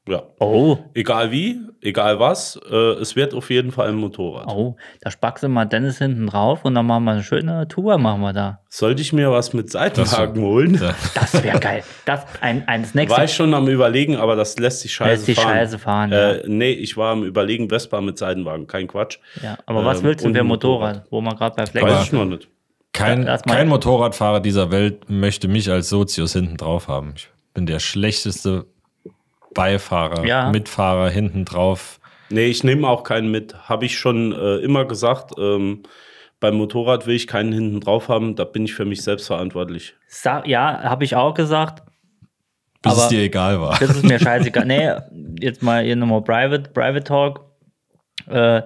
Ja. 0.09 0.23
oh, 0.38 0.79
Egal 0.95 1.33
wie, 1.33 1.59
egal 1.81 2.21
was, 2.21 2.61
äh, 2.71 2.75
es 3.01 3.16
wird 3.16 3.35
auf 3.35 3.51
jeden 3.51 3.73
Fall 3.73 3.88
ein 3.88 3.97
Motorrad. 3.97 4.47
oh. 4.49 4.77
Da 5.01 5.11
spackst 5.11 5.42
du 5.42 5.49
mal 5.49 5.64
Dennis 5.64 5.99
hinten 5.99 6.29
drauf 6.29 6.64
und 6.64 6.77
dann 6.77 6.87
machen 6.87 7.05
wir 7.05 7.12
eine 7.12 7.23
schöne 7.25 7.66
Tour, 7.66 7.99
machen 7.99 8.21
wir 8.21 8.33
da. 8.33 8.61
Sollte 8.69 9.03
ich 9.03 9.12
mir 9.12 9.33
was 9.33 9.53
mit 9.53 9.71
Seitenwagen 9.71 10.42
holen? 10.42 10.79
Ja. 10.81 10.95
Das 11.14 11.42
wäre 11.42 11.59
geil. 11.59 11.83
Das 12.05 12.25
ein, 12.40 12.69
eines 12.69 12.95
War 12.95 13.01
nächsten 13.01 13.23
ich 13.23 13.33
schon 13.33 13.53
am 13.55 13.66
überlegen, 13.69 14.16
aber 14.16 14.37
das 14.37 14.57
lässt 14.59 14.81
sich 14.81 14.95
scheiße 14.95 15.11
lässt 15.11 15.29
die 15.29 15.35
fahren. 15.35 15.53
Scheiße 15.53 15.79
fahren. 15.79 16.12
Äh, 16.12 16.42
nee, 16.47 16.71
ich 16.71 16.97
war 16.97 17.12
am 17.12 17.25
überlegen, 17.25 17.69
Vespa 17.69 18.01
mit 18.01 18.16
Seitenwagen, 18.16 18.66
kein 18.69 18.87
Quatsch. 18.87 19.19
ja. 19.37 19.42
ja. 19.42 19.59
Aber 19.66 19.85
was 19.85 19.99
ähm, 19.99 20.05
willst 20.05 20.25
du 20.25 20.29
ein 20.29 20.37
ein 20.37 20.47
Motorrad, 20.47 21.05
wo 21.11 21.21
wir 21.21 21.35
gerade 21.35 21.57
bei 21.57 21.66
Flex 21.66 21.85
Weiß 21.85 22.05
ich 22.05 22.12
noch 22.12 22.25
nicht. 22.27 22.49
Kein, 22.92 23.25
Ja, 23.27 23.37
kein 23.38 23.69
Motorradfahrer 23.69 24.40
dieser 24.40 24.71
Welt 24.71 25.11
möchte 25.11 25.49
mich 25.49 25.71
als 25.71 25.88
Sozius 25.88 26.33
hinten 26.33 26.57
drauf 26.57 26.88
haben. 26.88 27.14
Ich 27.16 27.29
bin 27.53 27.66
der 27.66 27.79
schlechteste 27.79 28.66
Beifahrer, 29.57 30.25
Ja. 30.25 30.51
Mitfahrer 30.51 31.11
hinten 31.11 31.45
drauf. 31.45 31.99
Nee, 32.31 32.47
ich 32.47 32.62
nehme 32.64 32.88
auch 32.88 33.03
keinen 33.03 33.31
mit. 33.31 33.69
Habe 33.69 33.85
ich 33.87 33.99
schon 33.99 34.33
äh, 34.33 34.57
immer 34.59 34.85
gesagt. 34.85 35.33
Ähm, 35.38 35.83
beim 36.40 36.57
Motorrad 36.57 37.07
will 37.07 37.14
ich 37.16 37.27
keinen 37.27 37.53
hinten 37.53 37.81
drauf 37.81 38.09
haben. 38.09 38.37
Da 38.37 38.45
bin 38.45 38.64
ich 38.64 38.75
für 38.75 38.85
mich 38.85 39.03
selbst 39.03 39.27
verantwortlich. 39.27 39.95
Sa 40.09 40.42
ja, 40.45 40.83
habe 40.83 41.05
ich 41.05 41.16
auch 41.16 41.35
gesagt. 41.35 41.83
Bis 42.83 42.92
es 42.92 42.99
Aber- 43.01 43.09
dir 43.09 43.23
egal 43.23 43.61
war. 43.61 43.79
Das 43.79 43.90
ist 43.90 44.05
mir 44.05 44.19
scheißegal. 44.21 44.66
nee, 44.66 44.90
jetzt 45.40 45.62
mal 45.62 45.83
hier 45.85 45.97
nochmal 45.97 46.23
Private, 46.23 46.71
Private 46.71 47.05
Talk. 47.05 47.40
Äh, 48.29 48.62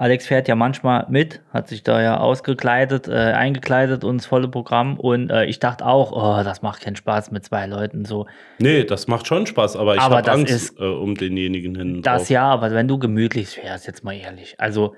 Alex 0.00 0.26
fährt 0.26 0.48
ja 0.48 0.54
manchmal 0.54 1.04
mit, 1.10 1.42
hat 1.52 1.68
sich 1.68 1.82
da 1.82 2.00
ja 2.00 2.16
ausgekleidet, 2.16 3.06
äh, 3.06 3.12
eingekleidet 3.12 4.02
und 4.02 4.16
das 4.16 4.26
volle 4.26 4.48
Programm. 4.48 4.98
Und 4.98 5.28
äh, 5.30 5.44
ich 5.44 5.58
dachte 5.58 5.84
auch, 5.84 6.12
oh, 6.12 6.42
das 6.42 6.62
macht 6.62 6.80
keinen 6.80 6.96
Spaß 6.96 7.30
mit 7.32 7.44
zwei 7.44 7.66
Leuten 7.66 8.06
so. 8.06 8.26
Nee, 8.58 8.84
das 8.84 9.08
macht 9.08 9.26
schon 9.26 9.46
Spaß, 9.46 9.76
aber 9.76 9.96
ich 9.96 10.00
habe 10.00 10.32
Angst 10.32 10.50
ist- 10.54 10.80
äh, 10.80 10.84
um 10.84 11.14
denjenigen 11.16 11.74
hinten 11.76 12.00
Das 12.02 12.22
drauf. 12.22 12.30
ja, 12.30 12.44
aber 12.44 12.70
wenn 12.70 12.88
du 12.88 12.98
gemütlich 12.98 13.48
fährst, 13.50 13.86
jetzt 13.86 14.02
mal 14.02 14.14
ehrlich. 14.14 14.54
Also 14.58 14.94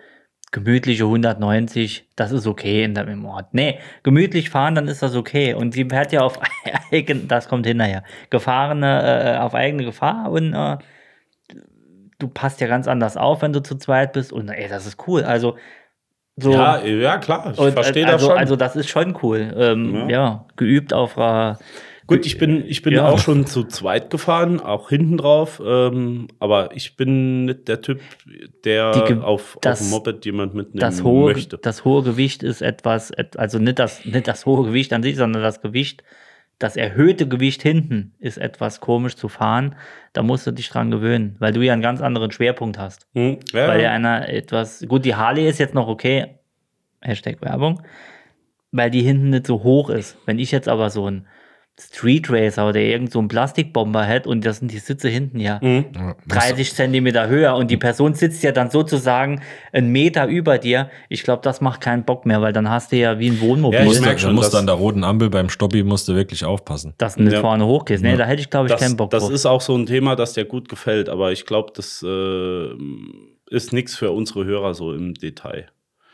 gemütliche 0.52 1.04
190, 1.04 2.06
das 2.14 2.30
ist 2.30 2.46
okay 2.46 2.84
in 2.84 2.94
dem 2.94 3.24
Ort. 3.24 3.54
Nee, 3.54 3.78
gemütlich 4.04 4.50
fahren, 4.50 4.74
dann 4.76 4.86
ist 4.86 5.02
das 5.02 5.16
okay. 5.16 5.54
Und 5.54 5.72
sie 5.74 5.84
fährt 5.86 6.12
ja 6.12 6.20
auf 6.20 6.38
eigen, 6.92 7.26
das 7.26 7.48
kommt 7.48 7.66
hinterher, 7.66 8.04
gefahrene, 8.30 9.34
äh, 9.34 9.38
auf 9.38 9.54
eigene 9.54 9.84
Gefahr 9.84 10.30
und 10.30 10.52
äh, 10.54 10.76
du 12.22 12.28
passt 12.28 12.60
ja 12.60 12.68
ganz 12.68 12.86
anders 12.88 13.16
auf, 13.16 13.42
wenn 13.42 13.52
du 13.52 13.60
zu 13.62 13.76
zweit 13.76 14.12
bist. 14.12 14.32
Und 14.32 14.48
ey, 14.48 14.68
das 14.68 14.86
ist 14.86 14.96
cool. 15.08 15.22
Also 15.24 15.56
so. 16.36 16.52
Ja, 16.52 16.82
ja, 16.82 17.18
klar, 17.18 17.50
ich 17.52 17.56
verstehe 17.74 18.06
also, 18.06 18.16
das 18.16 18.22
schon. 18.26 18.38
Also 18.38 18.56
das 18.56 18.76
ist 18.76 18.88
schon 18.88 19.18
cool. 19.22 19.52
Ähm, 19.56 19.94
Ja. 19.94 20.08
ja. 20.08 20.46
geübt 20.56 20.94
auf 20.94 21.16
äh, 21.16 21.54
Gut, 22.08 22.26
ich 22.26 22.36
bin, 22.36 22.64
ich 22.66 22.82
bin 22.82 22.94
Ja. 22.94 23.08
auch 23.08 23.18
schon 23.18 23.46
zu 23.46 23.64
zweit 23.64 24.10
gefahren, 24.10 24.60
auch 24.60 24.88
hinten 24.88 25.16
drauf. 25.18 25.62
Ähm, 25.64 26.28
aber 26.40 26.74
ich 26.74 26.96
bin 26.96 27.44
nicht 27.46 27.68
der 27.68 27.80
Typ, 27.80 28.00
der 28.64 29.22
auf, 29.24 29.56
das- 29.60 29.80
auf 29.80 29.86
dem 29.86 29.90
Moped 29.90 30.24
jemand 30.24 30.54
mitnehmen 30.54 30.80
das 30.80 31.02
hohe, 31.02 31.32
möchte. 31.32 31.58
das 31.58 31.84
hohe 31.84 32.02
Gewicht 32.02 32.42
ist 32.42 32.60
etwas, 32.60 33.10
et- 33.16 33.38
also 33.38 33.58
nicht 33.58 33.78
das, 33.78 34.04
nicht 34.04 34.26
das 34.26 34.46
hohe 34.46 34.64
Gewicht 34.66 34.92
an 34.92 35.02
sich, 35.02 35.16
sondern 35.16 35.42
das 35.42 35.60
Gewicht, 35.62 36.02
das 36.62 36.76
erhöhte 36.76 37.26
Gewicht 37.26 37.62
hinten 37.62 38.14
ist 38.18 38.38
etwas 38.38 38.80
komisch 38.80 39.16
zu 39.16 39.28
fahren. 39.28 39.74
Da 40.12 40.22
musst 40.22 40.46
du 40.46 40.52
dich 40.52 40.68
dran 40.68 40.90
gewöhnen, 40.90 41.36
weil 41.38 41.52
du 41.52 41.60
ja 41.60 41.72
einen 41.72 41.82
ganz 41.82 42.00
anderen 42.00 42.30
Schwerpunkt 42.30 42.78
hast. 42.78 43.08
Hm, 43.14 43.38
ja, 43.52 43.68
Weil 43.68 43.82
ja 43.82 43.90
einer 43.90 44.28
etwas, 44.28 44.84
gut, 44.86 45.04
die 45.04 45.14
Harley 45.14 45.48
ist 45.48 45.58
jetzt 45.58 45.74
noch 45.74 45.88
okay, 45.88 46.38
Hashtag 47.00 47.42
Werbung, 47.42 47.82
weil 48.70 48.90
die 48.90 49.02
hinten 49.02 49.30
nicht 49.30 49.46
so 49.46 49.62
hoch 49.64 49.90
ist. 49.90 50.16
Wenn 50.24 50.38
ich 50.38 50.52
jetzt 50.52 50.68
aber 50.68 50.90
so 50.90 51.10
ein 51.10 51.26
Street 51.80 52.30
Racer 52.30 52.68
oder 52.68 52.80
irgend 52.80 53.10
so 53.10 53.18
ein 53.18 53.28
Plastikbomber 53.28 54.06
hat 54.06 54.26
und 54.26 54.44
das 54.44 54.58
sind 54.58 54.70
die 54.70 54.78
Sitze 54.78 55.08
hinten 55.08 55.40
ja 55.40 55.58
Mhm. 55.62 55.86
30 56.28 56.74
Zentimeter 56.74 57.28
höher 57.28 57.56
und 57.56 57.70
die 57.70 57.78
Person 57.78 58.12
sitzt 58.14 58.42
ja 58.42 58.52
dann 58.52 58.70
sozusagen 58.70 59.40
einen 59.72 59.90
Meter 59.90 60.26
über 60.26 60.58
dir. 60.58 60.90
Ich 61.08 61.22
glaube, 61.22 61.40
das 61.42 61.60
macht 61.62 61.80
keinen 61.80 62.04
Bock 62.04 62.26
mehr, 62.26 62.42
weil 62.42 62.52
dann 62.52 62.68
hast 62.68 62.92
du 62.92 62.96
ja 62.96 63.18
wie 63.18 63.28
ein 63.30 63.40
Wohnmobil, 63.40 63.78
Ja, 63.78 63.82
ich 63.84 63.88
Musst 63.88 64.00
du, 64.00 64.04
merk 64.04 64.16
du 64.16 64.22
schon, 64.22 64.34
musst 64.34 64.54
an 64.54 64.66
der 64.66 64.74
roten 64.74 65.02
Ampel 65.02 65.30
beim 65.30 65.48
Stoppi 65.48 65.82
musst 65.82 66.06
du 66.08 66.14
wirklich 66.14 66.44
aufpassen. 66.44 66.92
dass 66.98 67.14
du 67.16 67.22
nicht 67.22 67.32
Ja. 67.32 67.40
vorne 67.40 67.64
hochgehst. 67.66 68.02
Nee, 68.04 68.16
da 68.16 68.26
hätte 68.26 68.42
ich, 68.42 68.50
glaube 68.50 68.66
ich, 68.66 68.72
Das, 68.72 68.80
keinen 68.82 68.96
Bock 68.98 69.10
das 69.10 69.24
drauf. 69.24 69.32
ist 69.32 69.46
auch 69.46 69.62
so 69.62 69.74
ein 69.74 69.86
Thema, 69.86 70.14
das 70.14 70.34
dir 70.34 70.44
gut 70.44 70.68
gefällt, 70.68 71.08
aber 71.08 71.32
ich 71.32 71.46
glaube, 71.46 71.72
das 71.74 72.04
äh, 72.06 72.66
ist 73.50 73.72
nichts 73.72 73.96
für 73.96 74.10
unsere 74.12 74.44
Hörer 74.44 74.74
so 74.74 74.92
im 74.92 75.14
Detail. 75.14 75.66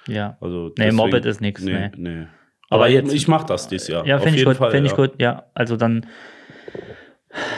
ja. 0.06 0.36
Also 0.40 0.68
Nee, 0.68 0.74
deswegen- 0.78 0.96
Moped 0.96 1.24
ist 1.26 1.40
nix, 1.40 1.62
Nee, 1.62 1.90
nee. 1.96 2.10
nee. 2.10 2.26
Aber 2.70 2.84
Aber, 2.84 2.88
jetzt- 2.92 3.12
ich 3.14 3.28
mache 3.28 3.46
das 3.46 3.68
dieses 3.68 3.88
Jahr. 3.88 4.06
Ja, 4.06 4.16
auf 4.16 4.22
finde 4.22 4.36
ich 4.36 4.40
jeden 4.40 4.50
gut, 4.50 4.58
Fall, 4.58 4.70
finde 4.70 4.86
ich 4.86 4.92
ja. 4.92 4.96
gut. 4.96 5.12
Ja, 5.20 5.44
also 5.54 5.76
dann 5.76 6.06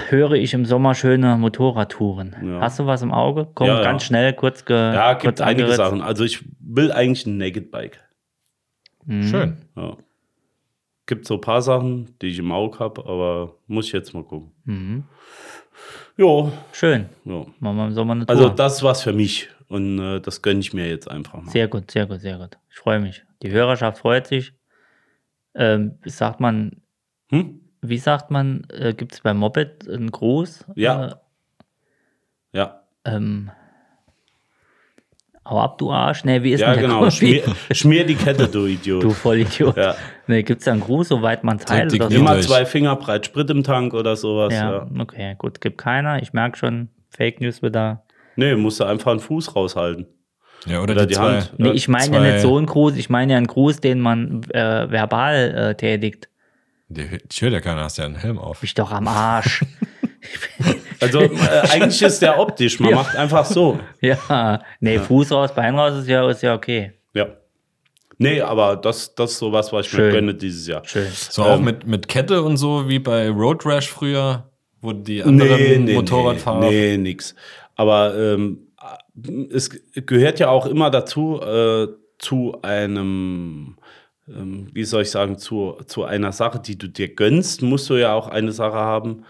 höre 0.08 0.32
ich 0.32 0.52
im 0.54 0.64
Sommer 0.66 0.94
schöne 0.94 1.36
Motorradtouren. 1.36 2.36
Ja. 2.44 2.60
Hast 2.60 2.78
du 2.78 2.86
was 2.86 3.02
im 3.02 3.12
Auge? 3.12 3.48
Komm, 3.54 3.66
Ja, 3.68 3.76
ja. 3.76 3.82
ganz 3.82 4.04
schnell, 4.04 4.32
kurz 4.32 4.64
ge 4.64 4.76
Ja, 4.76 5.14
kurz 5.14 5.22
gibt 5.22 5.40
einige 5.40 5.62
angeritzt. 5.64 5.76
Sachen. 5.76 6.02
Also 6.02 6.24
ich 6.24 6.44
will 6.60 6.92
eigentlich 6.92 7.26
ein 7.26 7.38
Naked 7.38 7.70
Bike. 7.70 8.00
Mhm. 9.06 9.22
Schön. 9.24 9.56
Ja. 9.76 9.96
Gibt 11.06 11.26
so 11.26 11.34
ein 11.34 11.40
paar 11.40 11.62
Sachen, 11.62 12.14
die 12.20 12.26
ich 12.28 12.38
im 12.38 12.52
Auge 12.52 12.78
habe, 12.78 13.04
aber 13.04 13.54
muss 13.66 13.86
ich 13.86 13.92
jetzt 13.92 14.12
mal 14.12 14.22
gucken. 14.22 14.52
Mhm. 14.64 15.04
Jo, 16.16 16.52
Schön. 16.72 17.06
ja. 17.24 17.46
Machen 17.60 17.76
wir 17.76 17.86
im 17.86 17.92
Sommer 17.92 18.12
eine 18.12 18.26
Tour. 18.26 18.36
Also 18.36 18.48
das 18.50 18.74
ist 18.76 18.82
was 18.82 19.02
für 19.02 19.12
mich 19.12 19.48
und 19.68 19.98
äh, 19.98 20.20
das 20.20 20.42
gönne 20.42 20.60
ich 20.60 20.72
mir 20.74 20.88
jetzt 20.88 21.10
einfach 21.10 21.40
mal. 21.42 21.50
sehr 21.50 21.66
gut, 21.68 21.90
sehr 21.90 22.06
gut, 22.06 22.20
sehr 22.20 22.36
gut. 22.38 22.58
Ich 22.70 22.76
freue 22.76 23.00
mich. 23.00 23.24
Die 23.42 23.50
Hörerschaft 23.50 23.98
freut 23.98 24.26
sich. 24.26 24.52
Ähm, 25.54 25.98
sagt 26.04 26.40
man, 26.40 26.82
Hm? 27.30 27.60
wie 27.82 27.98
sagt 27.98 28.30
man, 28.30 28.66
äh, 28.72 28.92
gibt 28.94 29.14
es 29.14 29.20
beim 29.20 29.38
Moped 29.38 29.88
einen 29.88 30.10
Gruß? 30.10 30.66
Ja. 30.76 31.20
Ja, 32.52 32.82
Äh, 33.04 33.16
ähm, 33.16 33.50
hau 35.48 35.60
ab, 35.60 35.78
du 35.78 35.90
Arsch. 35.90 36.24
Nee, 36.24 36.42
wie 36.42 36.52
ist 36.52 36.60
ja 36.60 36.70
denn 36.72 36.80
der 36.80 36.88
genau. 36.88 37.00
Gruß? 37.02 37.14
Schmier, 37.16 37.42
schmier 37.72 38.04
die 38.04 38.14
Kette, 38.14 38.48
du 38.48 38.66
Idiot. 38.66 39.02
Du 39.02 39.10
Vollidiot. 39.10 39.76
Ja. 39.76 39.94
Nee, 40.26 40.42
gibt 40.42 40.60
es 40.60 40.64
da 40.66 40.72
einen 40.72 40.80
Gruß, 40.80 41.08
soweit 41.08 41.42
man 41.44 41.58
teilt? 41.58 41.92
Oder 41.94 42.10
so? 42.10 42.16
Immer 42.16 42.34
durch. 42.34 42.46
zwei 42.46 42.64
Finger 42.66 42.96
breit 42.96 43.26
Sprit 43.26 43.48
im 43.50 43.62
Tank 43.62 43.94
oder 43.94 44.16
sowas. 44.16 44.52
Ja, 44.52 44.72
Ja. 44.72 44.88
okay, 45.00 45.34
gut, 45.38 45.60
gibt 45.60 45.78
keiner. 45.78 46.22
Ich 46.22 46.32
merke 46.32 46.56
schon, 46.58 46.88
Fake 47.08 47.40
News 47.40 47.62
wird 47.62 47.74
da. 47.74 48.04
Nee, 48.36 48.54
musst 48.54 48.80
du 48.80 48.84
einfach 48.84 49.10
einen 49.10 49.20
Fuß 49.20 49.56
raushalten. 49.56 50.06
Ja, 50.66 50.80
oder, 50.82 50.92
Oder 50.92 51.02
die, 51.06 51.08
die 51.08 51.14
zwei. 51.14 51.40
Hand. 51.40 51.52
Nee, 51.58 51.68
Ja, 51.68 51.74
ich 51.74 51.88
meine 51.88 52.16
ja 52.16 52.20
nicht 52.32 52.40
so 52.42 52.56
einen 52.56 52.66
Gruß, 52.66 52.96
ich 52.96 53.08
meine 53.10 53.32
ja 53.32 53.36
einen 53.38 53.46
Gruß, 53.46 53.80
den 53.80 54.00
man 54.00 54.42
äh, 54.50 54.90
verbal 54.90 55.54
äh, 55.70 55.74
tätigt. 55.74 56.28
Ich 57.30 57.40
höre 57.40 57.52
ja 57.52 57.60
keiner, 57.60 57.84
hast 57.84 57.98
ja 57.98 58.04
einen 58.04 58.16
Helm 58.16 58.38
auf. 58.38 58.60
Mich 58.62 58.74
doch 58.74 58.90
am 58.92 59.08
Arsch. 59.08 59.64
Also 61.02 61.20
äh, 61.22 61.30
eigentlich 61.70 62.02
ist 62.02 62.20
der 62.20 62.38
optisch. 62.38 62.78
Man 62.78 62.90
Ja. 62.90 62.96
macht 62.96 63.16
einfach 63.16 63.46
so. 63.46 63.78
ja, 64.02 64.60
nee, 64.80 64.98
Fuß 64.98 65.32
raus, 65.32 65.54
Bein 65.54 65.74
raus 65.74 65.94
ist 65.98 66.08
ja, 66.08 66.28
ist 66.28 66.42
ja 66.42 66.54
okay. 66.54 66.92
Ja. 67.14 67.26
Nee, 68.18 68.42
aber 68.42 68.76
das, 68.76 69.14
das 69.14 69.32
ist 69.32 69.38
sowas, 69.38 69.72
was 69.72 69.86
ich 69.86 69.92
Schön. 69.92 70.06
mir 70.08 70.12
gönne 70.12 70.34
dieses 70.34 70.66
Jahr. 70.66 70.82
Schön. 70.84 71.06
So 71.10 71.42
auch 71.42 71.56
Ähm, 71.56 71.64
mit, 71.64 71.86
mit 71.86 72.06
Kette 72.06 72.42
und 72.42 72.58
so, 72.58 72.86
wie 72.86 72.98
bei 72.98 73.30
Road 73.30 73.64
Rash 73.64 73.88
früher, 73.88 74.50
wo 74.82 74.92
die 74.92 75.22
anderen 75.22 75.90
Motorradfahrer. 75.94 76.60
Nee, 76.68 76.96
nee, 76.96 76.96
nix. 76.98 77.34
Aber 77.76 78.14
ähm, 78.14 78.58
es 79.50 79.70
gehört 79.94 80.40
ja 80.40 80.48
auch 80.48 80.66
immer 80.66 80.90
dazu, 80.90 81.40
äh, 81.40 81.88
zu 82.18 82.58
einem, 82.62 83.76
ähm, 84.28 84.68
wie 84.72 84.84
soll 84.84 85.02
ich 85.02 85.10
sagen, 85.10 85.38
zu, 85.38 85.76
zu 85.86 86.04
einer 86.04 86.32
Sache, 86.32 86.60
die 86.60 86.78
du 86.78 86.88
dir 86.88 87.14
gönnst, 87.14 87.62
musst 87.62 87.88
du 87.90 87.94
ja 87.94 88.12
auch 88.14 88.28
eine 88.28 88.52
Sache 88.52 88.76
haben, 88.76 89.24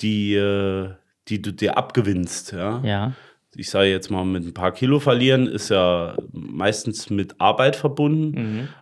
die, 0.00 0.34
äh, 0.34 0.90
die 1.28 1.42
du 1.42 1.52
dir 1.52 1.76
abgewinnst. 1.76 2.52
Ja? 2.52 2.80
Ja, 2.84 3.12
ich 3.54 3.68
sage 3.68 3.90
jetzt 3.90 4.10
mal, 4.10 4.24
mit 4.24 4.46
ein 4.46 4.54
paar 4.54 4.72
Kilo 4.72 4.98
verlieren 4.98 5.46
ist 5.46 5.68
ja 5.68 6.16
meistens 6.32 7.10
mit 7.10 7.38
Arbeit 7.38 7.76
verbunden. 7.76 8.34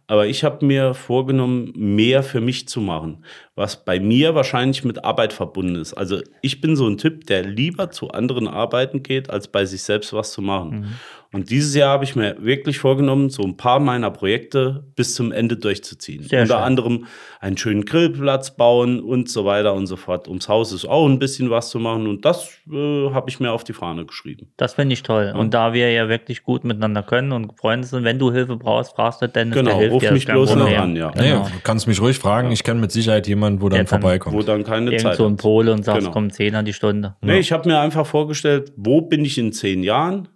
Aber 0.06 0.26
ich 0.28 0.44
habe 0.44 0.64
mir 0.64 0.94
vorgenommen, 0.94 1.72
mehr 1.74 2.22
für 2.22 2.40
mich 2.40 2.68
zu 2.68 2.80
machen, 2.80 3.24
was 3.56 3.84
bei 3.84 3.98
mir 3.98 4.34
wahrscheinlich 4.36 4.84
mit 4.84 5.04
Arbeit 5.04 5.32
verbunden 5.32 5.74
ist. 5.74 5.94
Also 5.94 6.20
ich 6.40 6.60
bin 6.60 6.76
so 6.76 6.86
ein 6.86 6.98
Typ, 6.98 7.26
der 7.26 7.42
lieber 7.44 7.90
zu 7.90 8.10
anderen 8.10 8.46
arbeiten 8.46 9.02
geht, 9.02 9.28
als 9.28 9.48
bei 9.48 9.64
sich 9.64 9.82
selbst 9.82 10.12
was 10.12 10.32
zu 10.32 10.40
machen. 10.40 10.96
Und 11.32 11.50
dieses 11.50 11.76
Jahr 11.76 11.90
habe 11.90 12.02
ich 12.04 12.16
mir 12.16 12.36
wirklich 12.40 12.78
vorgenommen, 12.80 13.30
so 13.30 13.42
ein 13.44 13.56
paar 13.56 13.78
meiner 13.78 14.10
Projekte 14.10 14.82
bis 14.96 15.14
zum 15.14 15.30
Ende 15.30 15.56
durchzuziehen. 15.56 16.24
Sehr 16.24 16.42
Unter 16.42 16.54
schön. 16.56 16.62
anderem 16.64 17.06
einen 17.40 17.56
schönen 17.56 17.84
Grillplatz 17.84 18.56
bauen 18.56 19.00
und 19.00 19.28
so 19.28 19.44
weiter 19.44 19.74
und 19.74 19.86
so 19.86 19.94
fort. 19.96 20.26
Ums 20.26 20.48
Haus 20.48 20.72
ist 20.72 20.86
auch 20.86 21.06
ein 21.06 21.20
bisschen 21.20 21.48
was 21.48 21.70
zu 21.70 21.78
machen 21.78 22.08
und 22.08 22.24
das 22.24 22.48
äh, 22.70 23.10
habe 23.10 23.30
ich 23.30 23.38
mir 23.38 23.52
auf 23.52 23.62
die 23.62 23.72
Fahne 23.72 24.04
geschrieben. 24.06 24.48
das 24.56 24.74
finde 24.74 24.92
ich 24.94 25.04
toll. 25.04 25.32
Und 25.36 25.54
da 25.54 25.72
wir 25.72 25.92
ja 25.92 26.08
wirklich 26.08 26.42
gut 26.42 26.64
miteinander 26.64 27.02
können 27.04 27.30
und 27.30 27.56
Freunde 27.58 27.86
sind, 27.86 28.02
wenn 28.02 28.18
du 28.18 28.32
Hilfe 28.32 28.56
brauchst, 28.56 28.96
fragst 28.96 29.22
du 29.22 29.28
Dennis, 29.28 29.54
der 29.54 29.62
Genau, 29.62 29.78
hilft 29.78 29.92
ruf 29.94 30.02
dir. 30.02 30.12
mich 30.12 30.26
bloß 30.26 30.56
noch 30.56 30.76
an, 30.76 30.96
ja. 30.96 31.10
Genau. 31.12 31.44
du 31.44 31.60
kannst 31.62 31.86
mich 31.86 32.00
ruhig 32.00 32.18
fragen. 32.18 32.50
Ich 32.50 32.64
kenne 32.64 32.80
mit 32.80 32.90
Sicherheit 32.90 33.28
jemanden, 33.28 33.60
wo 33.62 33.68
dann 33.68 33.76
Der 33.76 33.84
dann- 33.84 34.00
vorbeikommt. 34.00 34.34
Wo 34.34 34.42
dann 34.42 34.64
keine 34.64 34.86
Irgend 34.86 35.02
Zeit 35.02 35.16
so 35.16 35.26
ein. 35.26 35.36
Pole 35.36 35.72
und 35.72 35.84
sagst, 35.84 36.00
Genau. 36.00 36.10
komm, 36.12 36.30
10 36.32 36.64
die 36.64 36.72
Stunde. 36.72 37.14
Nee, 37.22 37.38
ich 37.38 37.52
habe 37.52 37.68
mir 37.68 37.78
einfach 37.78 38.04
vorgestellt, 38.04 38.72
wo 38.76 39.00
bin 39.02 39.24
ich 39.24 39.38
in 39.38 39.52
zehn 39.52 39.84
Jahren? 39.84 40.26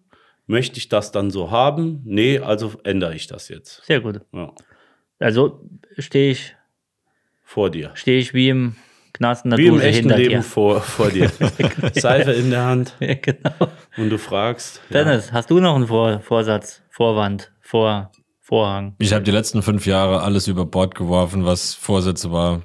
Möchte 0.47 0.79
ich 0.79 0.89
das 0.89 1.11
dann 1.11 1.31
so 1.31 1.51
haben? 1.51 2.03
Nee, 2.05 2.39
also 2.39 2.73
ändere 2.85 3.15
ich 3.15 3.27
das 3.27 3.49
jetzt. 3.49 3.85
Sehr 3.87 4.01
gut. 4.01 4.21
Ja, 4.33 4.53
Also 5.19 5.61
stehe 5.99 6.33
ich, 6.33 6.55
vor 7.43 7.71
dir. 7.71 7.93
stehe 7.95 8.19
ich 8.19 8.35
wie 8.35 8.49
im 8.51 8.77
Knast 9.15 9.45
in 9.45 9.51
der 9.53 9.59
Wie 9.59 9.67
im 9.69 9.75
Dusche 9.75 9.87
echten 9.87 10.03
hinter 10.09 10.17
Leben 10.19 10.35
dir. 10.35 10.43
vor, 10.43 10.81
vor 10.81 11.09
dir. 11.11 11.31
Seife 11.95 12.33
in 12.33 12.51
der 12.51 12.65
Hand 12.65 12.95
genau. 12.99 13.69
und 13.97 14.11
du 14.11 14.19
fragst. 14.19 14.81
Ja. 14.91 15.05
Dennis, 15.05 15.33
hast 15.33 15.51
du 15.51 15.61
noch 15.61 15.77
einen 15.77 15.87
Vor 15.87 16.21
Vorsatz, 16.21 16.83
Vorwand, 16.91 17.53
Vor 17.61 18.11
Vorhang? 18.41 18.97
Ich 18.99 19.13
habe 19.13 19.23
die 19.25 19.31
letzten 19.31 19.63
fünf 19.63 19.87
Jahre 19.87 20.23
alles 20.23 20.49
über 20.49 20.67
Bord 20.67 20.95
geworfen, 20.95 21.45
was 21.47 21.75
Vorsätze 21.75 22.33
war. 22.33 22.63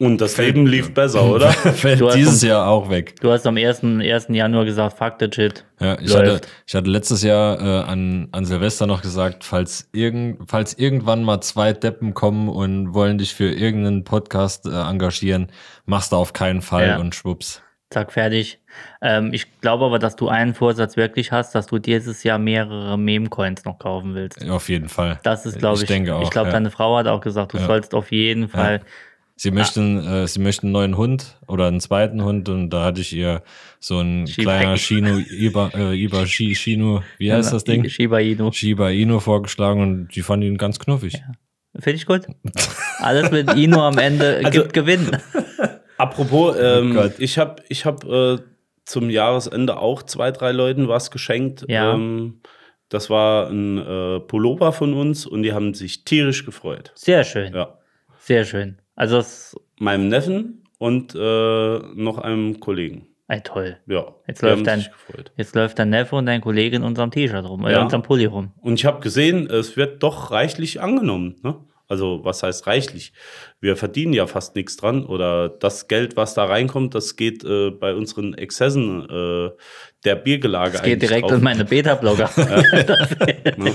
Und 0.00 0.20
das 0.20 0.36
Leben 0.36 0.64
lief 0.66 0.94
besser, 0.94 1.24
oder? 1.28 1.50
Fällt 1.50 2.00
dieses 2.14 2.40
vom- 2.40 2.48
Jahr 2.48 2.68
auch 2.68 2.88
weg. 2.88 3.20
Du 3.20 3.32
hast 3.32 3.46
am 3.48 3.56
1. 3.56 3.82
1. 3.82 4.26
Januar 4.28 4.64
gesagt, 4.64 4.96
fuck 4.96 5.14
the 5.18 5.26
shit. 5.34 5.64
Ja, 5.80 5.98
ich, 6.00 6.14
hatte, 6.14 6.40
ich 6.66 6.74
hatte 6.76 6.88
letztes 6.88 7.22
Jahr 7.24 7.60
äh, 7.60 7.82
an, 7.90 8.28
an 8.30 8.44
Silvester 8.44 8.86
noch 8.86 9.02
gesagt, 9.02 9.42
falls, 9.42 9.88
irgend, 9.92 10.48
falls 10.48 10.74
irgendwann 10.74 11.24
mal 11.24 11.40
zwei 11.40 11.72
Deppen 11.72 12.14
kommen 12.14 12.48
und 12.48 12.94
wollen 12.94 13.18
dich 13.18 13.34
für 13.34 13.50
irgendeinen 13.50 14.04
Podcast 14.04 14.66
äh, 14.66 14.70
engagieren, 14.70 15.48
machst 15.84 16.12
du 16.12 16.16
auf 16.16 16.32
keinen 16.32 16.62
Fall 16.62 16.86
Ja. 16.86 16.98
und 16.98 17.16
schwupps. 17.16 17.60
Zack, 17.90 18.12
fertig. 18.12 18.60
Ähm, 19.00 19.30
ich 19.32 19.60
glaube 19.62 19.86
aber, 19.86 19.98
dass 19.98 20.14
du 20.14 20.28
einen 20.28 20.54
Vorsatz 20.54 20.96
wirklich 20.98 21.32
hast, 21.32 21.54
dass 21.54 21.66
du 21.68 21.78
dieses 21.78 22.22
Jahr 22.22 22.38
mehrere 22.38 22.98
Meme-Coins 22.98 23.64
noch 23.64 23.78
kaufen 23.78 24.14
willst. 24.14 24.46
Auf 24.48 24.68
jeden 24.68 24.90
Fall. 24.90 25.18
Das 25.22 25.46
ist, 25.46 25.58
glaube 25.58 25.76
ich, 25.76 25.82
Ich 25.82 25.88
denke 25.88 26.14
auch, 26.14 26.22
ich 26.22 26.30
glaube, 26.30 26.48
ja. 26.48 26.52
deine 26.52 26.70
Frau 26.70 26.96
hat 26.98 27.06
auch 27.08 27.22
gesagt, 27.22 27.54
du 27.54 27.58
Ja. 27.58 27.66
sollst 27.66 27.94
auf 27.94 28.12
jeden 28.12 28.48
Fall. 28.48 28.82
Sie 29.40 29.52
möchten, 29.52 30.04
äh, 30.04 30.26
sie 30.26 30.40
möchten 30.40 30.66
einen 30.66 30.72
neuen 30.72 30.96
Hund 30.96 31.38
oder 31.46 31.68
einen 31.68 31.80
zweiten 31.80 32.24
Hund 32.24 32.48
und 32.48 32.70
da 32.70 32.84
hatte 32.84 33.00
ich 33.00 33.12
ihr 33.12 33.42
so 33.78 34.00
ein 34.00 34.24
kleiner 34.24 34.70
Inu. 34.70 34.76
Shinu, 34.76 35.18
Iba, 35.30 35.70
äh, 35.74 35.94
Iba 35.94 36.26
Shi, 36.26 36.56
Shinu, 36.56 37.00
wie 37.18 37.32
heißt 37.32 37.52
das 37.52 37.62
Ding? 37.62 37.88
Shiba 37.88 38.18
Inu. 38.18 38.50
Shiba 38.50 38.90
Inu 38.90 39.20
vorgeschlagen 39.20 39.80
und 39.80 40.08
die 40.16 40.22
fand 40.22 40.42
ihn 40.42 40.58
ganz 40.58 40.80
knuffig. 40.80 41.22
Finde 41.78 41.96
ich 41.96 42.06
gut. 42.06 42.22
Alles 42.98 43.30
mit 43.30 43.52
Inu 43.54 43.80
am 43.80 43.96
Ende 43.98 44.40
Also- 44.44 44.50
gibt 44.60 44.72
Gewinn. 44.72 45.16
Apropos, 45.98 46.56
ähm, 46.60 46.94
Gott. 46.94 47.14
ich 47.18 47.38
habe 47.38 47.62
ich 47.68 47.84
hab, 47.84 48.04
äh, 48.04 48.38
zum 48.84 49.08
Jahresende 49.10 49.76
auch 49.78 50.02
zwei, 50.02 50.32
drei 50.32 50.50
Leuten 50.50 50.88
was 50.88 51.10
geschenkt. 51.12 51.64
Ja. 51.68 51.94
Ähm, 51.94 52.40
das 52.88 53.08
war 53.10 53.48
ein 53.50 53.78
äh, 53.78 54.18
Pullover 54.20 54.72
von 54.72 54.94
uns 54.94 55.26
und 55.26 55.42
die 55.44 55.52
haben 55.52 55.74
sich 55.74 56.04
tierisch 56.04 56.44
gefreut. 56.44 56.90
Sehr 56.94 57.22
schön. 57.22 57.54
Ja. 57.54 57.78
Sehr 58.20 58.44
schön. 58.44 58.78
Also, 58.98 59.22
Meinem 59.78 60.08
Neffen 60.08 60.64
und 60.78 61.14
äh, 61.14 61.78
noch 61.94 62.18
einem 62.18 62.58
Kollegen. 62.58 63.06
ey, 63.28 63.40
toll. 63.42 63.76
Ja. 63.86 64.06
Jetzt 64.26 64.42
läuft 64.42 64.66
dein-. 64.66 64.84
Jetzt 65.36 65.54
läuft 65.54 65.78
dein 65.78 65.90
Neffe 65.90 66.16
und 66.16 66.26
dein 66.26 66.40
Kollege 66.40 66.76
in 66.76 66.82
unserem 66.82 67.10
T-Shirt 67.12 67.48
rum, 67.48 67.64
äh, 67.64 67.70
Ja. 67.72 67.78
in 67.78 67.84
unserem 67.84 68.02
Pulli 68.02 68.24
rum. 68.24 68.50
Und 68.60 68.74
ich 68.74 68.84
habe 68.86 69.00
gesehen, 69.00 69.48
es 69.48 69.76
wird 69.76 70.02
doch 70.02 70.30
reichlich 70.32 70.80
angenommen. 70.80 71.36
Ne? 71.42 71.54
Also 71.88 72.20
was 72.22 72.42
heißt 72.42 72.66
reichlich? 72.66 73.12
Wir 73.60 73.74
verdienen 73.76 74.12
ja 74.12 74.26
fast 74.26 74.54
nichts 74.56 74.76
dran 74.76 75.04
oder 75.06 75.48
das 75.48 75.88
Geld, 75.88 76.16
was 76.16 76.34
da 76.34 76.44
reinkommt, 76.44 76.94
das 76.94 77.16
geht 77.16 77.42
äh, 77.44 77.70
bei 77.70 77.94
unseren 77.94 78.34
Exzessen 78.34 79.08
äh, 79.08 79.50
der 80.04 80.14
Biergelage 80.14 80.76
Es 80.76 80.82
geht 80.82 81.02
direkt 81.02 81.24
drauf. 81.24 81.32
in 81.38 81.42
meine 81.42 81.64
Beta-Blogger. 81.64 82.30
Ne? 83.56 83.72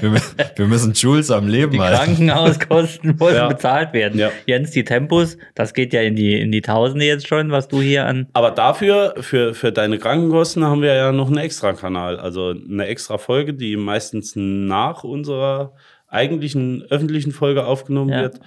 Wir, 0.00 0.12
wir 0.56 0.66
müssen 0.66 0.92
Jules 0.94 1.30
am 1.30 1.46
Leben 1.48 1.72
Die 1.72 1.80
halten. 1.80 1.96
Krankenhauskosten 2.04 3.20
wollen 3.20 3.34
Ja. 3.36 3.48
bezahlt 3.48 3.92
werden. 3.92 4.18
Ja. 4.18 4.30
Jens, 4.46 4.70
die 4.70 4.84
Tempos, 4.84 5.36
das 5.54 5.74
geht 5.74 5.92
ja 5.92 6.00
in 6.00 6.16
die, 6.16 6.40
in 6.40 6.50
die 6.52 6.62
Tausende 6.62 7.04
jetzt 7.04 7.28
schon, 7.28 7.50
was 7.50 7.68
du 7.68 7.80
hier 7.82 8.06
an. 8.06 8.28
Aber 8.32 8.50
dafür, 8.50 9.14
für, 9.20 9.54
für 9.54 9.72
deine 9.72 9.98
Krankenkosten, 9.98 10.64
haben 10.64 10.80
wir 10.82 10.94
ja 10.94 11.12
noch 11.12 11.26
einen 11.28 11.38
extra 11.38 11.72
Kanal. 11.74 12.18
Also 12.18 12.50
eine 12.50 12.86
extra 12.86 13.18
Folge, 13.18 13.52
die 13.54 13.76
meistens 13.76 14.32
nach 14.36 15.04
unserer 15.04 15.74
eigentlichen 16.14 16.82
öffentlichen 16.90 17.32
Folge 17.32 17.66
aufgenommen 17.66 18.10
Ja. 18.10 18.22
wird. 18.22 18.40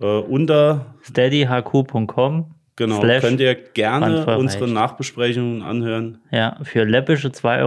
Äh, 0.00 0.06
unter, 0.06 0.94
steadyhq.com. 1.02 2.54
genau, 2.76 3.00
Slash 3.00 3.22
könnt 3.22 3.40
ihr 3.40 3.54
gerne 3.54 4.26
unsere 4.38 4.68
Nachbesprechungen 4.68 5.62
anhören. 5.62 6.18
Ja, 6.30 6.58
für 6.62 6.84
läppische 6.84 7.28
2,50 7.28 7.60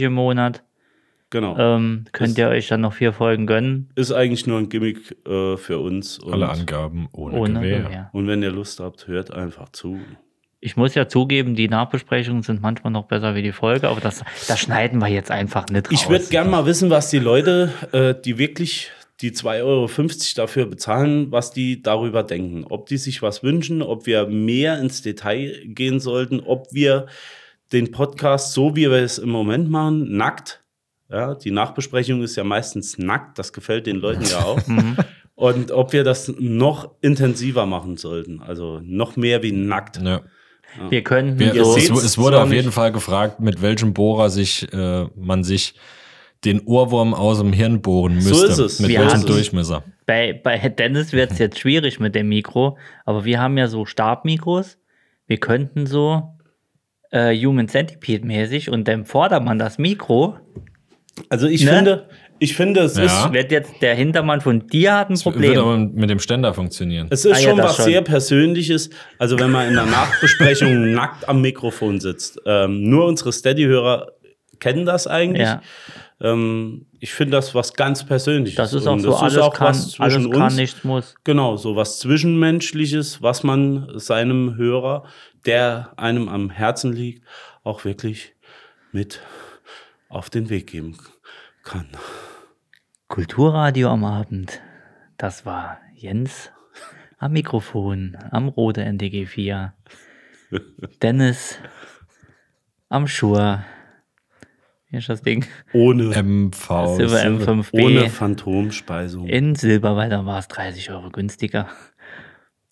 Euro 0.00 0.06
im 0.06 0.12
Monat 0.12 0.62
Genau. 1.30 1.56
ähm, 1.58 2.04
könnt 2.12 2.30
Ist- 2.30 2.38
ihr 2.38 2.48
euch 2.48 2.68
dann 2.68 2.82
noch 2.82 2.92
vier 2.92 3.12
Folgen 3.12 3.46
gönnen. 3.46 3.88
Ist 3.96 4.12
eigentlich 4.12 4.46
nur 4.46 4.58
ein 4.58 4.68
Gimmick 4.68 5.16
äh, 5.26 5.56
für 5.56 5.78
uns. 5.80 6.18
Und, 6.18 6.34
Alle 6.34 6.48
Angaben 6.48 7.08
ohne, 7.12 7.36
Ohne 7.38 7.60
Gewehr. 7.60 7.80
Gewehr. 7.82 8.10
und 8.12 8.28
wenn 8.28 8.42
ihr 8.42 8.52
Lust 8.52 8.78
habt, 8.80 9.08
hört 9.08 9.32
einfach 9.32 9.70
zu. 9.70 9.98
Ich 10.64 10.78
muss 10.78 10.94
ja 10.94 11.08
zugeben, 11.08 11.54
die 11.54 11.68
Nachbesprechungen 11.68 12.42
sind 12.42 12.62
manchmal 12.62 12.90
noch 12.90 13.04
besser 13.04 13.34
wie 13.34 13.42
die 13.42 13.52
Folge, 13.52 13.86
aber 13.86 14.00
das, 14.00 14.24
das 14.48 14.58
schneiden 14.58 14.98
wir 14.98 15.08
jetzt 15.08 15.30
einfach 15.30 15.66
nicht 15.68 15.88
raus. 15.88 15.92
Ich 15.92 16.08
würde 16.08 16.24
gerne 16.24 16.48
mal 16.48 16.64
wissen, 16.64 16.88
was 16.88 17.10
die 17.10 17.18
Leute, 17.18 17.70
äh, 17.92 18.14
die 18.18 18.38
wirklich 18.38 18.90
die 19.20 19.32
2,50 19.32 19.62
Euro 19.62 19.88
dafür 20.36 20.64
bezahlen, 20.64 21.30
was 21.30 21.50
die 21.50 21.82
darüber 21.82 22.22
denken. 22.22 22.64
Ob 22.64 22.86
die 22.86 22.96
sich 22.96 23.20
was 23.20 23.42
wünschen, 23.42 23.82
ob 23.82 24.06
wir 24.06 24.26
mehr 24.26 24.78
ins 24.78 25.02
Detail 25.02 25.60
gehen 25.66 26.00
sollten, 26.00 26.40
ob 26.40 26.72
wir 26.72 27.08
den 27.74 27.90
Podcast, 27.90 28.54
so 28.54 28.74
wie 28.74 28.90
wir 28.90 29.02
es 29.02 29.18
im 29.18 29.28
Moment 29.28 29.68
machen, 29.68 30.16
nackt. 30.16 30.62
Ja, 31.10 31.34
die 31.34 31.50
Nachbesprechung 31.50 32.22
ist 32.22 32.36
ja 32.36 32.44
meistens 32.44 32.96
nackt, 32.96 33.38
das 33.38 33.52
gefällt 33.52 33.86
den 33.86 33.96
Leuten 33.96 34.24
ja 34.24 34.38
auch. 34.38 34.62
Und 35.34 35.72
ob 35.72 35.92
wir 35.92 36.04
das 36.04 36.32
noch 36.38 36.94
intensiver 37.02 37.66
machen 37.66 37.98
sollten, 37.98 38.40
also 38.40 38.80
noch 38.82 39.16
mehr 39.16 39.42
wie 39.42 39.52
nackt. 39.52 40.00
Ja. 40.00 40.22
Wir 40.90 41.02
können 41.04 41.38
Wir, 41.38 41.64
so, 41.64 41.76
es, 41.76 41.88
es 41.90 42.18
wurde 42.18 42.40
auf 42.42 42.52
jeden. 42.52 42.72
Fall 42.72 42.92
gefragt, 42.92 43.40
mit 43.40 43.62
welchem 43.62 43.94
Bohrer 43.94 44.30
sich 44.30 44.72
äh, 44.72 45.04
man 45.16 45.44
sich 45.44 45.74
den 46.44 46.60
Ohrwurm 46.66 47.14
aus 47.14 47.38
dem 47.38 47.52
Hirn 47.52 47.80
bohren 47.80 48.20
So 48.20 48.30
müsste. 48.30 48.46
ist 48.46 48.58
es. 48.58 48.80
Mit 48.80 48.90
Wir 48.90 49.00
welchem 49.00 49.24
Durchmesser. 49.24 49.82
bei, 50.06 50.32
bei 50.32 50.58
Dennis 50.68 51.12
wird 51.12 51.32
es 51.32 51.38
jetzt 51.38 51.58
schwierig 51.58 52.00
mit 52.00 52.14
dem 52.14 52.28
Mikro, 52.28 52.76
aber 53.06 53.24
wir 53.24 53.40
haben 53.40 53.56
ja 53.56 53.66
so 53.68 53.86
Stabmikros. 53.86 54.76
Wir 55.26 55.38
könnten 55.38 55.86
so 55.86 56.34
äh, 57.10 57.34
Human 57.34 57.68
Centipede 57.68 58.26
mäßig 58.26 58.68
und 58.70 58.86
dem 58.88 59.06
Vordermann 59.06 59.58
das 59.58 59.78
Mikro, 59.78 60.36
Also 61.30 61.46
ich 61.46 61.64
Ne? 61.64 61.70
finde, 61.70 62.08
ich 62.44 62.54
finde, 62.56 62.80
es 62.82 62.96
Ja. 62.96 63.04
ist 63.04 63.32
wird 63.32 63.50
jetzt 63.50 63.72
der 63.82 63.94
Hintermann 63.94 64.40
von 64.40 64.66
dir 64.68 64.94
hat 64.94 65.08
ein 65.10 65.14
Wird 65.16 65.22
Problem. 65.24 65.58
aber 65.58 65.76
mit 65.78 66.08
dem 66.10 66.18
Ständer 66.20 66.54
funktionieren. 66.54 67.08
Es 67.10 67.24
ist 67.24 67.36
Ah 67.36 67.40
ja, 67.40 67.48
schon 67.48 67.56
das 67.58 67.66
was 67.70 67.76
schon. 67.76 67.84
sehr 67.86 68.02
Persönliches. 68.02 68.90
Also 69.18 69.38
wenn 69.38 69.50
man 69.50 69.68
in 69.68 69.74
der 69.74 69.86
Nachbesprechung 69.86 70.92
nackt 70.94 71.28
am 71.28 71.40
Mikrofon 71.40 72.00
sitzt. 72.00 72.40
Ähm, 72.46 72.88
nur 72.88 73.06
unsere 73.06 73.32
Steady-Hörer 73.32 74.12
kennen 74.60 74.86
das 74.86 75.06
eigentlich. 75.06 75.42
Ja, 75.48 75.60
Ähm, 76.20 76.86
ich 77.00 77.12
finde 77.12 77.32
das 77.36 77.54
was 77.54 77.74
ganz 77.74 78.04
Persönliches. 78.06 78.56
das 78.56 78.72
ist 78.72 78.86
auch 78.86 78.92
Und 78.92 79.00
so, 79.00 79.14
alles 79.16 79.36
auch 79.38 79.52
kann, 79.54 79.68
was 79.68 79.98
alles 80.00 80.14
zwischen 80.14 80.30
kann, 80.32 80.42
uns. 80.42 80.56
nichts 80.56 80.84
muss. 80.84 81.14
Genau, 81.24 81.56
so 81.56 81.74
was 81.76 81.98
Zwischenmenschliches, 81.98 83.20
was 83.20 83.42
man 83.42 83.88
seinem 83.96 84.56
Hörer, 84.56 85.04
der 85.44 85.92
einem 85.96 86.28
am 86.28 86.50
Herzen 86.50 86.92
liegt, 86.92 87.22
auch 87.64 87.84
wirklich 87.84 88.32
mit 88.92 89.20
auf 90.08 90.30
den 90.30 90.48
Weg 90.50 90.68
geben 90.68 90.96
kann. 91.64 91.88
Kulturradio 93.08 93.90
am 93.90 94.04
Abend. 94.04 94.60
Das 95.18 95.46
war 95.46 95.78
Jens 95.94 96.50
am 97.18 97.32
Mikrofon, 97.32 98.16
am 98.30 98.48
Rode 98.48 98.82
NDG 98.82 99.26
4. 99.26 99.72
Dennis 101.02 101.58
am 102.88 103.06
Schur. 103.06 103.64
Wie 104.88 104.96
ist 104.98 105.08
das 105.08 105.22
Ding? 105.22 105.44
Ohne, 105.72 106.04
MV. 106.22 106.96
Silber 106.96 107.20
M5B. 107.22 107.82
ohne 107.82 108.10
Phantomspeisung. 108.10 109.26
In 109.26 109.54
Silber, 109.54 109.96
weil 109.96 110.08
da 110.10 110.24
war 110.24 110.38
es 110.38 110.48
30 110.48 110.90
Euro 110.90 111.10
günstiger. 111.10 111.68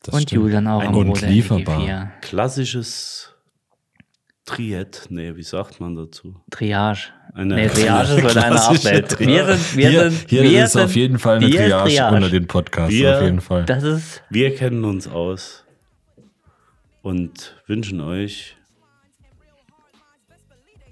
Das 0.02 0.14
Und 0.14 0.22
stimmt. 0.22 0.42
Julian 0.42 0.66
auch 0.66 0.82
am 0.82 0.94
Und 0.94 1.08
Rode. 1.08 1.26
NDG 1.26 1.42
4. 1.64 2.12
Klassisches 2.20 3.31
Triett. 4.44 5.06
Nee, 5.08 5.36
wie 5.36 5.42
sagt 5.42 5.80
man 5.80 5.94
dazu? 5.94 6.34
Triage. 6.50 7.10
Eine- 7.34 7.54
nee, 7.54 7.68
Triage 7.68 8.14
ist 8.14 8.18
eine 8.18 8.28
Klassische 8.28 8.88
Abwelt. 8.88 9.18
Wir 9.20 9.46
sind, 9.56 9.76
wir 9.76 9.88
hier, 9.90 10.10
sind, 10.10 10.30
hier 10.30 10.42
wir 10.42 10.64
ist 10.64 10.72
sind, 10.72 10.82
auf 10.82 10.96
jeden 10.96 11.18
Fall 11.18 11.36
eine 11.36 11.48
Triage, 11.50 11.88
Triage. 11.90 12.14
unter 12.16 12.28
den 12.30 12.46
Podcasts. 12.48 12.92
Wir- 12.92 13.16
auf 13.16 13.22
jeden 13.22 13.40
Fall. 13.40 13.64
Das 13.64 13.82
ist, 13.84 14.22
Wir 14.30 14.54
kennen 14.54 14.84
uns 14.84 15.06
aus 15.08 15.64
und 17.02 17.56
wünschen 17.66 18.00
euch. 18.00 18.56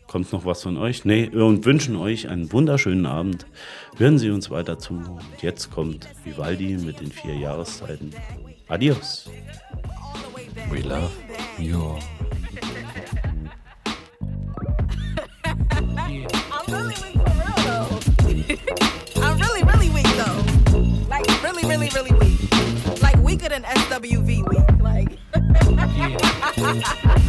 Kommt 0.06 0.32
noch 0.32 0.44
was 0.44 0.62
von 0.64 0.76
euch? 0.76 1.04
Nee, 1.04 1.28
und 1.28 1.64
wünschen 1.66 1.94
euch 1.94 2.28
einen 2.28 2.52
wunderschönen 2.52 3.06
Abend. 3.06 3.46
Hören 3.96 4.18
Sie 4.18 4.30
uns 4.30 4.50
weiter 4.50 4.76
zu. 4.78 4.94
Und 4.94 5.20
jetzt 5.40 5.70
kommt 5.70 6.08
Vivaldi 6.24 6.76
mit 6.78 6.98
den 7.00 7.12
vier 7.12 7.34
Jahreszeiten. 7.36 8.12
Adios. 8.68 9.28
We 10.70 10.80
love 10.80 11.10
you. 11.58 11.96
Weaker 23.40 23.48
than 23.48 23.62
SWV 23.64 24.48
weak. 24.48 24.68
Like 24.80 25.18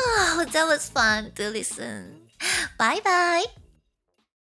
Oh, 0.00 0.44
that 0.52 0.64
was 0.66 0.88
fun 0.88 1.32
to 1.34 1.50
listen. 1.50 2.28
Bye 2.78 3.00
bye. 3.04 3.44